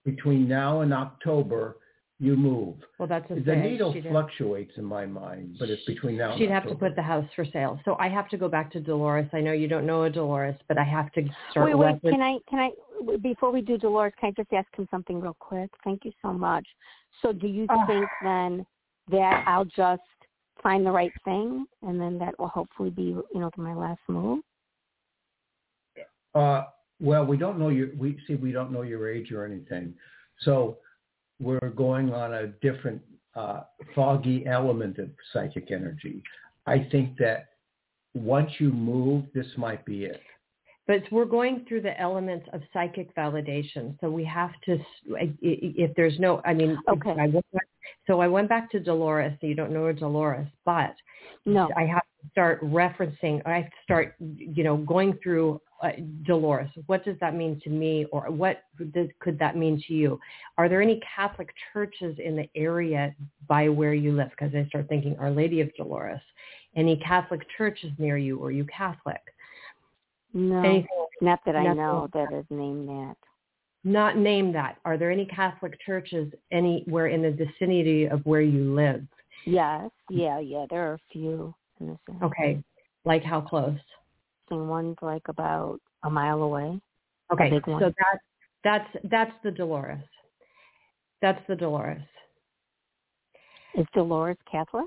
between 0.05 0.49
now 0.49 0.81
and 0.83 0.95
October, 0.95 1.77
you 2.19 2.35
move. 2.35 2.77
Well, 2.99 3.09
that's 3.09 3.31
a 3.31 3.35
The 3.35 3.43
say. 3.45 3.61
needle 3.71 3.93
She'd- 3.93 4.09
fluctuates 4.09 4.73
in 4.79 4.85
my 4.85 5.05
mind, 5.05 5.57
but 5.59 5.69
it's 5.69 5.85
between 5.85 6.17
now 6.17 6.31
and 6.31 6.39
She'd 6.39 6.49
have 6.51 6.67
to 6.69 6.75
put 6.75 6.95
the 6.97 7.03
house 7.03 7.27
for 7.35 7.45
sale. 7.45 7.79
So 7.85 7.97
I 7.99 8.09
have 8.09 8.29
to 8.31 8.39
go 8.39 8.49
back 8.49 8.71
to 8.71 8.81
Dolores. 8.81 9.29
I 9.35 9.41
know 9.43 9.53
you 9.53 9.69
don't 9.69 9.85
know 9.85 10.05
a 10.05 10.11
Dolores, 10.11 10.57
but 10.67 10.79
I 10.79 10.85
have 10.85 11.13
to 11.13 11.29
start 11.51 11.67
Wait, 11.67 11.75
wait. 11.75 11.87
reference- 11.95 12.13
Can 12.15 12.23
I, 12.23 12.39
can 12.49 12.59
I, 12.59 13.17
before 13.19 13.51
we 13.51 13.61
do 13.61 13.77
Dolores, 13.77 14.15
can 14.19 14.29
I 14.31 14.33
just 14.33 14.51
ask 14.55 14.75
him 14.75 14.89
something 14.91 15.21
real 15.21 15.37
quick? 15.41 15.69
Thank 15.85 16.07
you 16.07 16.13
so 16.23 16.33
much. 16.33 16.67
So 17.21 17.33
do 17.33 17.49
you 17.49 17.67
Ah. 17.69 17.85
think 17.87 18.09
then 18.23 18.67
that 19.09 19.45
I'll 19.47 19.67
just 19.67 20.01
find 20.63 20.85
the 20.85 20.91
right 20.91 21.13
thing 21.25 21.67
and 21.83 22.01
then 22.01 22.19
that 22.19 22.39
will 22.39 22.49
hopefully 22.49 22.91
be, 22.91 23.03
you 23.03 23.27
know, 23.35 23.51
my 23.57 23.75
last 23.75 24.01
move? 24.09 24.41
Uh, 26.35 26.65
well, 27.01 27.25
we 27.25 27.37
don't 27.37 27.59
know 27.59 27.69
your. 27.69 27.89
We 27.97 28.19
see. 28.27 28.35
We 28.35 28.53
don't 28.53 28.73
know 28.73 28.83
your 28.83 29.11
age 29.11 29.33
or 29.33 29.45
anything, 29.45 29.95
so 30.41 30.79
we're 31.41 31.71
going 31.71 32.13
on 32.13 32.35
a 32.35 32.47
different 32.49 33.01
uh, 33.35 33.63
foggy 33.95 34.47
element 34.47 34.99
of 34.99 35.11
psychic 35.33 35.71
energy. 35.71 36.23
I 36.67 36.87
think 36.91 37.17
that 37.19 37.49
once 38.15 38.51
you 38.59 38.71
move, 38.71 39.25
this 39.35 39.47
might 39.57 39.85
be 39.85 40.05
it. 40.05 40.21
But 40.87 41.03
we're 41.11 41.25
going 41.27 41.65
through 41.69 41.83
the 41.83 41.99
elements 42.01 42.47
of 42.53 42.63
psychic 42.73 43.15
validation. 43.17 43.99
So 44.01 44.09
we 44.09 44.25
have 44.25 44.53
to, 44.67 44.75
s- 44.75 44.81
i- 45.21 45.25
i- 45.25 45.37
if 45.43 45.95
there's 45.97 46.19
no, 46.21 46.41
I 46.45 46.55
mean, 46.55 46.79
Okay. 46.89 47.11
I 47.11 47.27
went 47.27 47.45
back, 47.53 47.67
so 48.07 48.21
I 48.21 48.29
went 48.29 48.49
back 48.49 48.71
to 48.73 48.81
Dolores. 48.81 49.33
So 49.41 49.47
you 49.47 49.55
don't 49.55 49.73
know 49.73 49.93
Dolores, 49.93 50.49
but 50.65 50.95
No. 51.45 51.69
I 51.77 51.85
have 51.87 52.03
to 52.03 52.31
start 52.31 52.63
referencing. 52.63 53.41
I 53.47 53.57
have 53.57 53.67
to 53.67 53.77
start, 53.85 54.15
you 54.19 54.65
know, 54.65 54.77
going 54.79 55.19
through 55.23 55.61
uh, 55.83 55.91
Dolores. 56.25 56.71
What 56.87 57.05
does 57.05 57.17
that 57.21 57.35
mean 57.35 57.61
to 57.65 57.71
me, 57.71 58.07
or 58.11 58.31
what 58.31 58.63
does, 58.93 59.09
could 59.21 59.39
that 59.39 59.57
mean 59.57 59.83
to 59.87 59.95
you? 59.95 60.19
Are 60.59 60.69
there 60.69 60.83
any 60.83 61.01
Catholic 61.15 61.51
churches 61.73 62.17
in 62.19 62.37
the 62.37 62.49
area 62.55 63.15
by 63.47 63.69
where 63.69 63.95
you 63.95 64.13
live? 64.13 64.31
Because 64.31 64.55
I 64.55 64.67
start 64.69 64.89
thinking, 64.89 65.17
Our 65.19 65.31
Lady 65.31 65.61
of 65.61 65.75
Dolores. 65.75 66.21
Any 66.77 66.97
Catholic 66.97 67.43
churches 67.57 67.91
near 67.99 68.17
you? 68.19 68.43
Are 68.45 68.51
you 68.51 68.65
Catholic? 68.65 69.21
No. 70.33 70.59
Anything 70.59 71.07
Not 71.21 71.41
that 71.47 71.57
I 71.57 71.63
nothing 71.63 71.77
know 71.77 72.09
that 72.13 72.33
is 72.33 72.45
named 72.51 72.89
that. 72.89 73.17
Not 73.87 74.19
name 74.19 74.53
that. 74.53 74.79
Are 74.85 74.99
there 74.99 75.13
any 75.13 75.25
Catholic 75.27 75.79
churches 75.87 76.33
anywhere 76.51 77.07
in 77.07 77.23
the 77.23 77.31
vicinity 77.31 78.07
of 78.07 78.21
where 78.27 78.41
you 78.41 78.75
live? 78.75 79.07
Yes. 79.45 79.91
Yeah, 80.11 80.41
yeah. 80.41 80.67
There 80.69 80.91
are 80.91 80.95
a 80.95 81.01
few 81.13 81.55
in 81.81 81.89
this 81.89 81.99
area. 82.09 82.25
Okay. 82.25 82.65
Like 83.05 83.23
how 83.23 83.41
close? 83.41 83.79
And 84.51 84.69
one's 84.69 84.97
like 85.03 85.23
about 85.29 85.81
a 86.03 86.11
mile 86.11 86.43
away. 86.43 86.81
Okay. 87.33 87.51
So 87.65 87.79
that 87.99 88.19
that's 88.65 88.89
that's 89.05 89.33
the 89.45 89.53
Dolores. 89.53 90.03
That's 91.23 91.41
the 91.49 91.55
Dolores. 91.55 92.03
Is 93.77 93.87
Dolores 93.95 94.37
Catholic? 94.51 94.87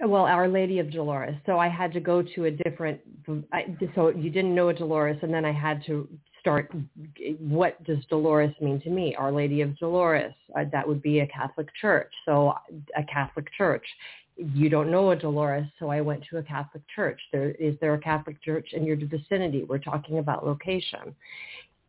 Well, 0.00 0.24
Our 0.24 0.48
Lady 0.48 0.78
of 0.78 0.90
Dolores. 0.90 1.36
So 1.46 1.58
I 1.58 1.68
had 1.68 1.92
to 1.92 2.00
go 2.00 2.22
to 2.22 2.44
a 2.46 2.50
different. 2.50 3.00
I, 3.52 3.76
so 3.94 4.08
you 4.08 4.30
didn't 4.30 4.54
know 4.54 4.68
a 4.68 4.74
Dolores, 4.74 5.18
and 5.22 5.32
then 5.32 5.44
I 5.44 5.52
had 5.52 5.84
to 5.86 6.08
start. 6.46 6.72
What 7.40 7.82
does 7.82 7.98
Dolores 8.08 8.54
mean 8.60 8.80
to 8.82 8.90
me? 8.90 9.16
Our 9.16 9.32
Lady 9.32 9.62
of 9.62 9.76
Dolores. 9.78 10.32
Uh, 10.56 10.64
that 10.70 10.86
would 10.86 11.02
be 11.02 11.18
a 11.18 11.26
Catholic 11.26 11.66
church. 11.80 12.12
So 12.24 12.54
a 12.96 13.02
Catholic 13.02 13.48
church. 13.58 13.84
You 14.36 14.68
don't 14.68 14.92
know 14.92 15.10
a 15.10 15.16
Dolores, 15.16 15.66
so 15.80 15.88
I 15.88 16.00
went 16.00 16.22
to 16.30 16.36
a 16.36 16.42
Catholic 16.44 16.84
church. 16.94 17.20
There 17.32 17.50
is 17.52 17.74
there 17.80 17.94
a 17.94 17.98
Catholic 17.98 18.40
church 18.42 18.68
in 18.74 18.84
your 18.84 18.96
vicinity? 18.96 19.64
We're 19.64 19.78
talking 19.78 20.18
about 20.18 20.46
location, 20.46 21.16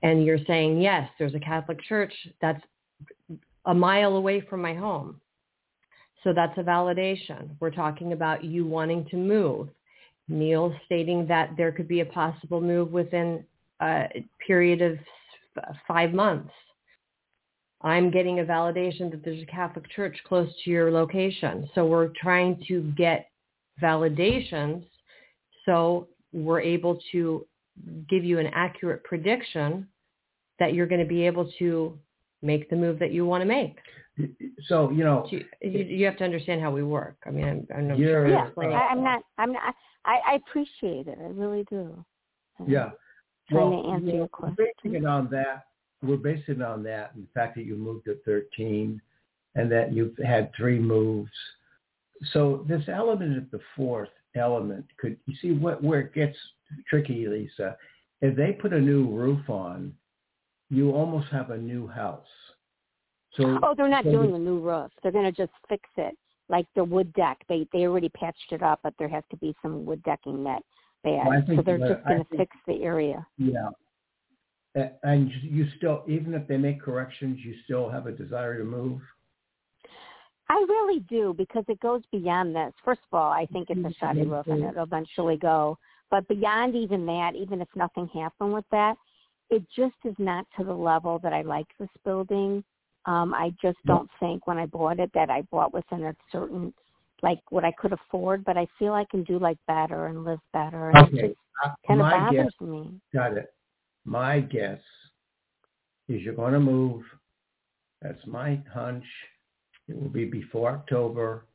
and 0.02 0.26
you're 0.26 0.44
saying 0.48 0.82
yes. 0.82 1.08
There's 1.20 1.36
a 1.36 1.40
Catholic 1.40 1.80
church. 1.84 2.14
That's 2.42 2.64
a 3.66 3.74
mile 3.76 4.16
away 4.16 4.42
from 4.42 4.62
my 4.62 4.74
home. 4.74 5.22
So 6.24 6.34
that's 6.34 6.58
a 6.58 6.64
validation. 6.64 7.50
We're 7.60 7.70
talking 7.70 8.14
about 8.14 8.44
you 8.44 8.66
wanting 8.66 9.06
to 9.12 9.18
move. 9.18 9.70
Neil 10.30 10.74
stating 10.86 11.28
that 11.28 11.52
there 11.58 11.72
could 11.72 11.88
be 11.88 12.00
a 12.00 12.06
possible 12.06 12.60
move 12.60 12.92
within 12.92 13.46
a 13.82 14.26
period 14.46 14.82
of 14.82 14.98
five 15.88 16.14
months. 16.14 16.52
I'm 17.82 18.10
getting 18.10 18.40
a 18.40 18.44
validation 18.44 19.12
that 19.12 19.24
there's 19.24 19.42
a 19.42 19.46
Catholic 19.46 19.90
church 19.92 20.18
close 20.28 20.50
to 20.64 20.70
your 20.72 20.92
location. 20.92 21.70
So 21.76 21.86
we're 21.86 22.12
trying 22.20 22.64
to 22.68 22.82
get 22.98 23.30
validations 23.82 24.84
so 25.68 26.08
we're 26.34 26.62
able 26.62 27.00
to 27.12 27.46
give 28.10 28.24
you 28.24 28.40
an 28.40 28.48
accurate 28.48 29.04
prediction 29.04 29.88
that 30.60 30.74
you're 30.74 30.88
going 30.88 31.02
to 31.02 31.08
be 31.08 31.24
able 31.24 31.52
to 31.60 32.00
make 32.42 32.70
the 32.70 32.76
move 32.76 32.98
that 33.00 33.12
you 33.12 33.26
want 33.26 33.42
to 33.42 33.46
make. 33.46 33.78
So 34.68 34.90
you 34.90 35.04
know, 35.04 35.28
you, 35.30 35.46
you 35.62 36.06
have 36.06 36.18
to 36.18 36.24
understand 36.24 36.60
how 36.60 36.72
we 36.72 36.82
work. 36.82 37.18
I 37.28 37.30
mean, 37.30 37.46
I'm, 37.46 37.68
I'm 37.76 37.88
not 37.90 37.98
sure. 37.98 38.28
Yeah, 38.28 38.48
explaining 38.48 38.76
uh, 38.76 38.80
I, 38.80 38.88
I'm 38.88 39.04
not. 39.04 39.22
I'm 39.38 39.54
not. 39.54 39.76
I, 40.06 40.18
I 40.32 40.36
appreciate 40.36 41.08
it. 41.08 41.20
I 41.22 41.28
really 41.28 41.66
do. 41.70 42.04
Yeah. 42.66 42.90
Trying 43.50 43.72
Well, 43.72 43.84
to 43.84 43.90
answer 43.90 44.06
we're 44.08 44.16
your 44.16 44.28
question. 44.28 44.56
basing 44.84 44.96
it 45.02 45.06
on 45.06 45.30
that. 45.32 45.66
We're 46.02 46.18
basing 46.18 46.56
it 46.56 46.62
on 46.62 46.84
that 46.84 47.16
and 47.16 47.24
the 47.26 47.32
fact 47.34 47.56
that 47.56 47.64
you 47.66 47.76
moved 47.76 48.08
at 48.08 48.24
13 48.24 49.02
and 49.56 49.72
that 49.72 49.94
you've 49.94 50.18
had 50.18 50.54
three 50.56 50.80
moves. 50.80 51.32
So 52.34 52.66
this 52.68 52.84
element 52.88 53.38
of 53.38 53.50
the 53.52 53.60
fourth 53.76 54.10
element 54.36 54.86
could, 54.98 55.18
you 55.26 55.36
see 55.42 55.52
what, 55.54 55.82
where 55.84 56.02
it 56.02 56.14
gets 56.14 56.38
tricky, 56.88 57.28
Lisa, 57.28 57.78
if 58.22 58.36
they 58.36 58.52
put 58.52 58.74
a 58.74 58.80
new 58.80 59.08
roof 59.10 59.50
on, 59.50 59.94
you 60.70 60.92
almost 60.92 61.28
have 61.30 61.52
a 61.52 61.58
new 61.58 61.88
house. 61.88 62.26
So 63.36 63.60
Oh, 63.64 63.74
they're 63.76 63.88
not 63.88 64.04
so 64.04 64.12
doing 64.12 64.32
the- 64.32 64.36
a 64.36 64.40
new 64.40 64.60
roof. 64.60 64.92
They're 65.02 65.12
going 65.12 65.26
to 65.26 65.32
just 65.32 65.54
fix 65.70 65.88
it, 65.98 66.18
like 66.50 66.68
the 66.76 66.84
wood 66.84 67.14
deck. 67.14 67.44
They 67.48 67.68
they 67.72 67.86
already 67.88 68.10
patched 68.10 68.52
it 68.52 68.62
up, 68.62 68.80
but 68.84 68.94
there 68.98 69.08
has 69.08 69.24
to 69.32 69.38
be 69.38 69.56
some 69.62 69.86
wood 69.86 70.02
decking 70.04 70.44
that 70.44 70.64
they 71.04 71.20
Well. 71.24 71.44
So 71.56 71.62
they're 71.62 71.78
just 71.78 72.06
going 72.06 72.24
to 72.24 72.38
fix 72.38 72.56
the 72.68 72.84
area. 72.84 73.26
Yeah. 73.38 73.70
And 75.04 75.32
you 75.42 75.66
still, 75.78 76.04
even 76.08 76.34
if 76.34 76.48
they 76.48 76.58
make 76.58 76.82
corrections, 76.82 77.40
you 77.44 77.56
still 77.64 77.90
have 77.90 78.06
a 78.06 78.12
desire 78.12 78.58
to 78.58 78.64
move? 78.64 79.02
I 80.50 80.66
really 80.70 81.00
do 81.02 81.34
because 81.38 81.66
it 81.68 81.80
goes 81.80 82.04
beyond 82.12 82.56
this. 82.56 82.74
First 82.86 83.02
of 83.12 83.18
all, 83.18 83.32
I 83.32 83.48
think 83.48 83.70
it's 83.70 83.80
a 83.80 83.94
shoddy 84.00 84.22
roof 84.22 84.48
and 84.48 84.64
it'll 84.64 84.84
eventually 84.84 85.38
go. 85.38 85.78
But 86.10 86.28
beyond 86.28 86.76
even 86.76 87.06
that, 87.08 87.36
even 87.36 87.60
if 87.60 87.68
nothing 87.76 88.08
happened 88.14 88.54
with 88.54 88.66
that, 88.72 88.96
it 89.50 89.64
just 89.76 89.96
is 90.06 90.16
not 90.18 90.46
to 90.58 90.64
the 90.64 90.74
level 90.74 91.20
that 91.20 91.34
I 91.34 91.42
like 91.42 91.68
this 91.80 91.90
building. 92.06 92.64
Um, 93.06 93.34
I 93.34 93.52
just 93.62 93.78
don't 93.86 94.10
think 94.20 94.48
when 94.48 94.58
I 94.58 94.66
bought 94.68 95.00
it 95.00 95.12
that 95.14 95.30
I 95.30 95.42
bought 95.44 95.74
within 95.74 96.04
a 96.04 96.16
certain 96.32 96.74
like 97.22 97.40
what 97.50 97.66
I 97.66 97.72
could 97.74 97.94
afford, 97.94 98.44
but 98.46 98.58
I 98.58 98.68
feel 98.78 98.94
I 98.94 99.06
can 99.06 99.24
do 99.24 99.40
like 99.40 99.58
better 99.68 100.08
and 100.08 100.24
live 100.24 100.40
better 100.54 100.90
and 100.92 100.98
Okay. 101.08 101.30
just 101.30 101.40
Uh, 101.64 101.74
kind 101.88 102.00
of 102.02 102.06
My 102.06 102.32
guess, 102.32 102.54
bothers 102.60 102.62
me. 102.62 103.02
got 103.14 103.38
it. 103.38 103.54
My 104.06 104.40
guess 104.40 104.82
is 106.08 106.22
you're 106.22 106.36
going 106.36 106.54
to 106.54 106.60
move. 106.60 107.04
That's 108.02 108.26
my 108.28 108.62
hunch. 108.72 109.06
It 109.88 110.00
will 110.00 110.10
be 110.10 110.26
before 110.26 110.70
October. 110.72 111.46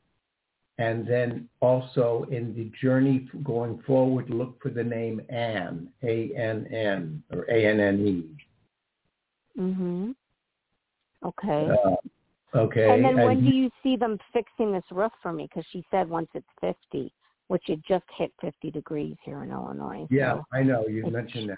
And 0.79 1.07
then 1.07 1.47
also 1.61 2.25
in 2.31 2.53
the 2.55 2.71
journey 2.81 3.29
going 3.43 3.81
forward, 3.83 4.29
look 4.29 4.61
for 4.61 4.69
the 4.69 4.83
name 4.83 5.21
Ann, 5.29 5.89
A-N-N 6.03 7.23
or 7.31 7.45
A-N-N-E. 7.49 8.25
Mm-hmm. 9.57 10.11
Okay. 11.25 11.69
Uh, 11.85 11.95
okay. 12.55 12.93
And 12.93 13.03
then 13.03 13.15
when 13.25 13.43
you- 13.43 13.51
do 13.51 13.55
you 13.57 13.69
see 13.81 13.95
them 13.95 14.17
fixing 14.31 14.71
this 14.71 14.83
roof 14.91 15.11
for 15.21 15.33
me? 15.33 15.47
Because 15.47 15.65
she 15.71 15.83
said 15.91 16.09
once 16.09 16.29
it's 16.33 16.47
50, 16.61 17.11
which 17.47 17.69
it 17.69 17.81
just 17.83 18.05
hit 18.17 18.31
50 18.41 18.71
degrees 18.71 19.17
here 19.23 19.43
in 19.43 19.51
Illinois. 19.51 20.07
Yeah, 20.09 20.35
So. 20.35 20.45
I 20.53 20.63
know. 20.63 20.87
You 20.87 21.05
mentioned 21.07 21.49
that. 21.49 21.57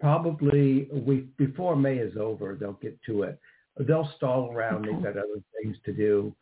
Probably 0.00 0.88
a 0.90 0.98
week 0.98 1.36
before 1.36 1.76
May 1.76 1.98
is 1.98 2.16
over, 2.16 2.56
they'll 2.56 2.72
get 2.74 3.00
to 3.04 3.22
it. 3.22 3.38
They'll 3.78 4.08
stall 4.16 4.50
around. 4.52 4.84
They've 4.84 5.02
got 5.02 5.16
other 5.16 5.40
things 5.62 5.76
to 5.84 5.92
do, 5.92 6.34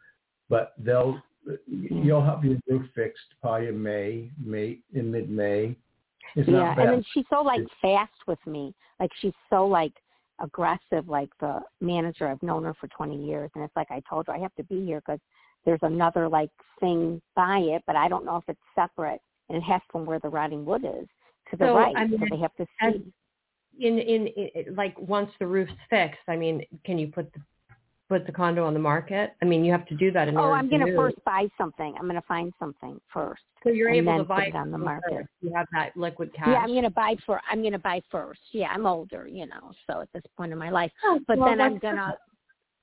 but 0.48 0.72
they'll. 0.78 1.20
Hmm. 1.44 1.54
You'll 1.66 2.22
have 2.22 2.44
your 2.44 2.58
roof 2.68 2.90
fixed 2.94 3.34
probably 3.40 3.68
in 3.68 3.82
May, 3.82 4.30
May 4.42 4.78
in 4.92 5.10
mid-May. 5.10 5.74
It's 6.36 6.48
yeah, 6.48 6.78
and 6.78 6.90
then 6.90 7.02
she's 7.12 7.24
so 7.30 7.42
like 7.42 7.60
It's- 7.60 7.78
fast 7.80 8.26
with 8.26 8.44
me. 8.46 8.74
Like 8.98 9.10
she's 9.20 9.32
so 9.48 9.66
like 9.66 9.92
aggressive. 10.40 11.08
Like 11.08 11.30
the 11.40 11.60
manager, 11.80 12.28
I've 12.28 12.42
known 12.42 12.64
her 12.64 12.74
for 12.74 12.88
20 12.88 13.24
years, 13.24 13.50
and 13.54 13.64
it's 13.64 13.76
like 13.76 13.90
I 13.90 14.02
told 14.08 14.26
her 14.26 14.32
I 14.32 14.38
have 14.38 14.54
to 14.56 14.64
be 14.64 14.84
here 14.84 15.00
because 15.04 15.20
there's 15.64 15.80
another 15.82 16.28
like 16.28 16.50
thing 16.80 17.20
by 17.36 17.58
it, 17.58 17.82
but 17.86 17.96
I 17.96 18.08
don't 18.08 18.24
know 18.24 18.36
if 18.36 18.44
it's 18.48 18.60
separate, 18.74 19.20
and 19.48 19.58
it 19.58 19.62
has 19.62 19.80
from 19.90 20.06
where 20.06 20.18
the 20.18 20.28
rotting 20.28 20.64
wood 20.64 20.84
is 20.84 21.06
to 21.50 21.56
the 21.56 21.66
So, 21.66 21.76
right, 21.76 21.94
I 21.96 22.06
mean, 22.06 22.18
so 22.20 22.26
they 22.30 22.40
have 22.40 22.54
to 22.56 22.66
as- 22.80 22.94
see. 22.94 23.12
in, 23.86 23.98
in 23.98 24.26
in 24.28 24.74
like 24.74 24.98
once 24.98 25.30
the 25.38 25.46
roof's 25.46 25.72
fixed, 25.88 26.20
I 26.28 26.36
mean, 26.36 26.62
can 26.84 26.98
you 26.98 27.08
put 27.08 27.32
the 27.32 27.40
put 28.10 28.26
the 28.26 28.32
condo 28.32 28.66
on 28.66 28.74
the 28.74 28.80
market? 28.80 29.34
I 29.40 29.44
mean, 29.44 29.64
you 29.64 29.70
have 29.70 29.86
to 29.86 29.94
do 29.94 30.10
that 30.10 30.26
in 30.26 30.36
Oh, 30.36 30.40
order 30.40 30.54
I'm 30.56 30.68
to 30.68 30.78
gonna 30.78 30.96
first 30.96 31.24
buy 31.24 31.46
something. 31.56 31.94
I'm 31.98 32.08
gonna 32.08 32.20
find 32.26 32.52
something 32.58 33.00
first. 33.14 33.42
so 33.62 33.70
you're 33.70 33.88
able 33.88 34.10
then 34.12 34.18
to 34.18 34.24
buy 34.24 34.46
it 34.46 34.56
on 34.56 34.72
the 34.72 34.78
market. 34.78 35.12
first. 35.12 35.28
You 35.40 35.52
have 35.54 35.66
that 35.72 35.96
liquid 35.96 36.32
cash. 36.34 36.48
Yeah, 36.48 36.56
I'm 36.58 36.74
gonna 36.74 36.90
buy 36.90 37.14
for. 37.24 37.40
I'm 37.48 37.62
gonna 37.62 37.78
buy 37.78 38.02
first. 38.10 38.40
Yeah, 38.50 38.70
I'm 38.74 38.84
older, 38.84 39.28
you 39.28 39.46
know. 39.46 39.70
So 39.88 40.00
at 40.00 40.08
this 40.12 40.24
point 40.36 40.50
in 40.52 40.58
my 40.58 40.70
life, 40.70 40.90
Oh, 41.04 41.20
but 41.28 41.38
well, 41.38 41.50
then 41.50 41.60
I'm 41.60 41.78
gonna. 41.78 42.16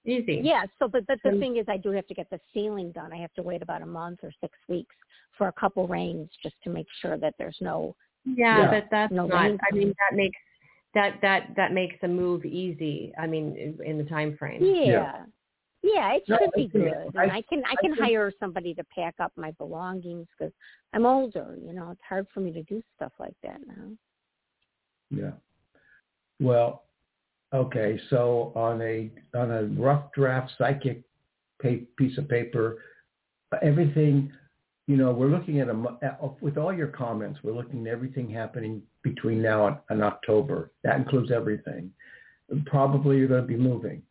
easy. 0.05 0.39
Yeah. 0.41 0.63
So, 0.79 0.87
but 0.87 1.05
but 1.07 1.19
the 1.25 1.31
thing 1.39 1.57
is, 1.57 1.65
I 1.67 1.75
do 1.75 1.89
have 1.91 2.07
to 2.07 2.13
get 2.13 2.29
the 2.29 2.39
ceiling 2.53 2.93
done. 2.93 3.11
I 3.11 3.17
have 3.17 3.33
to 3.33 3.43
wait 3.43 3.61
about 3.61 3.81
a 3.81 3.85
month 3.85 4.19
or 4.23 4.31
six 4.39 4.57
weeks 4.69 4.95
for 5.37 5.49
a 5.49 5.53
couple 5.53 5.87
rains 5.89 6.29
just 6.41 6.55
to 6.63 6.69
make 6.69 6.87
sure 7.01 7.17
that 7.17 7.33
there's 7.37 7.57
no. 7.59 7.95
Yeah, 8.23 8.59
Yeah. 8.59 8.69
but 8.71 8.85
that's 8.89 9.11
No 9.11 9.25
not. 9.27 9.51
I 9.69 9.75
mean, 9.75 9.93
that 9.99 10.15
makes 10.15 10.39
that 10.97 11.19
that 11.21 11.41
that 11.55 11.71
makes 11.73 11.95
a 12.03 12.07
move 12.07 12.43
easy. 12.45 13.13
I 13.19 13.27
mean, 13.27 13.55
in, 13.55 13.71
in 13.89 13.97
the 13.97 14.03
time 14.03 14.35
frame. 14.37 14.59
Yeah. 14.63 15.23
Yeah, 15.83 16.13
it 16.15 16.23
No, 16.27 16.37
should 16.37 16.49
I 16.49 16.57
be 16.57 16.67
good, 16.67 17.15
I- 17.15 17.23
and 17.23 17.31
I 17.31 17.41
can 17.49 17.59
I 17.65 17.73
I 17.73 17.75
can 17.81 17.91
think- 17.95 18.03
hire 18.05 18.31
somebody 18.39 18.73
to 18.73 18.83
pack 18.85 19.15
up 19.19 19.31
my 19.37 19.51
belongings 19.51 20.27
because 20.33 20.53
I'm 20.93 21.05
older. 21.05 21.55
You 21.65 21.71
know, 21.73 21.91
it's 21.91 22.01
hard 22.09 22.25
for 22.33 22.39
me 22.39 22.51
to 22.53 22.63
do 22.63 22.81
stuff 22.95 23.13
like 23.19 23.35
that 23.43 23.59
now. 23.67 23.87
Yeah. 25.11 25.31
Well, 26.39 26.83
okay. 27.53 27.99
So 28.09 28.51
on 28.55 28.81
a 28.81 29.11
on 29.35 29.51
a 29.51 29.63
rough 29.79 30.11
draft 30.13 30.51
psychic 30.57 31.03
piece 31.97 32.17
of 32.17 32.27
paper, 32.27 32.77
everything, 33.61 34.31
you 34.87 34.97
know, 34.97 35.11
we're 35.11 35.29
looking 35.29 35.59
at 35.59 35.69
a 35.69 35.75
with 36.41 36.57
all 36.57 36.73
your 36.73 36.87
comments, 36.87 37.39
we're 37.43 37.53
looking 37.53 37.85
at 37.87 37.93
everything 37.93 38.29
happening 38.29 38.81
between 39.13 39.41
now 39.41 39.67
and, 39.67 39.77
and 39.89 40.03
October. 40.03 40.71
That 40.83 40.97
includes 40.97 41.31
everything. 41.31 41.91
Probably 42.65 43.17
you're 43.17 43.27
going 43.27 43.41
to 43.41 43.47
be 43.47 43.57
moving. 43.57 44.01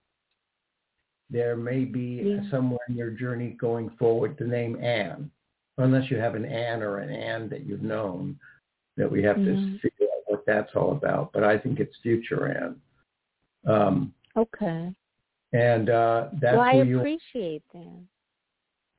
There 1.30 1.56
may 1.56 1.84
be 1.84 2.22
Yeah. 2.24 2.50
somewhere 2.50 2.78
in 2.88 2.94
your 2.96 3.10
journey 3.10 3.50
going 3.58 3.90
forward 3.98 4.36
the 4.38 4.46
name 4.46 4.82
Anne, 4.82 5.30
unless 5.78 6.10
you 6.10 6.18
have 6.18 6.34
an 6.34 6.44
Anne 6.44 6.82
or 6.82 6.98
an 6.98 7.10
Anne 7.10 7.48
that 7.48 7.64
you've 7.66 7.82
known 7.82 8.38
that 8.96 9.10
we 9.10 9.22
have 9.22 9.36
Mhm. 9.36 9.72
to 9.72 9.78
figure 9.78 10.06
out 10.06 10.22
what 10.26 10.46
that's 10.46 10.74
all 10.74 10.92
about. 10.92 11.32
But 11.32 11.44
I 11.44 11.58
think 11.58 11.80
it's 11.80 11.96
future 11.98 12.46
Anne. 12.48 12.80
Um, 13.64 14.14
Okay. 14.36 14.94
and 15.52 15.90
uh, 15.90 16.28
that's 16.34 16.56
well, 16.56 16.60
I 16.62 16.82
you 16.82 16.98
appreciate 17.00 17.62
that. 17.72 18.00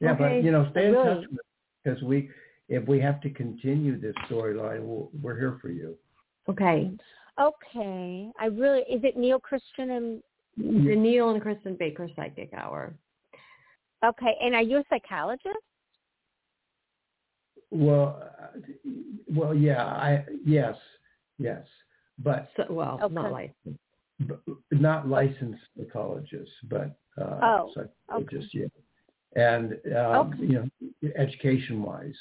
yeah, 0.01 0.11
Okay. 0.13 0.19
but 0.39 0.43
you 0.43 0.51
know, 0.51 0.69
stay 0.71 0.87
in 0.87 0.93
touch 0.95 1.25
with 1.31 1.39
because 1.83 2.01
we 2.03 2.29
if 2.69 2.87
we 2.87 2.99
have 2.99 3.21
to 3.21 3.29
continue 3.29 3.99
this 3.99 4.15
storyline, 4.29 4.81
we'll, 4.81 5.09
we're 5.21 5.37
here 5.37 5.57
for 5.61 5.69
you. 5.69 5.95
Okay. 6.49 6.91
Okay. 7.39 8.31
I 8.39 8.45
really 8.45 8.79
is 8.81 9.03
it 9.03 9.17
Neil 9.17 9.39
Kristin 9.39 9.95
and 9.97 10.23
The 10.57 10.95
Neil 10.95 11.29
and 11.29 11.41
Kristin 11.41 11.77
Baker 11.77 12.09
Psychic 12.15 12.51
Hour. 12.53 12.93
okay, 14.03 14.35
and 14.41 14.55
are 14.55 14.61
you 14.63 14.77
a 14.77 14.83
psychologist? 14.89 15.57
Well, 17.69 18.23
uh, 18.41 18.59
well, 19.27 19.53
yeah, 19.53 19.85
I 19.85 20.25
yes, 20.45 20.75
yes, 21.37 21.65
but, 22.17 22.49
So, 22.55 22.65
well, 22.69 22.99
Okay. 23.03 23.13
not 23.13 23.31
licensed. 23.31 23.79
but 24.21 24.39
not 24.71 25.07
licensed 25.07 25.61
psychologists, 25.77 26.55
but 26.69 26.97
uh, 27.21 27.39
Oh, 27.43 27.73
psychologists, 28.07 28.53
yeah, 28.53 28.65
and 29.35 29.73
um, 29.95 30.31
Okay. 30.33 30.45
you 30.45 30.53
know, 30.53 31.11
education 31.17 31.83
wise. 31.83 32.15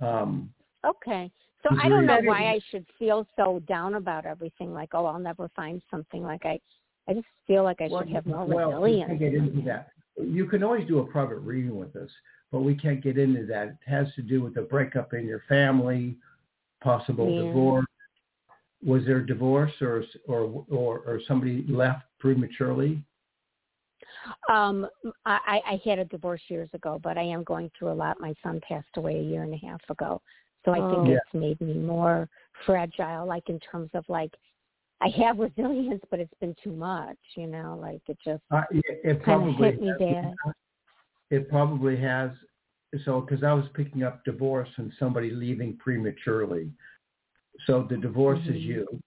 Um, 0.00 0.52
Okay. 0.84 1.30
So 1.62 1.68
I 1.78 1.90
don't 1.90 2.06
know 2.06 2.20
why 2.22 2.44
I 2.44 2.60
should 2.70 2.86
feel 2.98 3.26
so 3.36 3.60
down 3.68 3.94
about 3.94 4.24
everything. 4.24 4.72
Like, 4.72 4.90
oh, 4.94 5.04
I'll 5.04 5.18
never 5.18 5.50
find 5.54 5.82
something. 5.90 6.22
Like 6.22 6.46
I, 6.46 6.58
I 7.06 7.12
just 7.12 7.26
feel 7.46 7.64
like 7.64 7.82
I 7.82 7.88
well, 7.88 8.00
should 8.00 8.12
have 8.14 8.24
more 8.24 8.46
well, 8.46 8.80
we 8.80 8.92
resilience. 8.92 9.08
can't 9.08 9.18
get 9.18 9.34
into 9.34 9.62
that. 9.66 9.90
You 10.16 10.46
can 10.46 10.62
always 10.62 10.88
do 10.88 11.00
a 11.00 11.04
private 11.04 11.38
reading 11.38 11.78
with 11.78 11.94
us, 11.96 12.08
but 12.50 12.60
we 12.60 12.74
can't 12.74 13.02
get 13.02 13.18
into 13.18 13.44
that. 13.46 13.68
It 13.68 13.76
has 13.86 14.06
to 14.14 14.22
do 14.22 14.42
with 14.42 14.54
the 14.54 14.62
breakup 14.62 15.12
in 15.12 15.26
your 15.26 15.42
family, 15.48 16.16
possible 16.82 17.30
Yeah. 17.30 17.44
divorce. 17.44 17.86
Was 18.82 19.04
there 19.04 19.18
a 19.18 19.26
divorce 19.26 19.72
or 19.82 20.04
or 20.26 20.64
or 20.70 21.00
or 21.00 21.20
somebody 21.28 21.66
left 21.68 22.04
prematurely? 22.18 23.02
Um, 24.48 24.86
I, 25.24 25.60
I 25.66 25.80
had 25.84 25.98
a 25.98 26.04
divorce 26.04 26.42
years 26.48 26.68
ago, 26.74 27.00
but 27.02 27.16
I 27.16 27.22
am 27.22 27.44
going 27.44 27.70
through 27.78 27.92
a 27.92 27.94
lot. 27.94 28.20
My 28.20 28.34
son 28.42 28.60
passed 28.66 28.88
away 28.96 29.16
a 29.16 29.22
year 29.22 29.42
and 29.42 29.54
a 29.54 29.66
half 29.66 29.80
ago, 29.88 30.20
so 30.64 30.72
I 30.72 30.80
Oh. 30.80 30.90
think 30.90 31.08
Yeah. 31.08 31.14
it's 31.16 31.34
made 31.34 31.60
me 31.60 31.74
more 31.74 32.28
fragile. 32.66 33.26
Like 33.26 33.48
in 33.48 33.58
terms 33.60 33.90
of 33.94 34.04
like, 34.08 34.32
I 35.00 35.08
have 35.10 35.38
resilience, 35.38 36.02
but 36.10 36.20
it's 36.20 36.34
been 36.40 36.54
too 36.62 36.72
much. 36.72 37.18
You 37.36 37.46
know, 37.46 37.78
like 37.80 38.02
it 38.08 38.18
just 38.24 38.42
Uh, 38.50 38.62
it, 38.70 38.84
it 39.04 39.24
kind 39.24 39.48
of 39.48 39.54
probably 39.56 39.70
hit 39.72 39.80
me 39.80 39.94
bad. 39.98 40.34
it 41.30 41.48
probably 41.48 41.96
has. 41.96 42.30
So, 43.04 43.20
because 43.20 43.44
I 43.44 43.52
was 43.52 43.66
picking 43.74 44.02
up 44.02 44.24
divorce 44.24 44.68
and 44.76 44.92
somebody 44.98 45.30
leaving 45.30 45.76
prematurely. 45.76 46.72
So 47.66 47.86
the 47.88 47.96
divorce 47.96 48.40
is 48.40 48.56
Mhm. 48.56 48.62
you 48.62 49.00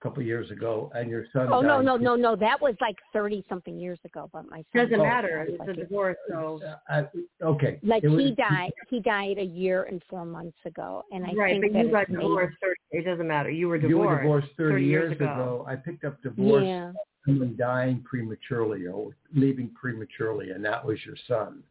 a 0.00 0.02
couple 0.04 0.20
of 0.20 0.26
years 0.26 0.50
ago, 0.50 0.90
and 0.94 1.10
your 1.10 1.24
son. 1.32 1.48
Oh 1.52 1.60
no, 1.60 1.76
died 1.78 1.84
no, 1.84 1.96
pre- 1.96 2.04
no, 2.04 2.16
no! 2.16 2.36
That 2.36 2.60
was 2.60 2.74
like 2.80 2.96
thirty 3.12 3.44
something 3.48 3.78
years 3.78 3.98
ago. 4.04 4.30
But 4.32 4.48
my 4.48 4.58
son 4.72 4.84
Doesn't 4.84 4.98
matter. 4.98 5.46
It's 5.48 5.58
like, 5.58 5.68
a 5.70 5.72
divorce, 5.72 6.16
so 6.28 6.60
Uh, 6.88 7.02
okay. 7.42 7.78
like 7.82 8.02
was- 8.04 8.18
he 8.20 8.34
died. 8.34 8.70
He 8.88 9.00
died 9.00 9.38
a 9.38 9.44
year 9.44 9.84
and 9.84 10.02
four 10.08 10.24
months 10.24 10.58
ago, 10.64 11.04
and 11.12 11.24
I 11.26 11.32
right. 11.32 11.60
think 11.60 11.72
But 11.72 11.78
that 11.78 11.84
you 11.86 11.90
got 11.90 12.02
it's 12.02 12.12
divorced. 12.12 12.56
30, 12.60 12.74
it 12.92 13.04
doesn't 13.04 13.26
matter. 13.28 13.50
You 13.50 13.68
were 13.68 13.76
You 13.76 13.88
divorced. 13.88 14.08
were 14.08 14.22
divorced 14.22 14.48
30, 14.56 14.72
30 14.74 14.84
years 14.84 15.02
years 15.10 15.12
ago. 15.12 15.24
ago. 15.24 15.64
I 15.66 15.76
picked 15.76 16.04
up 16.04 16.22
divorce, 16.22 16.64
Yeah. 16.64 16.92
someone 17.26 17.56
dying 17.56 18.02
prematurely 18.02 18.86
or 18.86 19.16
leaving 19.34 19.70
prematurely, 19.70 20.50
and 20.50 20.64
that 20.64 20.84
was 20.84 21.04
your 21.04 21.16
son. 21.26 21.62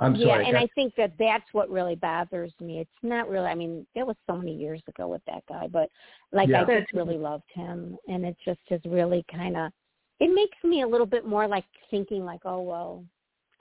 I'm 0.00 0.16
yeah, 0.16 0.26
sorry. 0.26 0.46
and 0.48 0.56
I 0.56 0.66
think 0.74 0.94
that 0.96 1.12
that's 1.18 1.44
what 1.52 1.70
really 1.70 1.94
bothers 1.94 2.52
me. 2.60 2.80
It's 2.80 2.90
not 3.02 3.28
really. 3.28 3.46
I 3.46 3.54
mean, 3.54 3.86
it 3.94 4.04
was 4.04 4.16
so 4.26 4.36
many 4.36 4.54
years 4.54 4.82
ago 4.88 5.06
with 5.06 5.22
that 5.26 5.44
guy, 5.48 5.68
but 5.68 5.88
like 6.32 6.48
Yeah. 6.48 6.64
I 6.66 6.80
just 6.80 6.92
really 6.92 7.16
loved 7.16 7.48
him, 7.54 7.96
and 8.08 8.24
it 8.24 8.36
just 8.44 8.60
has 8.70 8.80
really 8.84 9.24
kind 9.30 9.56
of. 9.56 9.72
It 10.20 10.34
makes 10.34 10.56
me 10.64 10.82
a 10.82 10.86
little 10.86 11.06
bit 11.06 11.26
more 11.26 11.46
like 11.46 11.64
thinking 11.90 12.24
like, 12.24 12.40
oh 12.44 12.60
well, 12.60 13.04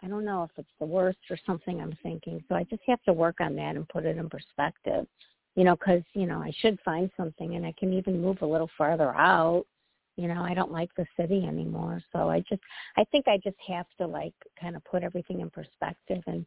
I 0.02 0.08
don't 0.08 0.26
know 0.26 0.44
if 0.44 0.52
it's 0.58 0.74
the 0.80 0.86
worst 0.86 1.20
or 1.30 1.38
something 1.46 1.80
I'm 1.80 1.98
thinking. 2.02 2.44
So 2.50 2.56
I 2.56 2.64
just 2.64 2.84
have 2.88 3.02
to 3.04 3.14
work 3.14 3.40
on 3.40 3.56
that 3.56 3.76
and 3.76 3.88
put 3.90 4.06
it 4.06 4.18
in 4.18 4.30
perspective, 4.30 5.06
you 5.56 5.64
know, 5.64 5.76
because 5.76 6.02
you 6.14 6.26
know 6.26 6.40
I 6.40 6.52
should 6.62 6.80
find 6.84 7.12
something, 7.16 7.56
and 7.56 7.66
I 7.66 7.74
can 7.78 7.94
even 7.94 8.20
move 8.22 8.42
a 8.42 8.48
little 8.48 8.70
farther 8.76 9.14
out. 9.16 9.66
You 10.16 10.28
know, 10.28 10.44
I 10.44 10.54
don't 10.54 10.72
like 10.72 10.90
the 10.96 11.06
city 11.20 11.46
anymore, 11.48 12.02
so 12.12 12.30
I 12.30 12.40
just 12.42 12.62
I 12.98 13.04
think 13.06 13.28
I 13.28 13.38
just 13.44 13.58
have 13.68 13.88
to 14.00 14.06
like 14.06 14.34
kind 14.60 14.76
of 14.76 14.84
put 14.86 15.04
everything 15.04 15.40
in 15.42 15.50
perspective 15.50 16.22
and 16.28 16.46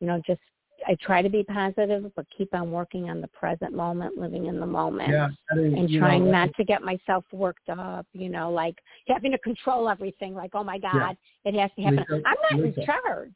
you 0.00 0.06
know 0.06 0.22
just 0.24 0.40
I 0.86 0.96
try 1.02 1.22
to 1.22 1.28
be 1.28 1.42
positive 1.42 2.12
but 2.14 2.26
keep 2.36 2.54
on 2.54 2.70
working 2.70 3.10
on 3.10 3.20
the 3.20 3.26
present 3.28 3.74
moment, 3.74 4.16
living 4.16 4.46
in 4.46 4.60
the 4.60 4.66
moment 4.66 5.10
yeah, 5.10 5.28
I 5.50 5.54
mean, 5.56 5.76
and 5.76 5.88
trying 5.98 6.26
know, 6.26 6.30
not 6.30 6.50
to 6.54 6.64
get 6.64 6.82
myself 6.82 7.24
worked 7.32 7.68
up, 7.68 8.06
you 8.12 8.28
know, 8.28 8.52
like 8.52 8.76
having 9.08 9.32
to 9.32 9.38
control 9.38 9.88
everything 9.88 10.34
like 10.34 10.52
oh 10.54 10.62
my 10.62 10.78
god, 10.78 11.16
it 11.44 11.54
has 11.54 11.70
to 11.74 11.82
happen. 11.82 12.04
Lisa- 12.08 12.22
I'm 12.24 12.36
not 12.50 12.60
Lisa. 12.60 12.80
in 12.80 12.86
charge. 12.86 13.34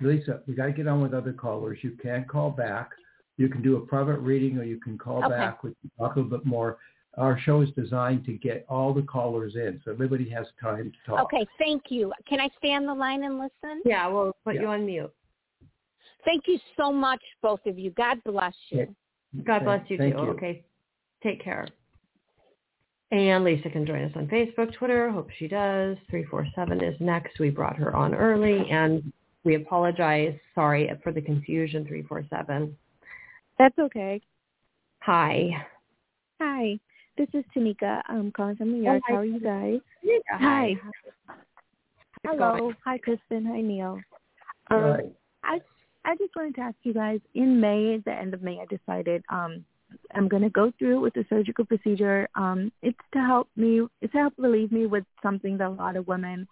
Lisa, 0.00 0.40
we 0.46 0.54
got 0.54 0.66
to 0.66 0.72
get 0.72 0.86
on 0.86 1.00
with 1.00 1.14
other 1.14 1.32
callers. 1.32 1.78
You 1.82 1.92
can 1.92 2.24
call 2.24 2.50
back. 2.50 2.90
You 3.36 3.48
can 3.48 3.62
do 3.62 3.76
a 3.76 3.80
private 3.80 4.18
reading, 4.18 4.58
or 4.58 4.64
you 4.64 4.80
can 4.80 4.98
call 4.98 5.18
Okay. 5.24 5.28
back. 5.28 5.62
We 5.62 5.70
can 5.80 5.90
talk 5.98 6.16
a 6.16 6.20
little 6.20 6.38
bit 6.38 6.46
more. 6.46 6.78
Our 7.16 7.38
show 7.40 7.62
is 7.62 7.70
designed 7.70 8.24
to 8.26 8.34
get 8.34 8.64
all 8.68 8.94
the 8.94 9.02
callers 9.02 9.56
in, 9.56 9.80
so 9.84 9.90
everybody 9.90 10.28
has 10.30 10.46
time 10.60 10.92
to 10.92 11.10
talk. 11.10 11.24
Okay, 11.24 11.46
thank 11.58 11.84
you. 11.88 12.12
Can 12.28 12.40
I 12.40 12.48
stay 12.58 12.72
on 12.74 12.86
the 12.86 12.94
line 12.94 13.24
and 13.24 13.38
listen? 13.38 13.82
Yeah, 13.84 14.06
we'll 14.06 14.36
put 14.44 14.54
Yeah. 14.54 14.60
you 14.62 14.66
on 14.68 14.86
mute. 14.86 15.12
Thank 16.24 16.46
you 16.46 16.58
so 16.76 16.92
much, 16.92 17.22
both 17.42 17.64
of 17.66 17.78
you. 17.78 17.90
God 17.92 18.22
bless 18.24 18.54
you. 18.70 18.94
God 19.44 19.64
bless 19.64 19.88
you 19.90 19.98
Thank 19.98 20.14
too. 20.14 20.22
you. 20.22 20.30
Okay. 20.30 20.64
Take 21.22 21.42
care. 21.42 21.66
And 23.10 23.42
Lisa 23.42 23.70
can 23.70 23.86
join 23.86 24.04
us 24.04 24.12
on 24.14 24.28
Facebook, 24.28 24.72
Twitter. 24.74 25.10
Hope 25.10 25.30
she 25.38 25.48
does. 25.48 25.96
347 26.10 26.84
is 26.84 27.00
next. 27.00 27.38
We 27.38 27.50
brought 27.50 27.76
her 27.76 27.96
on 27.96 28.14
early 28.14 28.68
and 28.70 29.12
we 29.44 29.54
apologize. 29.54 30.38
Sorry 30.54 30.90
for 31.02 31.12
the 31.12 31.22
confusion, 31.22 31.84
347. 31.86 32.76
That's 33.58 33.78
okay. 33.78 34.20
Hi. 35.00 35.66
Hi, 36.40 36.78
this 37.18 37.28
is 37.34 37.44
Tanika. 37.54 38.00
I'm 38.08 38.30
calling 38.30 38.56
from 38.56 38.72
New 38.72 38.82
York. 38.84 39.02
hi. 39.06 39.12
How 39.12 39.18
are 39.20 39.24
you 39.24 39.40
guys? 39.40 39.80
Hi. 40.30 40.74
Hello. 42.24 42.72
Hi, 42.84 42.98
Kristin. 42.98 43.46
Hi, 43.46 43.60
Neil. 43.60 44.00
All 44.70 44.80
Um, 44.80 44.90
right. 44.92 45.12
I 45.42 45.60
I 46.04 46.16
just 46.16 46.34
wanted 46.36 46.54
to 46.56 46.60
ask 46.62 46.76
you 46.84 46.94
guys. 46.94 47.20
In 47.34 47.60
May, 47.60 47.94
at 47.94 48.04
the 48.04 48.12
end 48.12 48.34
of 48.34 48.42
May, 48.42 48.60
I 48.60 48.66
decided 48.66 49.22
um 49.30 49.64
I'm 50.14 50.28
going 50.28 50.42
to 50.42 50.50
go 50.50 50.72
through 50.78 51.00
with 51.00 51.14
the 51.14 51.24
surgical 51.28 51.64
procedure. 51.64 52.28
Um, 52.34 52.70
it's 52.82 52.98
to 53.14 53.18
help 53.18 53.48
me. 53.56 53.86
It's 54.00 54.12
to 54.12 54.18
help 54.18 54.34
relieve 54.38 54.70
me 54.70 54.86
with 54.86 55.04
something 55.22 55.58
that 55.58 55.68
a 55.68 55.70
lot 55.70 55.96
of 55.96 56.06
women 56.06 56.46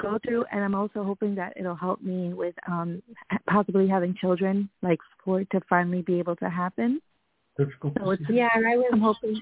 go 0.00 0.18
through, 0.24 0.44
and 0.52 0.62
I'm 0.62 0.74
also 0.74 1.02
hoping 1.04 1.34
that 1.34 1.54
it'll 1.56 1.74
help 1.74 2.00
me 2.02 2.32
with 2.32 2.54
um 2.66 3.02
possibly 3.46 3.88
having 3.88 4.14
children, 4.14 4.70
like 4.82 5.00
for 5.24 5.40
it 5.42 5.50
to 5.50 5.60
finally 5.68 6.02
be 6.02 6.18
able 6.18 6.36
to 6.36 6.48
happen. 6.48 7.00
Surgical 7.56 7.92
So 7.98 8.10
it's 8.10 8.22
Yeah, 8.28 8.48
I 8.54 8.76
was 8.76 8.86
I'm 8.92 9.00
hoping. 9.00 9.40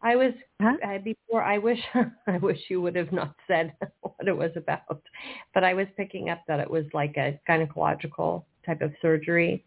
I 0.00 0.16
was 0.16 0.32
Huh? 0.60 0.76
I, 0.84 0.98
before 0.98 1.42
I 1.42 1.58
wish 1.58 1.78
I 2.26 2.38
wish 2.38 2.58
you 2.68 2.80
would 2.82 2.96
have 2.96 3.12
not 3.12 3.34
said 3.46 3.72
what 4.00 4.26
it 4.26 4.36
was 4.36 4.50
about, 4.56 5.02
but 5.54 5.64
I 5.64 5.74
was 5.74 5.86
picking 5.96 6.30
up 6.30 6.40
that 6.48 6.60
it 6.60 6.70
was 6.70 6.84
like 6.92 7.16
a 7.16 7.38
gynecological 7.48 8.44
type 8.64 8.80
of 8.80 8.92
surgery. 9.02 9.64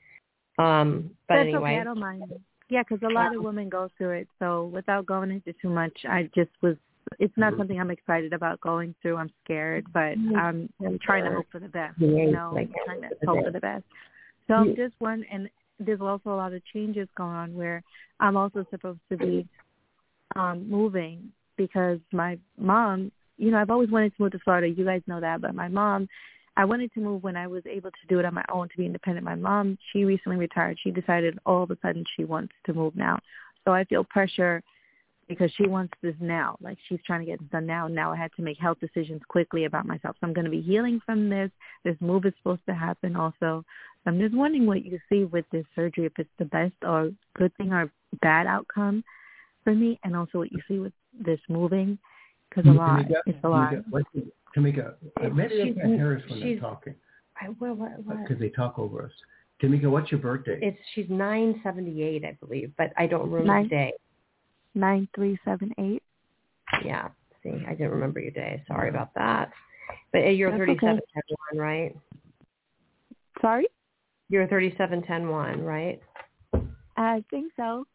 Um, 0.57 1.11
but 1.27 1.36
That's 1.36 1.47
anyway, 1.47 1.71
okay. 1.71 1.82
I 1.82 1.84
don't 1.84 1.99
mind. 1.99 2.34
Yeah, 2.69 2.84
because 2.84 3.01
a 3.05 3.13
lot 3.13 3.36
of 3.36 3.43
women 3.43 3.67
go 3.67 3.89
through 3.97 4.11
it. 4.11 4.27
So 4.39 4.65
without 4.73 5.05
going 5.05 5.32
into 5.32 5.53
too 5.61 5.69
much, 5.69 6.05
I 6.07 6.29
just 6.36 6.51
was. 6.61 6.77
It's 7.19 7.34
not 7.36 7.53
Mhm. 7.53 7.57
something 7.57 7.79
I'm 7.79 7.91
excited 7.91 8.32
about 8.32 8.61
going 8.61 8.95
through. 9.01 9.17
I'm 9.17 9.32
scared, 9.43 9.86
but 9.91 10.17
Mhm. 10.17 10.38
I'm 10.38 10.69
I'm 10.86 10.99
trying 10.99 11.25
to 11.25 11.32
hope 11.32 11.47
for 11.51 11.59
the 11.59 11.67
best. 11.67 11.99
You 11.99 12.32
know, 12.32 12.55
I'm 12.55 12.69
trying 12.86 13.01
to 13.01 13.09
hope 13.09 13.19
for 13.19 13.25
the 13.25 13.41
best. 13.41 13.45
for 13.45 13.51
the 13.51 13.59
best. 13.59 13.86
So 14.47 14.53
I'm 14.53 14.75
just 14.75 14.93
one, 14.99 15.25
and 15.32 15.49
there's 15.79 15.99
also 16.01 16.29
a 16.34 16.38
lot 16.38 16.53
of 16.53 16.63
changes 16.65 17.09
going 17.17 17.36
on 17.36 17.53
where 17.55 17.84
I'm 18.19 18.38
also 18.38 18.65
supposed 18.69 18.99
to 19.09 19.17
be 19.17 19.47
um 20.36 20.69
moving 20.69 21.32
because 21.57 21.99
my 22.11 22.38
mom. 22.57 23.11
You 23.38 23.49
know, 23.49 23.57
I've 23.57 23.71
always 23.71 23.89
wanted 23.89 24.15
to 24.15 24.21
move 24.21 24.34
to 24.34 24.39
Florida. 24.39 24.67
You 24.67 24.86
guys 24.86 25.01
know 25.07 25.19
that, 25.19 25.41
but 25.41 25.55
my 25.55 25.67
mom 25.67 26.07
I 26.57 26.65
wanted 26.65 26.93
to 26.93 26.99
move 26.99 27.23
when 27.23 27.38
I 27.38 27.47
was 27.47 27.63
able 27.65 27.91
to 27.91 28.07
do 28.09 28.19
it 28.19 28.25
on 28.25 28.34
my 28.34 28.43
own 28.51 28.67
to 28.69 28.77
be 28.77 28.86
independent. 28.86 29.25
My 29.25 29.36
mom, 29.36 29.77
she 29.91 30.03
recently 30.03 30.38
retired. 30.38 30.77
She 30.84 30.91
decided 30.91 31.39
all 31.45 31.63
of 31.63 31.71
a 31.71 31.77
sudden 31.82 32.03
she 32.15 32.25
wants 32.25 32.53
to 32.65 32.73
move 32.73 32.95
now. 32.95 33.19
So 33.65 33.71
I 33.71 33.86
feel 33.86 34.03
pressure 34.03 34.61
because 35.29 35.49
she 35.55 35.65
wants 35.67 35.93
this 36.01 36.15
now. 36.19 36.57
Like 36.61 36.77
she's 36.89 36.99
trying 37.05 37.21
to 37.21 37.25
get 37.25 37.39
this 37.39 37.47
done 37.51 37.65
now. 37.65 37.88
Now 37.88 38.11
I 38.11 38.17
had 38.17 38.32
to 38.36 38.41
make 38.41 38.57
health 38.57 38.79
decisions 38.82 39.21
quickly 39.29 39.63
about 39.63 39.86
myself. 39.86 40.17
So 40.19 40.27
I'm 40.27 40.34
going 40.34 40.45
to 40.45 40.51
be 40.51 40.61
healing 40.61 40.99
from 41.05 41.29
this. 41.29 41.51
This 41.86 41.95
move 42.01 42.25
is 42.25 42.34
supposed 42.38 42.65
to 42.67 42.75
happen 42.75 43.15
also. 43.15 43.34
So 43.39 43.63
I'm 44.07 44.19
just 44.19 44.36
wondering 44.36 44.65
what 44.65 44.84
you 44.84 44.99
see 45.09 45.23
with 45.23 45.45
this 45.51 45.65
surgery, 45.73 46.05
if 46.05 46.13
it's 46.17 46.29
the 46.38 46.45
best 46.45 46.73
or 46.84 47.11
good 47.38 47.55
thing 47.55 47.71
or 47.71 47.89
bad 48.21 48.45
outcome 48.45 49.03
for 49.64 49.74
me, 49.76 49.99
and 50.03 50.16
also 50.16 50.38
what 50.39 50.51
you 50.51 50.59
see 50.68 50.80
with 50.80 50.93
this 51.20 51.39
moving, 51.49 51.97
because 52.49 52.66
a 52.70 52.74
lot. 52.74 52.99
Tamika, 53.05 53.16
It's 53.26 53.38
a 53.43 53.49
lot. 53.49 53.72
Tamika, 53.74 53.84
what- 53.89 54.05
Tamika, 54.55 54.93
uh, 55.22 55.30
maybe 55.30 55.57
they 55.57 55.64
She's- 55.66 55.76
can't 55.78 55.93
hear 55.93 56.18
us 56.18 56.30
when 56.30 56.39
they're 56.41 56.59
talking 56.59 56.95
I, 57.39 57.45
what, 57.59 57.78
what, 57.78 57.99
what? 58.03 58.18
because 58.22 58.38
they 58.39 58.49
talk 58.49 58.78
over 58.78 59.03
us. 59.05 59.12
Tamika, 59.62 59.89
what's 59.89 60.12
your 60.12 60.20
birthday? 60.20 60.59
It's 60.62 60.78
she's 60.93 61.09
nine 61.09 61.59
seventy 61.64 62.01
eight, 62.03 62.26
I 62.26 62.34
believe, 62.39 62.72
but 62.78 62.91
I 62.97 63.07
don't 63.07 63.30
remember 63.30 63.45
Nine- 63.45 63.64
the 63.64 63.70
day. 63.70 63.93
Nine 64.76 65.07
three 65.16 65.38
seven 65.45 65.72
eight. 65.78 66.03
Yeah. 66.84 67.09
See, 67.43 67.64
I 67.68 67.72
didn't 67.72 67.91
remember 67.91 68.20
your 68.20 68.32
day. 68.32 68.64
Sorry 68.68 68.89
about 68.89 69.14
that. 69.16 69.51
But 70.12 70.24
uh, 70.26 70.28
you're 70.30 70.51
That's 70.51 70.59
thirty 70.62 70.78
seven 70.80 70.97
okay. 70.97 71.05
ten 71.14 71.38
one, 71.51 71.66
right? 71.68 71.95
Sorry, 73.41 73.68
You're 74.30 74.47
thirty 74.47 74.74
seven 74.78 75.01
ten 75.03 75.28
one, 75.30 75.62
right? 75.64 75.99
I 76.97 77.24
think 77.30 77.51
so. 77.57 77.86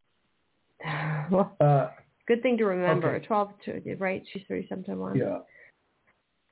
well, 1.31 1.57
Uh, 1.61 1.89
good 2.27 2.43
thing 2.43 2.57
to 2.59 2.64
remember. 2.64 3.14
Okay. 3.16 3.27
Twelve 3.27 3.51
to 3.64 3.97
right? 3.99 4.22
She's 4.33 4.43
thirty 4.49 4.66
seven 4.68 4.85
ten 4.85 4.99
one. 4.99 5.16
Yeah. 5.16 5.39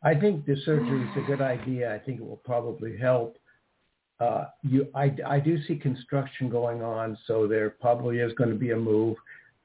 I 0.03 0.15
think 0.15 0.45
the 0.45 0.57
surgery 0.65 1.03
is 1.03 1.17
a 1.17 1.27
good 1.27 1.41
idea. 1.41 1.95
I 1.95 1.99
think 1.99 2.21
it 2.21 2.27
will 2.27 2.41
probably 2.45 2.97
help. 2.97 3.39
Uh, 4.21 4.45
you, 4.63 4.87
I, 4.95 5.15
I 5.27 5.41
do 5.41 5.57
see 5.65 5.77
construction 5.77 6.49
going 6.51 6.83
on, 6.83 7.17
so 7.27 7.47
there 7.49 7.71
probably 7.71 8.19
is 8.19 8.33
going 8.35 8.51
to 8.51 8.57
be 8.57 8.71
a 8.73 8.77
move. 8.77 9.17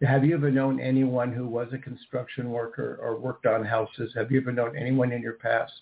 Have 0.01 0.23
you 0.23 0.33
ever 0.33 0.49
known 0.49 0.79
anyone 0.79 1.33
who 1.33 1.45
was 1.45 1.67
a 1.73 1.77
construction 1.77 2.51
worker 2.51 2.97
or 3.01 3.19
worked 3.19 3.45
on 3.45 3.65
houses? 3.65 4.13
Have 4.15 4.31
you 4.31 4.39
ever 4.39 4.53
known 4.53 4.77
anyone 4.77 5.11
in 5.11 5.21
your 5.21 5.33
past? 5.33 5.73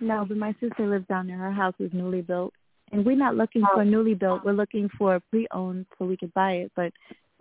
No, 0.00 0.24
but 0.26 0.36
my 0.36 0.52
sister 0.60 0.88
lives 0.88 1.06
down 1.08 1.28
there. 1.28 1.38
Her 1.38 1.52
house 1.52 1.74
is 1.78 1.92
newly 1.92 2.22
built, 2.22 2.52
and 2.90 3.06
we're 3.06 3.16
not 3.16 3.36
looking 3.36 3.62
Oh. 3.64 3.76
for 3.76 3.84
newly 3.84 4.14
built. 4.14 4.44
We're 4.44 4.52
looking 4.52 4.88
for 4.98 5.20
pre-owned 5.30 5.86
so 5.96 6.06
we 6.06 6.16
could 6.16 6.34
buy 6.34 6.52
it. 6.54 6.72
But 6.74 6.92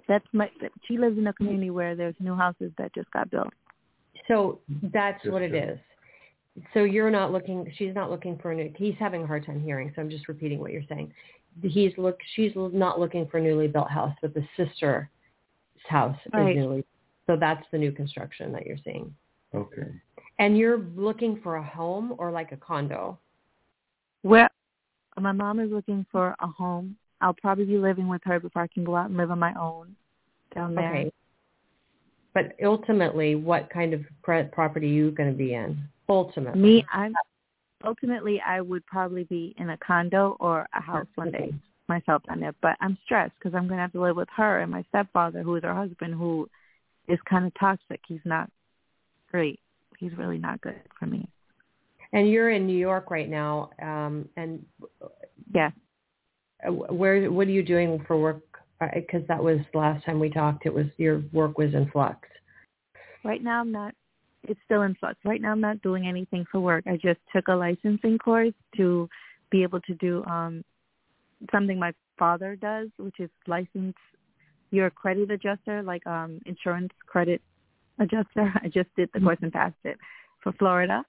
that's 0.08 0.26
my. 0.34 0.49
She 0.88 0.97
lives 0.97 1.18
in 1.18 1.28
a 1.28 1.34
community 1.34 1.70
where 1.70 1.95
there's 1.95 2.16
new 2.20 2.36
houses 2.36 2.72
that 2.78 2.93
just 2.93 3.10
got 3.12 3.30
built. 3.30 3.53
So 4.28 4.60
that's 4.93 5.22
Just 5.24 5.32
what 5.32 5.41
it 5.41 5.53
is. 5.53 5.80
So 6.74 6.84
you're 6.84 7.12
not 7.12 7.32
looking. 7.32 7.72
She's 7.78 7.93
not 7.93 8.10
looking 8.10 8.38
for 8.39 8.51
a 8.51 8.55
new. 8.55 8.74
He's 8.76 8.95
having 8.99 9.24
a 9.24 9.28
hard 9.28 9.45
time 9.45 9.62
hearing, 9.62 9.91
so 9.95 10.01
I'm 10.01 10.10
just 10.10 10.28
repeating 10.28 10.60
what 10.60 10.72
you're 10.72 10.84
saying. 10.89 11.14
He's 11.62 11.91
look. 11.97 12.20
She's 12.36 12.51
not 12.55 12.99
looking 12.99 13.28
for 13.28 13.38
a 13.38 13.41
newly 13.41 13.68
built 13.68 13.89
house, 13.89 14.16
but 14.22 14.34
the 14.34 14.43
sister's 14.58 15.08
house 15.88 16.18
Right. 16.34 16.51
is 16.51 16.55
newly. 16.55 16.86
So 17.28 17.36
that's 17.36 17.66
the 17.72 17.78
new 17.78 17.91
construction 17.91 18.51
that 18.53 18.66
you're 18.66 18.78
seeing. 18.84 19.14
Okay. 19.53 19.88
And 20.39 20.58
you're 20.58 20.80
looking 20.95 21.39
for 21.41 21.58
a 21.58 21.64
home 21.64 22.16
or 22.18 22.32
like 22.32 22.51
a 22.51 22.58
condo? 22.58 23.20
Well, 24.24 24.47
my 25.20 25.32
mom 25.32 25.60
is 25.60 25.72
looking 25.72 26.05
for 26.12 26.36
a 26.39 26.47
home. 26.47 26.95
I'll 27.22 27.34
probably 27.34 27.65
be 27.65 27.78
living 27.78 28.07
with 28.07 28.22
her 28.26 28.39
before 28.39 28.61
I 28.61 28.68
can 28.68 28.84
go 28.84 28.95
out 28.95 29.09
and 29.09 29.18
live 29.18 29.32
on 29.32 29.39
my 29.39 29.53
own 29.59 29.95
down 30.53 30.76
there. 30.76 30.89
Okay. 30.89 31.11
But 32.34 32.53
ultimately, 32.63 33.36
what 33.36 33.70
kind 33.70 33.93
of 33.93 34.01
property 34.24 34.88
are 34.88 34.93
you 34.93 35.11
going 35.11 35.32
to 35.32 35.38
be 35.38 35.55
in? 35.55 35.78
Ultimately. 36.07 36.61
Me, 36.61 36.86
I'm 36.93 37.13
ultimately 37.84 38.41
I 38.41 38.61
would 38.61 38.86
probably 38.86 39.24
be 39.24 39.55
in 39.57 39.72
a 39.72 39.78
condo 39.78 40.38
or 40.39 40.68
a 40.74 40.82
house 40.82 41.07
one 41.15 41.32
day 41.32 41.53
myself 41.88 42.22
on 42.30 42.39
there. 42.39 42.53
But 42.61 42.76
I'm 42.80 42.97
stressed 43.05 43.34
because 43.39 43.55
I'm 43.55 43.68
going 43.68 43.78
to 43.78 43.82
have 43.82 43.93
to 43.93 44.01
live 44.01 44.15
with 44.15 44.30
her 44.36 44.59
and 44.59 44.72
my 44.72 44.84
stepfather, 44.89 45.41
who 45.41 45.55
is 45.55 45.63
her 45.63 45.74
husband, 45.74 46.13
who 46.13 46.47
is 47.07 47.20
kind 47.30 47.45
of 47.45 47.53
toxic. 47.59 48.01
He's 48.07 48.20
not 48.26 48.49
great. 49.32 49.59
He's 49.97 50.15
really 50.18 50.38
not 50.38 50.61
good 50.61 50.80
for 50.99 51.05
me. 51.05 51.28
And 52.13 52.30
you're 52.30 52.51
in 52.51 52.68
New 52.68 52.78
York 52.78 53.09
right 53.11 53.30
now, 53.30 53.72
um, 53.82 54.30
and 54.38 54.65
Yeah. 55.53 55.72
Uh, 56.66 56.72
where 56.72 57.30
what 57.32 57.47
are 57.47 57.51
you 57.51 57.64
doing 57.64 58.03
for 58.08 58.20
work? 58.20 58.43
Because 58.93 59.22
that 59.28 59.43
was 59.43 59.60
the 59.74 59.80
last 59.80 60.05
time 60.05 60.20
we 60.20 60.30
talked. 60.30 60.66
It 60.66 60.74
was 60.74 60.86
your 60.97 61.24
work 61.34 61.58
was 61.58 61.74
in 61.74 61.89
flux. 61.91 62.28
Right 63.24 63.43
now 63.43 63.62
I'm 63.62 63.72
not 63.72 63.93
it's 64.43 64.60
still 64.66 64.84
in 64.84 64.95
flux. 64.95 65.18
Right 65.26 65.41
now 65.41 65.51
I'm 65.51 65.62
not 65.62 65.82
doing 65.82 66.08
anything 66.08 66.45
for 66.51 66.60
work. 66.60 66.86
I 66.88 66.95
just 66.95 67.20
took 67.36 67.47
a 67.47 67.53
licensing 67.53 68.18
course 68.18 68.53
to 68.78 69.10
be 69.51 69.64
able 69.64 69.82
to 69.82 69.93
do 69.95 70.24
um 70.26 70.64
something 71.51 71.80
my 71.80 71.93
father 72.18 72.55
does, 72.55 72.89
which 72.97 73.20
is 73.20 73.30
license 73.47 73.95
your 74.70 74.89
credit 74.89 75.32
adjuster, 75.32 75.82
like 75.82 76.05
um 76.08 76.39
insurance 76.45 76.91
credit 77.05 77.41
adjuster. 77.99 78.53
I 78.64 78.68
just 78.68 78.89
did 78.95 79.10
the 79.14 79.20
course 79.20 79.39
and 79.41 79.51
passed 79.51 79.76
it 79.84 79.97
for 80.43 80.51
Florida. 80.53 81.03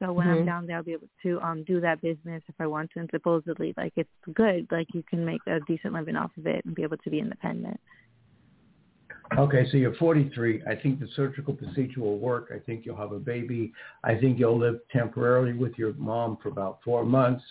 So 0.00 0.12
when 0.12 0.26
Mhm. 0.26 0.30
I'm 0.30 0.44
down 0.46 0.66
there, 0.66 0.76
I'll 0.78 0.82
be 0.82 0.92
able 0.94 1.08
to 1.22 1.40
um 1.42 1.62
do 1.64 1.80
that 1.80 2.00
business 2.00 2.42
if 2.48 2.54
I 2.58 2.66
want 2.66 2.90
to. 2.92 3.00
And 3.00 3.10
supposedly, 3.10 3.74
like 3.76 3.92
it's 3.96 4.10
good. 4.34 4.66
Like 4.72 4.92
you 4.94 5.02
can 5.02 5.24
make 5.24 5.42
a 5.46 5.60
decent 5.60 5.92
living 5.94 6.16
off 6.16 6.36
of 6.38 6.46
it 6.46 6.64
and 6.64 6.74
be 6.74 6.82
able 6.82 6.96
to 6.98 7.10
be 7.10 7.18
independent. 7.20 7.78
Okay, 9.38 9.64
so 9.70 9.76
you're 9.76 9.94
43. 9.94 10.62
I 10.68 10.74
think 10.74 10.98
the 10.98 11.06
surgical 11.14 11.54
procedure 11.54 12.00
will 12.00 12.18
work. 12.18 12.50
I 12.52 12.58
think 12.58 12.84
you'll 12.84 12.96
have 12.96 13.12
a 13.12 13.18
baby. 13.20 13.72
I 14.02 14.16
think 14.16 14.40
you'll 14.40 14.58
live 14.58 14.80
temporarily 14.90 15.52
with 15.52 15.78
your 15.78 15.92
mom 15.92 16.36
for 16.42 16.48
about 16.48 16.80
four 16.82 17.04
months. 17.04 17.44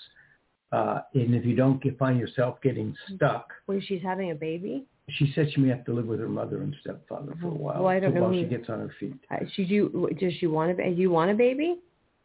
Uh, 0.74 1.02
and 1.14 1.34
if 1.34 1.46
you 1.46 1.56
don't 1.56 1.82
get, 1.82 1.98
find 1.98 2.20
yourself 2.20 2.60
getting 2.62 2.94
stuck, 3.16 3.54
When 3.68 3.80
she's 3.82 4.02
having 4.04 4.32
a 4.32 4.36
baby, 4.36 4.86
she 5.10 5.32
said 5.34 5.52
she 5.54 5.62
may 5.62 5.70
have 5.70 5.86
to 5.86 5.94
live 5.94 6.06
with 6.06 6.20
her 6.20 6.28
mother 6.28 6.62
and 6.62 6.76
stepfather 6.82 7.34
for 7.42 7.48
a 7.48 7.52
while 7.52 7.80
Well, 7.84 7.88
I 7.88 8.00
don't 8.00 8.14
know 8.14 8.24
while 8.24 8.32
who- 8.34 8.42
she 8.42 8.46
gets 8.46 8.70
on 8.70 8.80
her 8.80 8.94
feet. 9.00 9.16
uh, 9.32 9.38
she 9.54 9.66
do. 9.66 10.10
Does 10.20 10.34
she 10.34 10.48
want 10.48 10.76
to? 10.78 10.88
You 10.90 11.10
want 11.12 11.32
a 11.32 11.34
baby? 11.34 11.80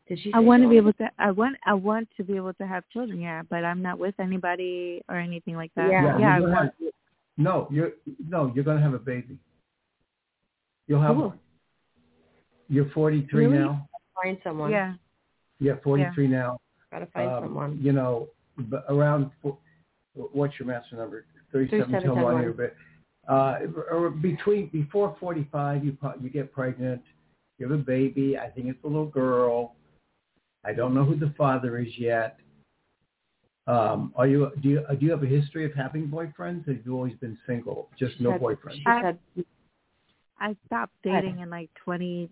Did 0.09 0.19
she? 0.23 0.33
I 0.35 0.39
want 0.41 0.63
to 0.63 0.69
be 0.69 0.77
able 0.77 0.93
to. 0.95 1.11
I 1.19 1.31
want. 1.31 1.57
I 1.67 1.75
want 1.75 2.09
to 2.17 2.25
be 2.25 2.37
able 2.37 2.53
to 2.55 2.67
have 2.67 2.85
children. 2.93 3.21
Yeah, 3.21 3.43
but 3.49 3.65
I'm 3.65 3.81
not 3.83 3.99
with 3.99 4.15
anybody 4.21 5.03
or 5.09 5.17
anything 5.17 5.57
like 5.57 5.73
that. 5.77 5.91
Yeah. 5.91 6.19
yeah. 6.19 6.35
I 6.35 6.39
you're 6.39 6.41
gonna 6.41 6.53
want. 6.53 6.75
have- 6.81 6.93
no, 7.37 7.67
you're 7.71 7.91
no, 8.29 8.53
you're 8.55 8.63
going 8.65 8.77
to 8.77 8.83
have 8.83 8.95
a 8.95 8.99
baby. 8.99 9.39
You'll 10.87 11.01
have 11.03 11.17
Cool. 11.17 11.29
one. 11.31 11.39
You're 12.69 12.89
43 12.91 13.47
Really? 13.47 13.59
now. 13.59 13.89
Find 14.23 14.39
someone. 14.45 14.71
Yeah. 14.71 14.95
Yeah, 15.59 15.75
43 15.83 16.29
now. 16.29 16.59
Gotta 16.93 17.07
find 17.07 17.29
Um, 17.29 17.45
someone. 17.45 17.79
You 17.81 17.93
know, 17.93 18.29
but 18.57 18.85
around 18.89 19.31
what's 20.15 20.59
your 20.61 20.69
master 20.69 20.97
number? 20.97 21.25
Thirty-seven. 21.53 21.91
Tell 21.91 22.15
me 22.15 22.23
3771. 22.23 22.41
here, 22.41 22.53
but 22.53 23.33
uh, 23.33 23.59
or 23.91 24.11
between 24.11 24.69
before 24.69 25.17
forty-five, 25.19 25.85
you 25.85 25.93
pro- 25.93 26.15
you 26.21 26.31
get 26.31 26.53
pregnant, 26.53 27.03
you 27.59 27.69
have 27.69 27.77
a 27.79 27.83
baby. 27.83 28.39
I 28.39 28.49
think 28.49 28.69
it's 28.69 28.83
a 28.85 28.87
little 28.87 29.07
girl. 29.07 29.75
I 30.65 30.73
don't 30.73 30.95
know 30.95 31.05
who 31.05 31.17
the 31.17 31.33
father 31.37 31.79
is 31.79 31.99
yet. 31.99 32.39
Um, 33.67 34.12
are 34.17 34.27
you 34.27 34.51
do 34.62 34.69
you 34.69 34.85
do 34.99 35.07
you 35.07 35.11
have 35.12 35.23
a 35.23 35.27
history 35.27 35.65
of 35.65 35.73
having 35.75 36.09
boyfriends? 36.09 36.69
Or 36.69 36.75
have 36.75 36.85
you 36.85 36.95
always 36.95 37.15
been 37.17 37.39
single, 37.47 37.89
just 37.99 38.19
She 38.19 38.25
no 38.25 38.33
said- 38.33 38.41
boyfriend? 38.41 38.79
She 38.79 38.85
I- 38.87 39.03
said, 39.03 39.19
I 40.39 40.57
stopped 40.67 40.93
dating 41.03 41.39
in 41.39 41.49
like 41.49 41.71
20, 41.85 42.29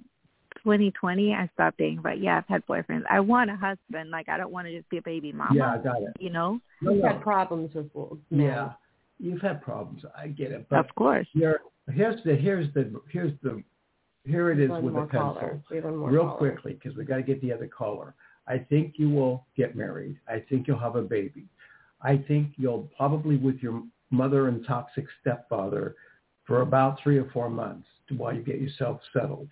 2020. 0.62 1.32
I 1.34 1.48
stopped 1.54 1.78
dating, 1.78 2.00
but 2.02 2.20
yeah, 2.20 2.38
I've 2.38 2.48
had 2.48 2.66
boyfriends. 2.66 3.04
I 3.08 3.20
want 3.20 3.48
a 3.50 3.56
husband. 3.56 4.10
Like 4.10 4.28
I 4.28 4.36
don't 4.36 4.50
want 4.52 4.66
to 4.66 4.76
just 4.76 4.88
be 4.90 4.98
a 4.98 5.02
baby 5.02 5.32
mama. 5.32 5.54
Yeah, 5.54 5.72
I 5.74 5.78
got 5.78 6.02
it. 6.02 6.08
You 6.18 6.30
know. 6.30 6.60
No, 6.82 6.92
you've 6.92 7.02
no. 7.02 7.08
had 7.08 7.22
problems 7.22 7.74
with 7.74 7.86
men. 8.30 8.46
Yeah, 8.46 8.72
you've 9.18 9.40
had 9.40 9.62
problems. 9.62 10.02
I 10.18 10.26
get 10.28 10.50
it, 10.50 10.66
but 10.68 10.80
of 10.80 10.94
course. 10.96 11.26
Here, 11.32 11.60
here's 11.90 12.22
the 12.24 12.34
here's 12.36 12.72
the 12.74 13.00
here's 13.10 13.32
the 13.42 13.62
here 14.24 14.50
it 14.50 14.60
is 14.60 14.70
One 14.70 14.84
with 14.84 14.94
a 14.94 15.06
pencil. 15.06 15.18
caller. 15.34 15.62
We 15.70 15.76
have 15.76 15.84
one 15.86 15.96
more 15.96 16.10
Real 16.10 16.22
caller. 16.24 16.36
quickly, 16.38 16.74
because 16.74 16.96
we 16.96 17.04
got 17.04 17.16
to 17.16 17.22
get 17.22 17.40
the 17.40 17.52
other 17.52 17.66
caller. 17.66 18.14
I 18.46 18.58
think 18.58 18.94
you 18.96 19.08
will 19.10 19.46
get 19.56 19.76
married. 19.76 20.18
I 20.28 20.40
think 20.48 20.66
you'll 20.66 20.78
have 20.78 20.96
a 20.96 21.02
baby. 21.02 21.46
I 22.02 22.16
think 22.16 22.52
you'll 22.56 22.90
probably 22.96 23.36
with 23.36 23.56
your 23.62 23.82
mother 24.10 24.48
and 24.48 24.64
toxic 24.66 25.06
stepfather 25.20 25.94
for 26.44 26.62
about 26.62 27.00
three 27.02 27.18
or 27.18 27.30
four 27.32 27.48
months 27.48 27.86
while 28.16 28.34
you 28.34 28.42
get 28.42 28.60
yourself 28.60 29.00
settled 29.12 29.48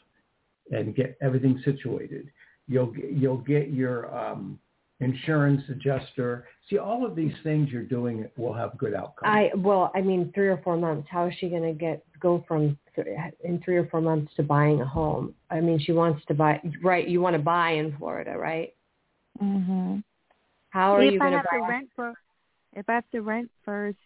and 0.71 0.95
get 0.95 1.17
everything 1.23 1.61
situated. 1.65 2.31
You'll 2.67 2.87
get, 2.93 3.13
you'll 3.13 3.39
get 3.39 3.71
your 3.71 4.15
um, 4.17 4.59
insurance 5.01 5.63
adjuster. 5.69 6.47
See, 6.69 6.79
all 6.79 7.05
of 7.05 7.17
these 7.17 7.33
things 7.43 7.71
you're 7.71 7.83
doing 7.83 8.29
will 8.37 8.53
have 8.53 8.77
good 8.79 8.95
outcomes. 8.95 9.25
I 9.31 9.51
well, 9.57 9.91
I 9.95 10.01
mean, 10.01 10.31
three 10.35 10.49
or 10.49 10.59
four 10.63 10.77
months. 10.77 11.09
How 11.11 11.27
is 11.27 11.35
she 11.41 11.49
going 11.49 11.63
to 11.63 11.73
get 11.73 12.05
go 12.21 12.45
from 12.47 12.79
th- 12.95 13.07
in 13.43 13.61
three 13.65 13.77
or 13.77 13.87
four 13.87 14.01
months 14.01 14.33
to 14.37 14.43
buying 14.43 14.81
a 14.81 14.87
home? 14.87 15.35
I 15.51 15.61
mean, 15.61 15.79
she 15.79 15.93
wants 15.93 16.25
to 16.27 16.35
buy. 16.35 16.61
Right, 16.83 17.09
you 17.09 17.21
want 17.21 17.35
to 17.35 17.43
buy 17.43 17.71
in 17.73 17.97
Florida, 17.99 18.37
right? 18.39 18.75
Mhm. 19.43 20.05
How 20.71 20.95
are 20.97 21.03
if 21.03 21.13
you 21.15 21.19
I 21.19 21.25
going 21.25 21.33
have 21.33 21.47
buy? 21.51 21.59
to 21.59 21.63
rent 21.67 21.89
for, 21.97 22.15
if 22.75 22.89
I 22.89 22.93
have 22.95 23.11
to 23.11 23.23
rent 23.23 23.51
first. 23.65 23.99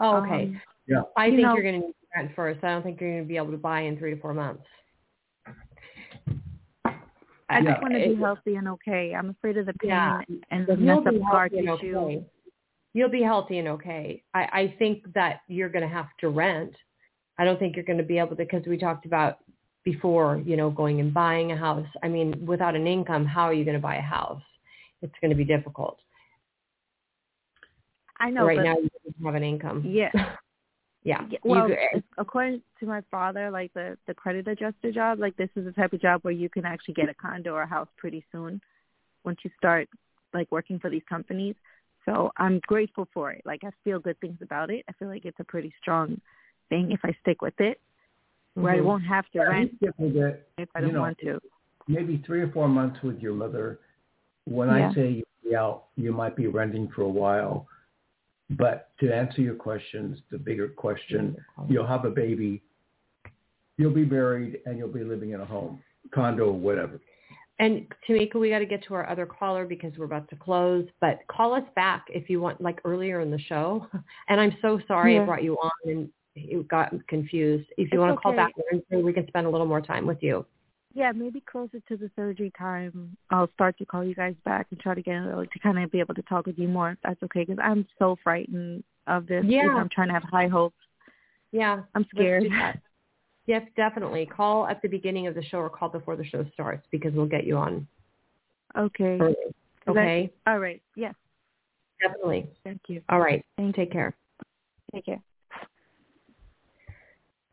oh, 0.00 0.16
okay. 0.16 0.44
um, 0.44 0.60
yeah. 0.86 1.02
I 1.16 1.26
you 1.26 1.32
think 1.36 1.42
know- 1.46 1.54
you're 1.54 1.62
going 1.62 1.80
to 1.80 1.86
need 1.86 1.92
to 1.94 2.06
rent 2.20 2.30
first. 2.36 2.62
I 2.64 2.70
don't 2.72 2.82
think 2.82 3.00
you're 3.00 3.10
going 3.12 3.22
to 3.22 3.28
be 3.28 3.36
able 3.36 3.52
to 3.52 3.56
buy 3.56 3.80
in 3.82 3.96
three 3.96 4.14
to 4.14 4.20
four 4.20 4.34
months. 4.34 4.64
I 7.52 7.58
Yeah. 7.58 7.70
just 7.70 7.82
want 7.82 7.94
to 7.94 8.08
be 8.08 8.14
healthy 8.16 8.56
and 8.56 8.68
okay. 8.68 9.14
I'm 9.14 9.30
afraid 9.30 9.56
of 9.58 9.66
the 9.66 9.74
pain 9.74 9.90
Yeah. 9.90 10.20
and 10.50 10.66
You'll 10.68 11.00
mess 11.02 11.06
up 11.06 11.28
scar 11.28 11.48
tissue. 11.48 11.70
okay. 11.96 12.24
You'll 12.94 13.08
be 13.08 13.22
healthy 13.22 13.58
and 13.58 13.68
okay. 13.68 14.22
I, 14.34 14.42
I 14.52 14.74
think 14.78 15.12
that 15.14 15.40
you're 15.48 15.68
going 15.68 15.82
to 15.88 15.94
have 15.94 16.08
to 16.20 16.28
rent. 16.28 16.74
I 17.38 17.44
don't 17.44 17.58
think 17.58 17.76
you're 17.76 17.84
going 17.84 17.98
to 17.98 18.04
be 18.04 18.18
able 18.18 18.30
to 18.30 18.36
because 18.36 18.66
we 18.66 18.76
talked 18.76 19.06
about 19.06 19.38
before, 19.84 20.42
you 20.44 20.56
know, 20.56 20.70
going 20.70 21.00
and 21.00 21.12
buying 21.12 21.52
a 21.52 21.56
house. 21.56 21.86
I 22.02 22.08
mean, 22.08 22.44
without 22.46 22.76
an 22.76 22.86
income, 22.86 23.24
how 23.24 23.42
are 23.44 23.54
you 23.54 23.64
going 23.64 23.76
to 23.76 23.80
buy 23.82 23.96
a 23.96 24.02
house? 24.02 24.42
It's 25.00 25.14
going 25.20 25.30
to 25.30 25.36
be 25.36 25.44
difficult. 25.44 25.98
I 28.20 28.30
know, 28.30 28.46
right 28.46 28.58
now, 28.62 28.76
you 28.76 28.88
don't 29.04 29.26
have 29.26 29.34
an 29.34 29.42
income. 29.42 29.82
yeah. 29.86 30.10
yeah. 31.04 31.22
Yeah, 31.28 31.38
You 31.44 31.50
well, 31.50 31.62
could- 31.66 31.72
it's- 31.72 32.02
according 32.18 32.62
to 32.80 32.86
my 32.86 33.00
father, 33.10 33.50
like 33.50 33.72
the 33.74 33.96
the 34.06 34.14
credit 34.14 34.46
adjuster 34.48 34.92
job, 34.92 35.18
like 35.18 35.36
this 35.36 35.50
is 35.56 35.64
the 35.64 35.72
type 35.72 35.92
of 35.92 36.00
job 36.00 36.22
where 36.22 36.32
you 36.32 36.48
can 36.48 36.64
actually 36.64 36.94
get 36.94 37.08
a 37.08 37.14
condo 37.14 37.54
or 37.54 37.62
a 37.62 37.66
house 37.66 37.88
pretty 37.96 38.24
soon 38.32 38.60
once 39.24 39.38
you 39.44 39.50
start 39.56 39.88
like 40.32 40.50
working 40.50 40.78
for 40.78 40.90
these 40.90 41.02
companies. 41.08 41.54
So 42.04 42.32
I'm 42.36 42.58
grateful 42.66 43.06
for 43.14 43.30
it. 43.32 43.42
Like 43.44 43.62
I 43.64 43.70
feel 43.84 43.98
good 44.00 44.18
things 44.20 44.38
about 44.42 44.70
it. 44.70 44.84
I 44.88 44.92
feel 44.92 45.08
like 45.08 45.24
it's 45.24 45.38
a 45.40 45.44
pretty 45.44 45.72
strong 45.80 46.20
thing 46.68 46.90
if 46.90 47.00
I 47.04 47.12
stick 47.20 47.42
with 47.42 47.60
it, 47.60 47.80
where 48.54 48.72
I 48.74 48.78
Mhm. 48.78 48.84
won't 48.84 49.04
have 49.04 49.28
to 49.30 49.38
Yeah, 49.38 49.48
rent 49.48 49.72
you 49.80 49.92
if 50.58 50.68
I 50.74 50.80
don't 50.80 50.92
know, 50.94 51.00
want 51.00 51.18
to. 51.18 51.40
maybe 51.88 52.16
three 52.18 52.40
or 52.40 52.48
four 52.48 52.68
months 52.68 53.02
with 53.02 53.20
your 53.20 53.34
mother. 53.34 53.78
When 54.46 54.68
Yeah. 54.68 54.90
I 54.90 54.94
say 54.94 55.08
you'll 55.10 55.26
be 55.50 55.54
out, 55.54 55.84
you 55.96 56.12
might 56.12 56.34
be 56.34 56.46
renting 56.48 56.88
for 56.88 57.02
a 57.02 57.08
while. 57.08 57.68
But 58.58 58.90
to 59.00 59.14
answer 59.14 59.40
your 59.40 59.54
questions, 59.54 60.18
the 60.30 60.38
bigger 60.38 60.68
question, 60.68 61.36
you'll 61.68 61.86
have 61.86 62.04
a 62.04 62.10
baby, 62.10 62.62
you'll 63.78 63.94
be 63.94 64.04
married, 64.04 64.58
and 64.66 64.78
you'll 64.78 64.88
be 64.88 65.04
living 65.04 65.30
in 65.30 65.40
a 65.40 65.44
home, 65.44 65.82
condo, 66.14 66.50
whatever. 66.50 67.00
And 67.58 67.86
Tamika, 68.08 68.34
we 68.36 68.50
got 68.50 68.58
to 68.58 68.66
get 68.66 68.82
to 68.88 68.94
our 68.94 69.08
other 69.08 69.26
caller 69.26 69.64
because 69.64 69.92
we're 69.96 70.06
about 70.06 70.28
to 70.30 70.36
close. 70.36 70.86
But 71.00 71.20
call 71.28 71.54
us 71.54 71.62
back 71.76 72.06
if 72.08 72.28
you 72.28 72.40
want, 72.40 72.60
like 72.60 72.80
earlier 72.84 73.20
in 73.20 73.30
the 73.30 73.38
show. 73.38 73.86
And 74.28 74.40
I'm 74.40 74.56
so 74.62 74.80
sorry 74.88 75.18
I 75.18 75.24
brought 75.24 75.42
you 75.42 75.56
on 75.56 75.70
and 75.84 76.08
you 76.34 76.64
got 76.64 76.92
confused. 77.08 77.68
If 77.76 77.92
you 77.92 77.98
It's 77.98 77.98
want 77.98 78.16
to 78.16 78.20
call 78.20 78.34
back 78.34 78.52
Wednesday, 78.70 79.02
we 79.02 79.12
can 79.12 79.26
spend 79.28 79.46
a 79.46 79.50
little 79.50 79.66
more 79.66 79.80
time 79.80 80.06
with 80.06 80.22
you. 80.22 80.46
Yeah, 80.94 81.12
maybe 81.12 81.40
closer 81.40 81.80
to 81.88 81.96
the 81.96 82.10
surgery 82.16 82.52
time, 82.58 83.16
I'll 83.30 83.50
start 83.54 83.78
to 83.78 83.86
call 83.86 84.04
you 84.04 84.14
guys 84.14 84.34
back 84.44 84.66
and 84.70 84.78
try 84.78 84.94
to 84.94 85.02
get 85.02 85.16
uh, 85.16 85.42
to 85.44 85.58
kind 85.62 85.78
of 85.78 85.90
be 85.90 86.00
able 86.00 86.14
to 86.14 86.22
talk 86.22 86.46
with 86.46 86.58
you 86.58 86.68
more. 86.68 86.90
If 86.92 86.98
that's 87.02 87.22
okay, 87.24 87.44
because 87.44 87.58
I'm 87.62 87.86
so 87.98 88.16
frightened 88.22 88.84
of 89.06 89.26
this. 89.26 89.44
Yeah. 89.46 89.74
I'm 89.76 89.88
trying 89.88 90.08
to 90.08 90.14
have 90.14 90.22
high 90.24 90.48
hopes. 90.48 90.76
Yeah, 91.50 91.82
I'm 91.94 92.06
scared. 92.14 92.44
Yes, 93.46 93.62
definitely. 93.76 94.26
Call 94.26 94.66
at 94.68 94.80
the 94.82 94.88
beginning 94.88 95.26
of 95.26 95.34
the 95.34 95.42
show 95.42 95.58
or 95.58 95.68
call 95.68 95.88
before 95.88 96.14
the 96.14 96.24
show 96.24 96.44
starts 96.52 96.86
because 96.92 97.12
we'll 97.12 97.26
get 97.26 97.44
you 97.44 97.56
on 97.56 97.86
Okay. 98.76 99.18
early. 99.20 99.34
Okay, 99.88 100.32
All 100.46 100.58
right. 100.58 100.80
Yes. 100.94 101.14
definitely. 102.00 102.48
Thank 102.62 102.82
you. 102.86 103.02
All 103.08 103.18
right. 103.18 103.44
Thank 103.56 103.74
Take 103.74 103.90
care. 103.90 104.14
Take 104.94 105.06
care. 105.06 105.22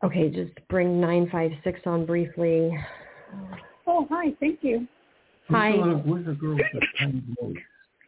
Okay, 0.04 0.30
just 0.30 0.52
bring 0.68 1.00
956 1.00 1.80
on 1.86 2.06
briefly. 2.06 2.72
Oh, 3.86 4.06
hi. 4.10 4.32
Thank 4.40 4.60
you. 4.62 4.86
Hi. 5.48 5.72
Who's 5.72 5.84
the, 5.84 5.98
who's 6.02 6.26
the 6.26 6.32
girl 6.32 6.56
with 6.56 6.66
the 6.72 6.80
tiny 6.98 7.22
voice 7.40 7.56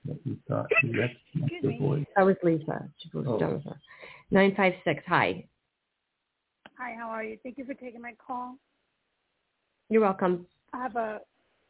that 0.06 0.18
you 0.24 0.36
thought 0.48 0.66
you 0.82 0.90
recognized 0.90 1.18
Excuse 1.34 1.62
the 1.62 1.68
me. 1.68 1.78
voice? 1.78 2.04
That 2.16 2.26
was 2.26 2.36
Lisa. 2.42 2.88
She 2.98 3.10
was 3.16 3.26
Oh. 3.28 3.38
done 3.38 3.54
with 3.54 3.64
her. 3.64 3.76
956. 4.30 5.02
Hi. 5.08 5.44
Hi, 6.78 6.94
how 6.98 7.08
are 7.08 7.24
you? 7.24 7.38
Thank 7.42 7.58
you 7.58 7.64
for 7.64 7.74
taking 7.74 8.00
my 8.00 8.14
call. 8.24 8.56
You're 9.88 10.02
welcome. 10.02 10.46
I 10.72 10.78
have 10.82 10.96
a 10.96 11.20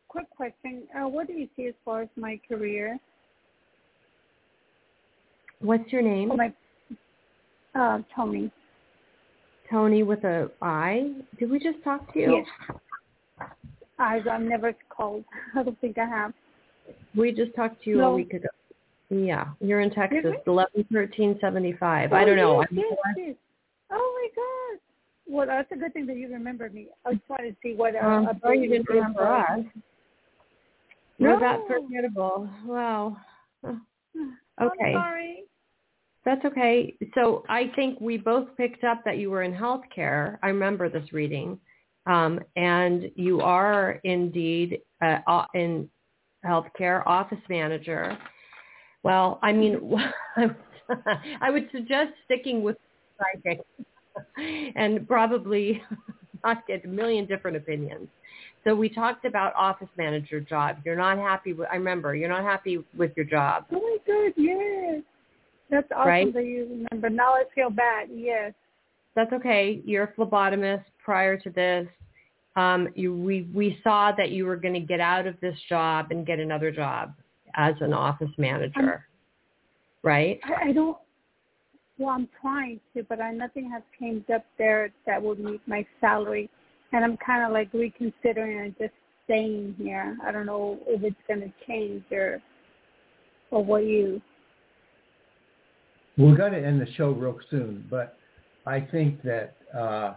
quick 0.08 0.28
question. 0.30 0.84
Uh, 0.94 1.08
what 1.08 1.26
do 1.26 1.32
you 1.32 1.48
see 1.56 1.66
as 1.66 1.74
far 1.84 2.02
as 2.02 2.08
my 2.16 2.40
career? 2.48 2.98
What's 5.60 5.90
your 5.92 6.02
name? 6.02 6.30
Oh, 6.32 6.36
my, 6.36 6.52
uh, 7.74 8.00
Tony. 8.14 8.50
Tony 9.70 10.02
with 10.02 10.22
a 10.24 10.50
I. 10.60 11.12
Did 11.38 11.50
we 11.50 11.58
just 11.58 11.82
talk 11.82 12.12
to 12.12 12.18
you? 12.20 12.32
Yes. 12.36 12.46
I've, 14.02 14.26
I've 14.28 14.42
never 14.42 14.74
called. 14.88 15.24
I 15.56 15.62
don't 15.62 15.80
think 15.80 15.98
I 15.98 16.06
have. 16.06 16.32
We 17.14 17.32
just 17.32 17.54
talked 17.54 17.82
to 17.84 17.90
you 17.90 18.02
a 18.02 18.14
week 18.14 18.32
ago. 18.32 18.48
Yeah, 19.10 19.48
you're 19.60 19.80
in 19.80 19.90
Texas, 19.90 20.22
Did 20.22 20.34
eleven 20.46 20.86
thirteen 20.90 21.38
seventy 21.40 21.74
five. 21.74 22.12
Oh, 22.12 22.16
I 22.16 22.24
don't 22.24 22.36
know. 22.36 22.64
Yes, 22.70 22.96
yes. 23.16 23.34
Oh 23.90 24.18
my 24.18 24.28
God. 24.34 24.80
Well, 25.28 25.46
that's 25.46 25.70
a 25.70 25.76
good 25.76 25.92
thing 25.92 26.06
that 26.06 26.16
you 26.16 26.32
remember 26.32 26.70
me. 26.70 26.88
I 27.04 27.10
was 27.10 27.18
trying 27.26 27.50
to 27.50 27.56
see 27.62 27.74
what 27.74 27.94
uh, 27.94 27.98
Um, 27.98 28.28
sorry 28.42 28.60
you 28.60 28.68
didn't 28.68 28.88
remember. 28.88 29.20
for 29.20 29.32
us. 29.32 29.60
No. 31.18 31.34
We're 31.34 31.40
that 31.40 31.60
forgettable. 31.66 32.48
Wow. 32.64 33.16
Okay. 33.64 33.76
I'm 34.60 34.92
sorry. 34.92 35.44
That's 36.24 36.44
okay. 36.44 36.94
So 37.14 37.44
I 37.48 37.70
think 37.74 38.00
we 38.00 38.16
both 38.16 38.48
picked 38.56 38.84
up 38.84 39.02
that 39.04 39.18
you 39.18 39.30
were 39.30 39.42
in 39.42 39.52
healthcare. 39.52 40.38
I 40.42 40.48
remember 40.48 40.88
this 40.88 41.12
reading. 41.12 41.58
Um, 42.06 42.40
and 42.56 43.10
you 43.14 43.40
are 43.40 44.00
indeed 44.04 44.80
uh, 45.00 45.44
in 45.54 45.88
healthcare 46.44 47.06
office 47.06 47.38
manager. 47.48 48.18
Well, 49.02 49.38
I 49.42 49.52
mean, 49.52 49.94
I 51.40 51.50
would 51.50 51.68
suggest 51.72 52.10
sticking 52.24 52.62
with 52.62 52.76
psychic 53.18 53.60
and 54.76 55.06
probably 55.06 55.82
not 56.44 56.66
get 56.66 56.84
a 56.84 56.88
million 56.88 57.26
different 57.26 57.56
opinions. 57.56 58.08
So 58.64 58.74
we 58.74 58.88
talked 58.88 59.24
about 59.24 59.54
office 59.56 59.88
manager 59.96 60.40
job. 60.40 60.76
You're 60.84 60.96
not 60.96 61.18
happy 61.18 61.52
with, 61.52 61.68
I 61.70 61.76
remember, 61.76 62.14
you're 62.14 62.28
not 62.28 62.44
happy 62.44 62.84
with 62.96 63.12
your 63.16 63.26
job. 63.26 63.66
Oh 63.72 63.80
my 63.80 63.96
God, 64.06 64.32
yes. 64.36 65.02
That's 65.70 65.88
awesome 65.90 66.08
Right? 66.08 66.34
that 66.34 66.44
you 66.44 66.86
remember. 66.90 67.10
Now 67.10 67.32
I 67.32 67.44
feel 67.54 67.70
bad. 67.70 68.08
Yes. 68.12 68.52
That's 69.14 69.32
okay. 69.32 69.82
You're 69.84 70.04
a 70.04 70.12
phlebotomist 70.12 70.84
prior 71.04 71.36
to 71.36 71.50
this. 71.50 71.86
Um, 72.56 72.88
you, 72.94 73.14
we, 73.14 73.48
we 73.54 73.78
saw 73.82 74.12
that 74.16 74.30
you 74.30 74.46
were 74.46 74.56
going 74.56 74.74
to 74.74 74.80
get 74.80 75.00
out 75.00 75.26
of 75.26 75.38
this 75.40 75.56
job 75.68 76.08
and 76.10 76.26
get 76.26 76.38
another 76.38 76.70
job 76.70 77.14
as 77.54 77.74
an 77.80 77.92
office 77.92 78.30
manager, 78.38 79.06
right? 80.02 80.40
I, 80.44 80.68
I 80.68 80.72
don't. 80.72 80.96
Well, 81.98 82.10
I'm 82.10 82.28
trying 82.40 82.80
to, 82.94 83.04
but 83.04 83.20
I 83.20 83.32
nothing 83.32 83.70
has 83.70 83.82
came 83.98 84.24
up 84.34 84.44
there 84.58 84.90
that 85.06 85.22
would 85.22 85.38
meet 85.38 85.60
my 85.66 85.86
salary, 86.00 86.50
and 86.92 87.04
I'm 87.04 87.16
kind 87.18 87.44
of 87.44 87.52
like 87.52 87.72
reconsidering 87.72 88.60
and 88.60 88.74
just 88.78 88.94
staying 89.24 89.74
here. 89.78 90.16
I 90.24 90.32
don't 90.32 90.46
know 90.46 90.78
if 90.86 91.02
it's 91.04 91.16
going 91.28 91.40
to 91.40 91.52
change 91.66 92.02
or 92.10 92.40
or 93.50 93.64
what 93.64 93.84
you. 93.84 94.20
We're 96.18 96.36
going 96.36 96.52
to 96.52 96.66
end 96.66 96.80
the 96.80 96.90
show 96.94 97.10
real 97.10 97.38
soon, 97.50 97.86
but 97.90 98.18
I 98.66 98.80
think 98.80 99.22
that 99.22 99.54
uh, 99.76 100.14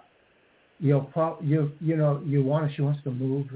you'll 0.79 1.01
pro- 1.01 1.37
you 1.41 1.71
you 1.81 1.95
know 1.95 2.21
you 2.25 2.43
want 2.43 2.69
to, 2.69 2.75
she 2.75 2.81
wants 2.81 3.01
to 3.03 3.11
move. 3.11 3.47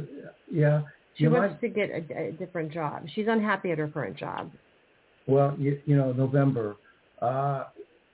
Yeah, 0.51 0.81
She 1.15 1.27
wants 1.27 1.53
might. 1.53 1.61
to 1.61 1.69
get 1.69 1.89
a, 1.89 2.27
a 2.29 2.31
different 2.33 2.71
job. 2.71 3.05
She's 3.13 3.27
unhappy 3.27 3.71
at 3.71 3.77
her 3.77 3.87
current 3.87 4.17
job. 4.17 4.51
Well, 5.27 5.55
you 5.59 5.79
you 5.85 5.95
know 5.95 6.11
November. 6.11 6.77
Uh, 7.21 7.65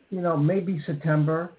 you 0.10 0.22
know 0.22 0.36
maybe 0.36 0.82
September. 0.86 1.52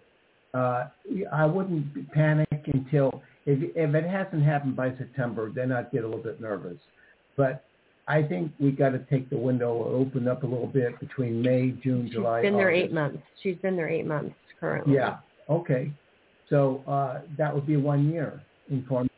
Uh, 0.53 0.89
I 1.33 1.45
wouldn't 1.45 2.13
panic 2.13 2.49
until 2.67 3.23
if 3.47 3.59
if 3.75 3.95
it 3.95 4.05
hasn't 4.05 4.43
happened 4.43 4.77
by 4.77 4.91
September, 4.97 5.51
then 5.51 5.73
I'd 5.73 5.91
get 5.93 6.05
a 6.05 6.07
little 6.07 6.23
bit 6.23 6.41
nervous. 6.41 6.79
But 7.37 7.65
I 8.09 8.23
think 8.23 8.53
we 8.61 8.71
got 8.71 8.91
to 8.91 8.99
take 9.11 9.29
the 9.31 9.37
window 9.37 9.85
open 9.85 10.29
up 10.29 10.43
a 10.43 10.47
little 10.47 10.69
bit 10.69 10.99
between 11.01 11.43
May, 11.43 11.73
June, 11.83 12.07
She's 12.07 12.15
July. 12.15 12.41
She's 12.41 12.51
been 12.51 12.57
there 12.57 12.71
eight 12.71 12.93
months. 12.93 13.19
She's 13.43 13.57
been 13.57 13.77
there 13.77 13.89
eight 13.89 14.07
months 14.07 14.35
currently. 14.59 14.95
Yeah. 14.95 15.19
Okay. 15.49 15.93
So 16.49 16.83
uh, 16.87 17.21
that 17.39 17.55
would 17.55 17.67
be 17.67 17.77
one 17.77 18.11
year 18.11 18.41
in 18.71 18.85
form. 18.87 19.09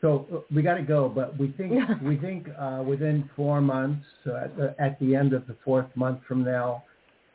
So 0.00 0.26
uh, 0.32 0.38
we 0.54 0.62
got 0.62 0.74
to 0.74 0.82
go, 0.82 1.08
but 1.08 1.38
we 1.38 1.52
think 1.52 1.72
we 2.02 2.16
think 2.16 2.48
uh, 2.58 2.82
within 2.86 3.28
four 3.34 3.60
months, 3.60 4.04
uh, 4.26 4.36
at, 4.36 4.56
the, 4.56 4.74
at 4.78 5.00
the 5.00 5.14
end 5.14 5.32
of 5.32 5.46
the 5.46 5.56
fourth 5.64 5.86
month 5.94 6.20
from 6.28 6.44
now, 6.44 6.84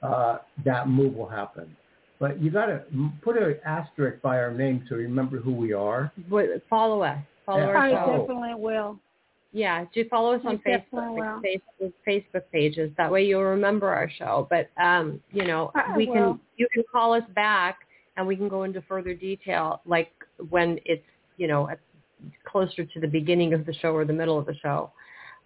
uh, 0.03 0.37
that 0.65 0.87
move 0.87 1.15
will 1.15 1.29
happen. 1.29 1.75
But 2.19 2.41
you 2.41 2.51
got 2.51 2.65
to 2.65 2.83
put 3.23 3.37
an 3.37 3.55
asterisk 3.65 4.21
by 4.21 4.37
our 4.37 4.53
name 4.53 4.85
to 4.89 4.95
remember 4.95 5.39
who 5.39 5.53
we 5.53 5.73
are. 5.73 6.11
But 6.29 6.47
follow 6.69 7.01
us. 7.01 7.17
Follow 7.45 7.61
Yeah. 7.61 7.67
our 7.67 7.77
I 7.77 7.89
definitely 7.91 8.55
will. 8.55 8.99
Yeah, 9.51 9.85
do 9.93 10.07
follow 10.09 10.33
us 10.33 10.41
on 10.45 10.57
definitely 10.57 11.21
Facebook, 11.21 11.41
will. 11.41 11.89
Facebook, 11.89 11.93
Facebook 12.07 12.43
pages. 12.53 12.91
That 12.97 13.11
way 13.11 13.23
you'll 13.25 13.43
remember 13.43 13.87
our 13.89 14.09
show. 14.09 14.47
But 14.49 14.69
um, 14.81 15.19
you 15.31 15.45
know, 15.45 15.71
I 15.73 15.97
we 15.97 16.05
will. 16.05 16.13
can 16.13 16.39
you 16.57 16.67
can 16.73 16.83
call 16.91 17.13
us 17.13 17.23
back 17.33 17.79
and 18.15 18.27
we 18.27 18.35
can 18.35 18.47
go 18.47 18.63
into 18.63 18.81
further 18.83 19.13
detail, 19.13 19.81
like 19.87 20.11
when 20.49 20.79
it's 20.85 21.03
you 21.37 21.47
know 21.47 21.67
at, 21.69 21.79
closer 22.45 22.85
to 22.85 22.99
the 22.99 23.07
beginning 23.07 23.53
of 23.53 23.65
the 23.65 23.73
show 23.73 23.91
or 23.95 24.05
the 24.05 24.13
middle 24.13 24.37
of 24.37 24.45
the 24.45 24.55
show. 24.61 24.91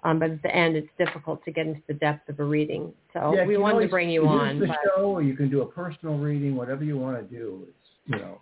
Um, 0.03 0.19
but 0.19 0.31
at 0.31 0.41
the 0.43 0.53
end, 0.53 0.75
it's 0.75 0.89
difficult 0.97 1.45
to 1.45 1.51
get 1.51 1.65
into 1.65 1.79
the 1.87 1.93
depth 1.93 2.27
of 2.27 2.37
a 2.41 2.43
reading. 2.43 2.91
So 3.13 3.33
Yeah, 3.33 3.45
we 3.45 3.53
you 3.53 3.61
wanted 3.61 3.75
always 3.75 3.87
to 3.87 3.91
bring 3.91 4.09
you 4.09 4.23
use 4.23 4.29
on. 4.29 4.59
the 4.59 4.67
but- 4.67 4.77
show, 4.97 5.03
or 5.03 5.21
you 5.21 5.33
can 5.37 5.49
do 5.49 5.61
a 5.61 5.65
personal 5.65 6.17
reading, 6.17 6.57
whatever 6.57 6.83
you 6.83 6.97
want 6.97 7.17
to 7.17 7.23
do. 7.35 7.65
It's 7.69 7.77
you 8.07 8.17
know, 8.17 8.41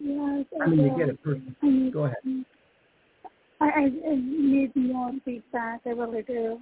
Yes, 0.00 0.46
I 0.60 0.64
I 0.64 0.66
mean, 0.68 0.80
you 0.86 0.96
get 0.96 1.10
a 1.10 1.14
person. 1.14 1.90
Go 1.92 2.04
ahead. 2.04 2.16
I, 3.62 3.66
I, 3.66 3.82
I 4.10 4.14
need 4.16 4.74
more 4.74 5.12
feedback. 5.24 5.80
I 5.86 5.90
really 5.90 6.22
do. 6.22 6.60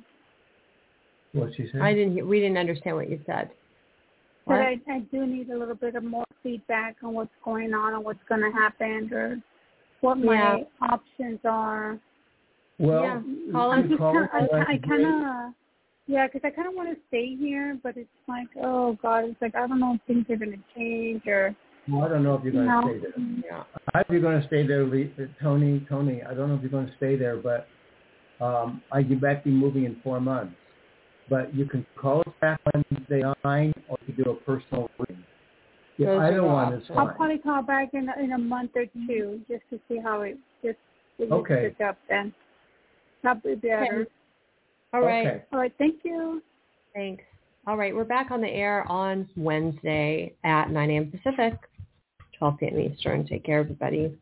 What 1.32 1.54
she 1.56 1.68
said. 1.72 1.80
I 1.80 1.94
didn't. 1.94 2.14
hear- 2.14 2.26
We 2.26 2.40
didn't 2.40 2.58
understand 2.58 2.96
what 2.96 3.08
you 3.08 3.20
said. 3.26 3.50
But 4.46 4.60
I, 4.60 4.80
I 4.88 4.98
do 5.12 5.26
need 5.26 5.50
a 5.50 5.56
little 5.58 5.74
bit 5.74 5.94
of 5.94 6.02
more 6.02 6.24
feedback 6.42 6.96
on 7.04 7.14
what's 7.14 7.30
going 7.44 7.72
on 7.72 7.94
and 7.94 8.04
what's 8.04 8.22
going 8.28 8.40
to 8.40 8.50
happen 8.50 9.12
or 9.12 9.40
what 10.00 10.16
my 10.18 10.64
options 10.80 11.38
are. 11.44 11.98
Well, 12.78 13.02
Yeah, 13.04 13.20
you 13.22 13.52
call 13.52 13.72
I 13.72 13.80
can 13.80 13.88
just 13.90 13.98
call 13.98 14.12
kind 14.14 14.24
us 14.24 14.50
I, 14.52 14.72
I 14.72 14.78
kind 14.78 15.04
of, 15.06 15.54
yeah, 16.06 16.26
because 16.26 16.40
I 16.44 16.50
kind 16.50 16.66
of 16.66 16.74
want 16.74 16.88
to 16.88 16.96
stay 17.08 17.36
here, 17.36 17.78
but 17.82 17.96
it's 17.96 18.08
like, 18.26 18.48
oh 18.62 18.98
God, 19.02 19.24
it's 19.26 19.40
like 19.42 19.54
I 19.54 19.66
don't 19.66 19.78
know 19.78 19.94
if 19.94 20.00
things 20.06 20.24
are 20.30 20.36
going 20.36 20.52
to 20.52 20.74
change 20.74 21.22
or 21.26 21.54
Well, 21.90 22.04
I 22.04 22.08
don't 22.08 22.22
know 22.22 22.34
if 22.34 22.44
you're 22.44 22.52
going 22.52 22.66
to 22.66 22.72
no. 22.72 22.82
stay 22.82 22.98
there. 22.98 23.26
Yeah. 23.44 23.62
I 23.94 23.98
hope 23.98 24.06
you're 24.10 24.20
going 24.20 24.40
to 24.40 24.46
stay 24.46 24.66
there, 24.66 24.84
Lee, 24.84 25.12
uh, 25.18 25.24
Tony. 25.42 25.84
Tony, 25.88 26.22
I 26.22 26.34
don't 26.34 26.48
know 26.48 26.54
if 26.54 26.60
you're 26.62 26.70
going 26.70 26.86
to 26.86 26.96
stay 26.96 27.16
there, 27.16 27.36
but 27.36 27.68
um, 28.40 28.82
I 28.92 29.00
you 29.00 29.18
might 29.20 29.44
be 29.44 29.50
moving 29.50 29.84
in 29.84 29.96
four 30.02 30.20
months. 30.20 30.54
But 31.28 31.54
you 31.54 31.64
can 31.64 31.86
call 31.96 32.20
us 32.20 32.34
back 32.40 32.60
Wednesday 32.74 33.22
nine, 33.44 33.72
or 33.88 33.96
you 34.06 34.14
can 34.14 34.24
do 34.24 34.30
a 34.30 34.34
personal 34.36 34.90
reading. 34.98 35.24
Yeah, 35.98 36.06
Those 36.06 36.16
are 36.18 36.24
either 36.24 36.36
the 36.36 36.44
one 36.44 36.72
is 36.72 36.80
options. 36.82 36.98
I'll 36.98 37.06
fine. 37.06 37.16
probably 37.16 37.38
call 37.38 37.62
back 37.62 37.90
in 37.94 38.08
a, 38.08 38.22
in 38.22 38.32
a 38.32 38.38
month 38.38 38.72
or 38.74 38.86
two 39.06 39.40
just 39.48 39.62
to 39.70 39.78
see 39.88 39.98
how 39.98 40.22
it 40.22 40.38
just 40.64 40.78
it 41.18 41.30
Okay. 41.30 41.66
just 41.66 41.78
pick 41.78 41.86
up 41.86 41.98
then. 42.08 42.32
Probably 43.22 43.54
better. 43.56 44.06
All 44.92 45.02
right. 45.02 45.26
Okay. 45.26 45.42
All 45.52 45.58
right, 45.58 45.72
thank 45.78 45.96
you. 46.04 46.42
Thanks. 46.94 47.22
All 47.66 47.76
right, 47.76 47.94
we're 47.94 48.04
back 48.04 48.30
on 48.30 48.40
the 48.40 48.48
air 48.48 48.90
on 48.90 49.28
Wednesday 49.36 50.34
at 50.44 50.70
9 50.70 50.90
a.m. 50.90 51.12
Pacific, 51.12 51.54
12 52.40 52.58
p.m. 52.58 52.80
Eastern. 52.80 53.26
Take 53.26 53.44
care, 53.44 53.60
everybody. 53.60 54.18